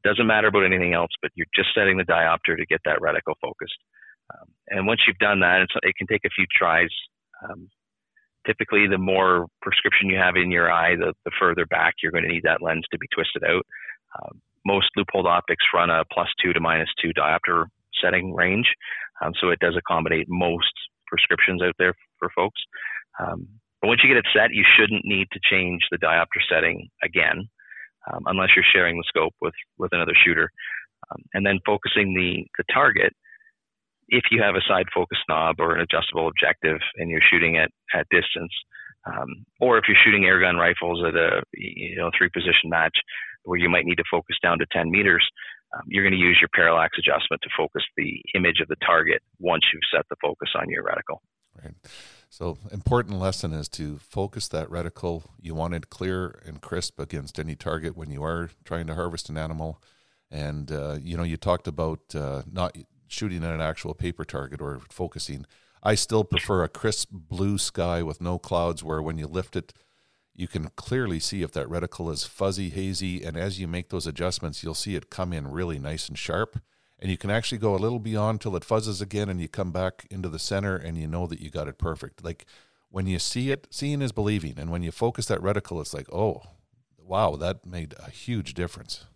Doesn't 0.03 0.27
matter 0.27 0.49
about 0.49 0.65
anything 0.65 0.95
else, 0.95 1.11
but 1.21 1.31
you're 1.35 1.47
just 1.55 1.69
setting 1.75 1.99
the 1.99 2.05
diopter 2.05 2.57
to 2.57 2.67
get 2.67 2.81
that 2.85 3.01
reticle 3.01 3.35
focused. 3.41 3.79
Um, 4.33 4.49
and 4.69 4.87
once 4.87 5.01
you've 5.07 5.19
done 5.19 5.41
that, 5.41 5.67
it 5.83 5.95
can 5.97 6.07
take 6.07 6.25
a 6.25 6.31
few 6.35 6.47
tries. 6.57 6.89
Um, 7.45 7.69
typically, 8.47 8.87
the 8.87 8.99
more 8.99 9.47
prescription 9.61 10.09
you 10.09 10.17
have 10.17 10.37
in 10.37 10.51
your 10.51 10.73
eye, 10.73 10.97
the, 10.97 11.13
the 11.25 11.31
further 11.39 11.67
back 11.67 11.95
you're 12.03 12.13
going 12.13 12.25
to 12.25 12.33
need 12.33 12.45
that 12.45 12.63
lens 12.63 12.85
to 12.93 12.99
be 12.99 13.07
twisted 13.15 13.45
out. 13.45 13.67
Um, 14.21 14.41
most 14.65 14.89
Leupold 14.97 15.27
optics 15.27 15.65
run 15.75 15.91
a 15.91 16.05
plus 16.13 16.29
two 16.43 16.53
to 16.53 16.61
minus 16.61 16.89
two 17.01 17.13
diopter 17.13 17.67
setting 18.03 18.35
range. 18.35 18.67
Um, 19.23 19.33
so 19.41 19.51
it 19.51 19.59
does 19.59 19.77
accommodate 19.77 20.27
most 20.29 20.73
prescriptions 21.07 21.63
out 21.63 21.75
there 21.79 21.95
for 22.19 22.31
folks. 22.35 22.61
But 23.81 23.89
once 23.89 24.01
you 24.03 24.09
get 24.09 24.19
it 24.19 24.29
set, 24.35 24.53
you 24.53 24.65
shouldn't 24.77 25.05
need 25.05 25.29
to 25.33 25.41
change 25.43 25.83
the 25.91 25.99
diopter 25.99 26.41
setting 26.49 26.89
again, 27.03 27.49
um, 28.13 28.23
unless 28.27 28.51
you're 28.55 28.65
sharing 28.73 28.97
the 28.97 29.05
scope 29.09 29.35
with, 29.41 29.55
with 29.79 29.93
another 29.93 30.15
shooter. 30.25 30.51
Um, 31.11 31.23
and 31.35 31.47
then 31.47 31.59
focusing 31.65 32.15
the, 32.15 32.45
the 32.59 32.65
target, 32.73 33.13
if 34.09 34.25
you 34.31 34.43
have 34.43 34.55
a 34.55 34.67
side 34.69 34.87
focus 34.93 35.19
knob 35.29 35.57
or 35.59 35.75
an 35.75 35.81
adjustable 35.81 36.29
objective 36.29 36.79
and 36.97 37.11
you're 37.11 37.25
shooting 37.31 37.57
at, 37.57 37.71
at 37.95 38.07
distance, 38.11 38.53
um, 39.07 39.47
or 39.61 39.79
if 39.79 39.85
you're 39.89 39.97
shooting 40.05 40.25
airgun 40.25 40.59
rifles 40.59 41.03
at 41.07 41.15
a 41.15 41.43
you 41.55 41.97
know 41.97 42.11
three 42.17 42.29
position 42.29 42.69
match 42.69 42.97
where 43.45 43.59
you 43.59 43.71
might 43.71 43.87
need 43.87 43.97
to 43.97 44.05
focus 44.11 44.37
down 44.43 44.59
to 44.59 44.67
10 44.73 44.91
meters, 44.91 45.27
um, 45.75 45.83
you're 45.87 46.05
going 46.05 46.13
to 46.13 46.19
use 46.19 46.39
your 46.41 46.51
parallax 46.53 46.99
adjustment 46.99 47.41
to 47.43 47.49
focus 47.57 47.83
the 47.97 48.21
image 48.35 48.61
of 48.61 48.69
the 48.69 48.77
target 48.85 49.23
once 49.39 49.63
you've 49.73 49.89
set 49.95 50.05
the 50.11 50.17
focus 50.21 50.51
on 50.55 50.69
your 50.69 50.85
reticle. 50.85 51.19
Right. 51.57 51.75
So, 52.33 52.59
important 52.71 53.19
lesson 53.19 53.53
is 53.53 53.69
to 53.71 53.99
focus 53.99 54.47
that 54.49 54.69
reticle. 54.69 55.25
You 55.41 55.57
want 55.57 55.75
it 55.75 55.91
clear 55.91 56.41
and 56.47 56.63
crisp 56.63 57.01
against 57.01 57.41
any 57.41 57.57
target 57.57 57.97
when 57.97 58.09
you 58.09 58.23
are 58.23 58.51
trying 58.65 58.87
to 58.87 58.95
harvest 58.95 59.29
an 59.29 59.37
animal. 59.37 59.83
And 60.31 60.71
uh, 60.71 60.99
you 61.03 61.17
know, 61.17 61.25
you 61.25 61.37
talked 61.37 61.67
about 61.67 62.15
uh, 62.15 62.43
not 62.51 62.77
shooting 63.09 63.43
at 63.43 63.53
an 63.53 63.61
actual 63.61 63.95
paper 63.95 64.25
target 64.25 64.61
or 64.61 64.81
focusing. 64.91 65.45
I 65.83 65.97
still 65.97 66.23
prefer 66.23 66.63
a 66.63 66.69
crisp 66.69 67.09
blue 67.11 67.59
sky 67.59 68.01
with 68.01 68.21
no 68.21 68.39
clouds, 68.39 68.85
where 68.85 69.03
when 69.03 69.19
you 69.19 69.27
lift 69.27 69.57
it, 69.57 69.73
you 70.33 70.47
can 70.47 70.71
clearly 70.77 71.19
see 71.19 71.43
if 71.43 71.51
that 71.53 71.67
reticle 71.67 72.13
is 72.13 72.23
fuzzy, 72.23 72.71
hazy, 72.71 73.25
and 73.25 73.37
as 73.37 73.59
you 73.59 73.67
make 73.67 73.89
those 73.89 74.07
adjustments, 74.07 74.63
you'll 74.63 74.75
see 74.75 74.95
it 74.95 75.11
come 75.11 75.33
in 75.33 75.49
really 75.49 75.81
nice 75.81 76.09
and 76.09 76.17
sharp. 76.17 76.61
And 77.01 77.11
you 77.11 77.17
can 77.17 77.31
actually 77.31 77.59
go 77.59 77.75
a 77.75 77.79
little 77.79 77.99
beyond 77.99 78.41
till 78.41 78.55
it 78.57 78.63
fuzzes 78.63 79.01
again, 79.01 79.31
and 79.31 79.41
you 79.41 79.49
come 79.49 79.73
back 79.73 80.07
into 80.11 80.29
the 80.29 80.39
center, 80.39 80.77
and 80.77 80.99
you 80.99 81.07
know 81.07 81.27
that 81.27 81.41
you 81.41 81.51
got 81.51 81.67
it 81.67 81.79
perfect. 81.79 82.23
Like 82.23 82.45
when 82.91 83.07
you 83.07 83.19
see 83.19 83.51
it, 83.51 83.67
seeing 83.71 84.03
is 84.03 84.13
believing, 84.13 84.59
and 84.59 84.71
when 84.71 84.83
you 84.83 84.93
focus 84.93 85.27
that 85.27 85.41
reticle, 85.41 85.81
it's 85.81 85.95
like, 85.95 86.13
oh, 86.13 86.43
wow, 86.99 87.37
that 87.37 87.65
made 87.65 87.95
a 87.99 88.11
huge 88.11 88.53
difference. 88.53 89.07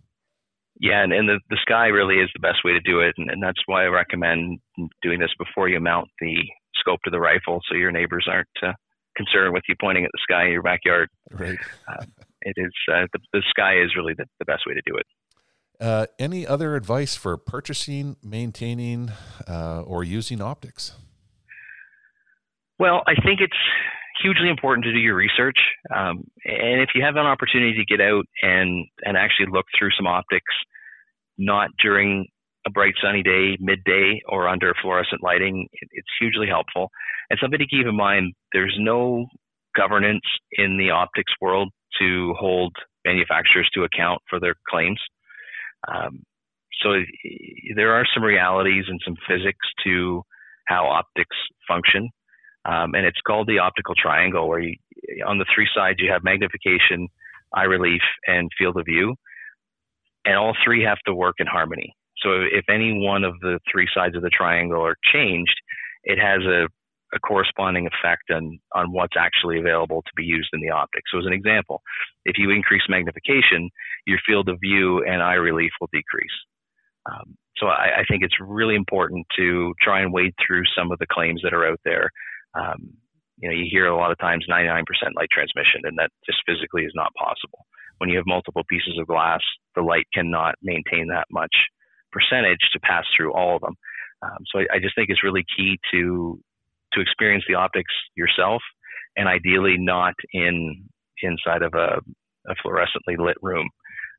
Yeah, 0.80 1.04
and, 1.04 1.12
and 1.12 1.28
the, 1.28 1.38
the 1.50 1.58
sky 1.62 1.86
really 1.88 2.16
is 2.16 2.30
the 2.34 2.40
best 2.40 2.64
way 2.64 2.72
to 2.72 2.80
do 2.80 3.00
it, 3.00 3.14
and, 3.18 3.30
and 3.30 3.42
that's 3.42 3.60
why 3.66 3.84
I 3.84 3.88
recommend 3.88 4.58
doing 5.02 5.20
this 5.20 5.30
before 5.38 5.68
you 5.68 5.78
mount 5.78 6.08
the 6.20 6.36
scope 6.74 7.00
to 7.04 7.10
the 7.10 7.20
rifle, 7.20 7.60
so 7.68 7.76
your 7.76 7.92
neighbors 7.92 8.26
aren't 8.28 8.48
uh, 8.62 8.72
concern 9.16 9.52
with 9.52 9.62
you 9.68 9.74
pointing 9.80 10.04
at 10.04 10.10
the 10.12 10.18
sky 10.22 10.46
in 10.46 10.52
your 10.52 10.62
backyard. 10.62 11.08
Right. 11.30 11.58
Uh, 11.86 12.04
it 12.40 12.54
is 12.56 12.72
uh, 12.92 13.06
the, 13.12 13.20
the 13.32 13.42
sky 13.50 13.80
is 13.82 13.94
really 13.96 14.14
the, 14.16 14.24
the 14.38 14.44
best 14.44 14.62
way 14.66 14.74
to 14.74 14.82
do 14.84 14.96
it. 14.96 15.06
Uh, 15.84 16.06
any 16.18 16.46
other 16.46 16.76
advice 16.76 17.14
for 17.14 17.36
purchasing, 17.36 18.16
maintaining, 18.24 19.12
uh, 19.46 19.82
or 19.82 20.02
using 20.02 20.40
optics? 20.40 20.92
Well, 22.78 23.02
I 23.06 23.12
think 23.22 23.40
it's 23.42 23.52
hugely 24.22 24.48
important 24.48 24.84
to 24.84 24.92
do 24.94 24.98
your 24.98 25.14
research. 25.14 25.58
Um, 25.94 26.24
and 26.46 26.80
if 26.80 26.88
you 26.94 27.04
have 27.04 27.16
an 27.16 27.26
opportunity 27.26 27.74
to 27.74 27.84
get 27.84 28.00
out 28.00 28.24
and, 28.40 28.86
and 29.02 29.18
actually 29.18 29.48
look 29.52 29.66
through 29.78 29.90
some 29.94 30.06
optics, 30.06 30.54
not 31.36 31.68
during 31.82 32.28
a 32.66 32.70
bright 32.70 32.94
sunny 33.02 33.22
day, 33.22 33.58
midday, 33.60 34.22
or 34.26 34.48
under 34.48 34.72
fluorescent 34.80 35.22
lighting, 35.22 35.68
it's 35.72 36.08
hugely 36.18 36.46
helpful. 36.46 36.88
And 37.28 37.38
something 37.42 37.58
to 37.58 37.66
keep 37.66 37.86
in 37.86 37.94
mind 37.94 38.32
there's 38.54 38.74
no 38.78 39.26
governance 39.76 40.24
in 40.52 40.78
the 40.78 40.92
optics 40.92 41.32
world 41.42 41.68
to 41.98 42.32
hold 42.38 42.74
manufacturers 43.04 43.68
to 43.74 43.84
account 43.84 44.22
for 44.30 44.40
their 44.40 44.54
claims. 44.70 44.98
Um, 45.92 46.22
so 46.82 46.94
there 47.76 47.94
are 47.94 48.04
some 48.12 48.22
realities 48.22 48.84
and 48.88 49.00
some 49.04 49.16
physics 49.28 49.66
to 49.84 50.22
how 50.66 50.86
optics 50.86 51.36
function. 51.68 52.08
Um, 52.64 52.94
and 52.94 53.04
it's 53.04 53.20
called 53.26 53.46
the 53.46 53.58
optical 53.58 53.94
triangle, 53.94 54.48
where 54.48 54.60
you, 54.60 54.76
on 55.26 55.38
the 55.38 55.46
three 55.54 55.68
sides 55.74 55.98
you 56.00 56.10
have 56.10 56.24
magnification, 56.24 57.08
eye 57.52 57.64
relief, 57.64 58.02
and 58.26 58.50
field 58.58 58.78
of 58.78 58.86
view, 58.86 59.14
and 60.24 60.36
all 60.36 60.54
three 60.64 60.82
have 60.82 60.98
to 61.06 61.14
work 61.14 61.36
in 61.38 61.46
harmony. 61.46 61.94
So 62.18 62.40
if 62.40 62.64
any 62.70 62.98
one 62.98 63.24
of 63.24 63.38
the 63.40 63.60
three 63.70 63.88
sides 63.94 64.16
of 64.16 64.22
the 64.22 64.30
triangle 64.30 64.82
are 64.82 64.96
changed, 65.12 65.54
it 66.04 66.18
has 66.18 66.42
a, 66.42 66.68
a 67.14 67.18
corresponding 67.20 67.86
effect 67.86 68.30
on, 68.30 68.58
on 68.74 68.92
what's 68.92 69.16
actually 69.18 69.58
available 69.58 70.02
to 70.02 70.10
be 70.16 70.24
used 70.24 70.48
in 70.52 70.60
the 70.60 70.70
optics. 70.70 71.10
So 71.12 71.18
as 71.18 71.26
an 71.26 71.32
example, 71.32 71.82
if 72.24 72.36
you 72.38 72.50
increase 72.50 72.82
magnification, 72.88 73.70
your 74.06 74.18
field 74.26 74.48
of 74.48 74.58
view 74.60 75.04
and 75.04 75.22
eye 75.22 75.34
relief 75.34 75.72
will 75.80 75.88
decrease. 75.92 76.36
Um, 77.06 77.36
so 77.56 77.66
I, 77.66 78.00
I, 78.00 78.04
think 78.08 78.22
it's 78.22 78.36
really 78.40 78.74
important 78.74 79.26
to 79.36 79.74
try 79.80 80.00
and 80.00 80.12
wade 80.12 80.32
through 80.44 80.62
some 80.76 80.90
of 80.90 80.98
the 80.98 81.06
claims 81.06 81.40
that 81.44 81.52
are 81.52 81.68
out 81.68 81.80
there. 81.84 82.10
Um, 82.54 82.94
you 83.38 83.48
know, 83.48 83.54
you 83.54 83.66
hear 83.70 83.86
a 83.86 83.96
lot 83.96 84.10
of 84.10 84.18
times 84.18 84.46
99% 84.50 84.84
light 85.16 85.28
transmission, 85.30 85.82
and 85.84 85.98
that 85.98 86.10
just 86.24 86.38
physically 86.46 86.84
is 86.84 86.92
not 86.94 87.12
possible. 87.14 87.66
When 87.98 88.08
you 88.08 88.16
have 88.16 88.26
multiple 88.26 88.62
pieces 88.68 88.96
of 88.98 89.06
glass, 89.06 89.40
the 89.74 89.82
light 89.82 90.06
cannot 90.14 90.54
maintain 90.62 91.08
that 91.08 91.26
much 91.30 91.54
percentage 92.10 92.60
to 92.72 92.80
pass 92.80 93.04
through 93.14 93.32
all 93.34 93.56
of 93.56 93.62
them. 93.62 93.74
Um, 94.22 94.38
so 94.50 94.60
I, 94.60 94.76
I, 94.76 94.78
just 94.78 94.94
think 94.94 95.10
it's 95.10 95.24
really 95.24 95.44
key 95.56 95.78
to 95.92 96.40
to 96.94 97.00
experience 97.00 97.44
the 97.48 97.54
optics 97.54 97.92
yourself, 98.16 98.62
and 99.16 99.28
ideally 99.28 99.76
not 99.78 100.14
in 100.32 100.84
inside 101.22 101.62
of 101.62 101.72
a, 101.74 102.00
a 102.50 102.54
fluorescently 102.64 103.18
lit 103.18 103.36
room 103.42 103.68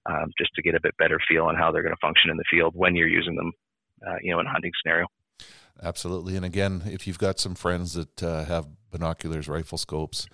um, 0.09 0.32
just 0.38 0.51
to 0.55 0.61
get 0.61 0.76
a 0.76 0.80
bit 0.82 0.95
better 0.97 1.19
feel 1.28 1.45
on 1.45 1.55
how 1.55 1.71
they're 1.71 1.84
going 1.84 1.95
to 1.95 1.99
function 2.01 2.30
in 2.30 2.38
the 2.38 2.43
field 2.49 2.73
when 2.76 2.95
you're 2.95 3.07
using 3.07 3.36
them, 3.36 3.51
uh, 4.07 4.15
you 4.21 4.32
know, 4.32 4.39
in 4.39 4.47
a 4.47 4.51
hunting 4.51 4.71
scenario. 4.82 5.07
Absolutely. 5.82 6.36
And 6.36 6.45
again, 6.45 6.84
if 6.86 7.05
you've 7.05 7.19
got 7.19 7.39
some 7.39 7.55
friends 7.55 7.93
that 7.93 8.23
uh, 8.23 8.45
have 8.45 8.67
binoculars, 8.91 9.49
rifle 9.49 9.78
scopes, 9.78 10.28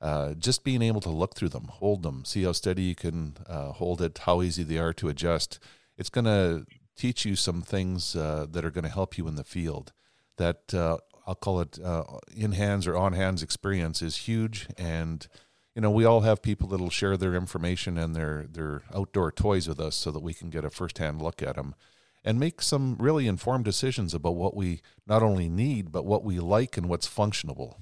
uh, 0.00 0.34
just 0.34 0.64
being 0.64 0.82
able 0.82 1.00
to 1.00 1.10
look 1.10 1.34
through 1.34 1.50
them, 1.50 1.68
hold 1.70 2.02
them, 2.02 2.24
see 2.24 2.44
how 2.44 2.52
steady 2.52 2.82
you 2.82 2.94
can 2.94 3.36
uh, 3.46 3.72
hold 3.72 4.00
it, 4.00 4.18
how 4.18 4.42
easy 4.42 4.62
they 4.62 4.78
are 4.78 4.92
to 4.94 5.08
adjust. 5.08 5.58
It's 5.96 6.10
going 6.10 6.24
to 6.24 6.64
teach 6.96 7.24
you 7.24 7.36
some 7.36 7.62
things 7.62 8.16
uh, 8.16 8.46
that 8.50 8.64
are 8.64 8.70
going 8.70 8.84
to 8.84 8.90
help 8.90 9.18
you 9.18 9.28
in 9.28 9.36
the 9.36 9.44
field. 9.44 9.92
That 10.36 10.72
uh, 10.72 10.98
I'll 11.28 11.34
call 11.34 11.60
it 11.60 11.78
uh, 11.78 12.04
in 12.34 12.52
hands 12.52 12.86
or 12.86 12.96
on 12.96 13.12
hands 13.12 13.42
experience 13.42 14.00
is 14.00 14.16
huge 14.16 14.66
and 14.78 15.28
you 15.74 15.82
know, 15.82 15.92
we 15.92 16.04
all 16.04 16.22
have 16.22 16.42
people 16.42 16.66
that'll 16.66 16.90
share 16.90 17.16
their 17.16 17.36
information 17.36 17.98
and 17.98 18.16
their 18.16 18.46
their 18.50 18.82
outdoor 18.92 19.30
toys 19.30 19.68
with 19.68 19.78
us 19.78 19.94
so 19.94 20.10
that 20.10 20.22
we 20.24 20.34
can 20.34 20.50
get 20.50 20.64
a 20.64 20.70
firsthand 20.70 21.22
look 21.22 21.40
at 21.40 21.54
them 21.54 21.76
and 22.24 22.40
make 22.40 22.62
some 22.62 22.96
really 22.98 23.28
informed 23.28 23.64
decisions 23.64 24.12
about 24.12 24.34
what 24.34 24.56
we 24.56 24.80
not 25.06 25.22
only 25.22 25.48
need 25.48 25.92
but 25.92 26.04
what 26.04 26.24
we 26.24 26.40
like 26.40 26.76
and 26.76 26.88
what's 26.88 27.06
functionable. 27.08 27.76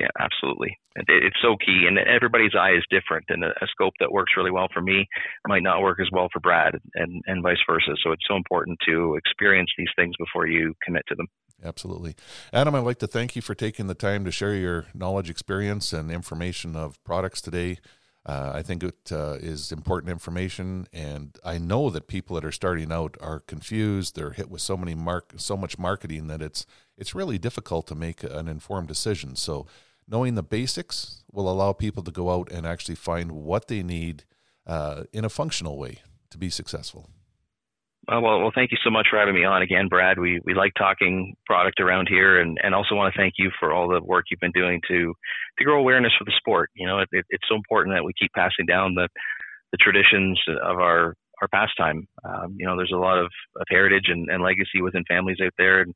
Yeah, 0.00 0.08
absolutely. 0.18 0.78
It's 0.96 1.36
so 1.40 1.56
key, 1.64 1.84
and 1.86 1.96
everybody's 1.96 2.56
eye 2.58 2.72
is 2.72 2.84
different. 2.90 3.26
And 3.28 3.44
a 3.44 3.66
scope 3.70 3.94
that 4.00 4.10
works 4.10 4.32
really 4.36 4.50
well 4.50 4.68
for 4.74 4.80
me 4.80 5.06
might 5.46 5.62
not 5.62 5.80
work 5.80 6.00
as 6.00 6.08
well 6.10 6.28
for 6.32 6.40
Brad, 6.40 6.74
and 6.94 7.22
and 7.26 7.42
vice 7.42 7.62
versa. 7.68 7.94
So 8.02 8.10
it's 8.12 8.26
so 8.26 8.36
important 8.36 8.78
to 8.88 9.14
experience 9.14 9.70
these 9.78 9.92
things 9.96 10.14
before 10.18 10.46
you 10.46 10.74
commit 10.84 11.02
to 11.08 11.14
them. 11.14 11.28
Absolutely. 11.64 12.16
Adam, 12.52 12.74
I'd 12.74 12.80
like 12.80 12.98
to 12.98 13.06
thank 13.06 13.36
you 13.36 13.42
for 13.42 13.54
taking 13.54 13.86
the 13.86 13.94
time 13.94 14.24
to 14.24 14.32
share 14.32 14.54
your 14.54 14.86
knowledge, 14.94 15.30
experience, 15.30 15.92
and 15.92 16.10
information 16.10 16.74
of 16.74 17.02
products 17.04 17.40
today. 17.40 17.78
Uh, 18.24 18.52
I 18.54 18.62
think 18.62 18.84
it 18.84 19.10
uh, 19.10 19.36
is 19.40 19.72
important 19.72 20.10
information, 20.10 20.86
and 20.92 21.36
I 21.44 21.58
know 21.58 21.90
that 21.90 22.06
people 22.06 22.36
that 22.36 22.44
are 22.44 22.52
starting 22.52 22.92
out 22.92 23.16
are 23.20 23.40
confused. 23.40 24.14
They're 24.14 24.30
hit 24.30 24.48
with 24.48 24.60
so 24.60 24.76
many 24.76 24.94
mark, 24.94 25.32
so 25.36 25.56
much 25.56 25.76
marketing 25.78 26.28
that 26.28 26.40
it's 26.40 26.64
it's 26.96 27.16
really 27.16 27.38
difficult 27.38 27.88
to 27.88 27.96
make 27.96 28.22
an 28.22 28.46
informed 28.46 28.86
decision. 28.86 29.34
So, 29.34 29.66
knowing 30.06 30.36
the 30.36 30.42
basics 30.44 31.24
will 31.32 31.50
allow 31.50 31.72
people 31.72 32.04
to 32.04 32.12
go 32.12 32.30
out 32.30 32.50
and 32.52 32.64
actually 32.64 32.94
find 32.94 33.32
what 33.32 33.66
they 33.66 33.82
need 33.82 34.22
uh, 34.68 35.04
in 35.12 35.24
a 35.24 35.28
functional 35.28 35.76
way 35.76 35.98
to 36.30 36.38
be 36.38 36.48
successful. 36.48 37.08
Uh, 38.10 38.20
well, 38.20 38.40
well, 38.40 38.52
thank 38.52 38.72
you 38.72 38.78
so 38.82 38.90
much 38.90 39.06
for 39.08 39.18
having 39.18 39.34
me 39.34 39.44
on 39.44 39.62
again, 39.62 39.86
Brad. 39.88 40.18
We 40.18 40.40
we 40.44 40.54
like 40.54 40.72
talking 40.74 41.34
product 41.46 41.78
around 41.80 42.08
here, 42.08 42.40
and, 42.40 42.58
and 42.62 42.74
also 42.74 42.96
want 42.96 43.14
to 43.14 43.18
thank 43.18 43.34
you 43.38 43.50
for 43.60 43.72
all 43.72 43.88
the 43.88 44.02
work 44.02 44.24
you've 44.30 44.40
been 44.40 44.50
doing 44.52 44.80
to 44.88 45.14
to 45.58 45.64
grow 45.64 45.78
awareness 45.78 46.12
for 46.18 46.24
the 46.24 46.32
sport. 46.36 46.70
You 46.74 46.86
know, 46.88 46.98
it, 46.98 47.08
it, 47.12 47.24
it's 47.30 47.44
so 47.48 47.54
important 47.54 47.94
that 47.94 48.04
we 48.04 48.12
keep 48.18 48.32
passing 48.32 48.66
down 48.66 48.94
the 48.94 49.08
the 49.70 49.78
traditions 49.78 50.40
of 50.48 50.78
our 50.78 51.14
our 51.40 51.48
pastime. 51.48 52.08
Um, 52.24 52.56
you 52.58 52.66
know, 52.66 52.76
there's 52.76 52.92
a 52.94 52.98
lot 52.98 53.18
of, 53.18 53.26
of 53.56 53.66
heritage 53.68 54.06
and, 54.08 54.28
and 54.30 54.42
legacy 54.42 54.82
within 54.82 55.04
families 55.08 55.38
out 55.44 55.54
there, 55.56 55.80
and 55.80 55.94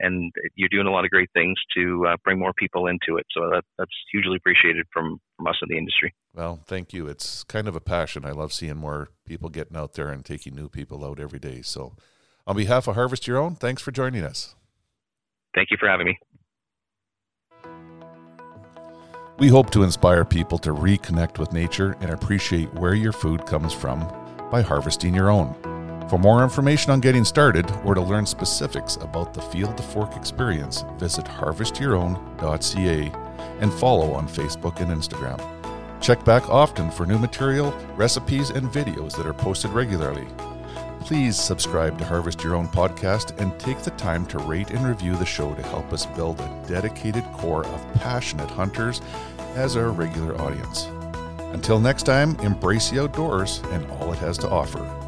and 0.00 0.32
you're 0.54 0.68
doing 0.68 0.86
a 0.86 0.90
lot 0.90 1.04
of 1.04 1.10
great 1.10 1.30
things 1.34 1.56
to 1.76 2.06
uh, 2.08 2.16
bring 2.24 2.38
more 2.38 2.52
people 2.52 2.86
into 2.86 3.18
it. 3.18 3.26
So 3.32 3.48
that, 3.50 3.62
that's 3.78 3.90
hugely 4.12 4.36
appreciated 4.36 4.86
from, 4.92 5.20
from 5.36 5.46
us 5.46 5.56
in 5.62 5.68
the 5.68 5.78
industry. 5.78 6.14
Well, 6.34 6.60
thank 6.66 6.92
you. 6.92 7.06
It's 7.06 7.44
kind 7.44 7.68
of 7.68 7.76
a 7.76 7.80
passion. 7.80 8.24
I 8.24 8.30
love 8.30 8.52
seeing 8.52 8.76
more 8.76 9.08
people 9.26 9.48
getting 9.48 9.76
out 9.76 9.94
there 9.94 10.08
and 10.08 10.24
taking 10.24 10.54
new 10.54 10.68
people 10.68 11.04
out 11.04 11.18
every 11.18 11.38
day. 11.38 11.62
So, 11.62 11.94
on 12.46 12.56
behalf 12.56 12.88
of 12.88 12.94
Harvest 12.94 13.26
Your 13.26 13.36
Own, 13.38 13.56
thanks 13.56 13.82
for 13.82 13.90
joining 13.90 14.24
us. 14.24 14.54
Thank 15.54 15.70
you 15.70 15.76
for 15.78 15.88
having 15.88 16.06
me. 16.06 16.18
We 19.38 19.48
hope 19.48 19.70
to 19.70 19.84
inspire 19.84 20.24
people 20.24 20.58
to 20.58 20.70
reconnect 20.70 21.38
with 21.38 21.52
nature 21.52 21.96
and 22.00 22.10
appreciate 22.10 22.72
where 22.74 22.94
your 22.94 23.12
food 23.12 23.46
comes 23.46 23.72
from 23.72 24.00
by 24.50 24.62
harvesting 24.62 25.14
your 25.14 25.30
own. 25.30 25.77
For 26.08 26.18
more 26.18 26.42
information 26.42 26.90
on 26.90 27.00
getting 27.00 27.22
started 27.22 27.70
or 27.84 27.94
to 27.94 28.00
learn 28.00 28.24
specifics 28.24 28.96
about 28.96 29.34
the 29.34 29.42
Field 29.42 29.76
to 29.76 29.82
Fork 29.82 30.16
experience, 30.16 30.82
visit 30.96 31.26
harvestyourown.ca 31.26 33.12
and 33.60 33.72
follow 33.74 34.12
on 34.12 34.26
Facebook 34.26 34.80
and 34.80 34.90
Instagram. 34.90 35.38
Check 36.00 36.24
back 36.24 36.48
often 36.48 36.90
for 36.90 37.04
new 37.04 37.18
material, 37.18 37.72
recipes, 37.94 38.48
and 38.48 38.68
videos 38.68 39.14
that 39.16 39.26
are 39.26 39.34
posted 39.34 39.70
regularly. 39.72 40.26
Please 41.00 41.36
subscribe 41.36 41.98
to 41.98 42.06
Harvest 42.06 42.42
Your 42.42 42.54
Own 42.54 42.68
podcast 42.68 43.38
and 43.38 43.58
take 43.60 43.80
the 43.80 43.90
time 43.90 44.24
to 44.26 44.38
rate 44.38 44.70
and 44.70 44.86
review 44.86 45.14
the 45.14 45.26
show 45.26 45.54
to 45.54 45.62
help 45.64 45.92
us 45.92 46.06
build 46.06 46.40
a 46.40 46.64
dedicated 46.66 47.24
core 47.34 47.66
of 47.66 47.94
passionate 47.94 48.50
hunters 48.50 49.02
as 49.56 49.76
our 49.76 49.90
regular 49.90 50.40
audience. 50.40 50.86
Until 51.52 51.80
next 51.80 52.04
time, 52.04 52.34
embrace 52.40 52.88
the 52.88 53.02
outdoors 53.02 53.60
and 53.72 53.90
all 53.90 54.12
it 54.12 54.18
has 54.18 54.38
to 54.38 54.48
offer. 54.48 55.07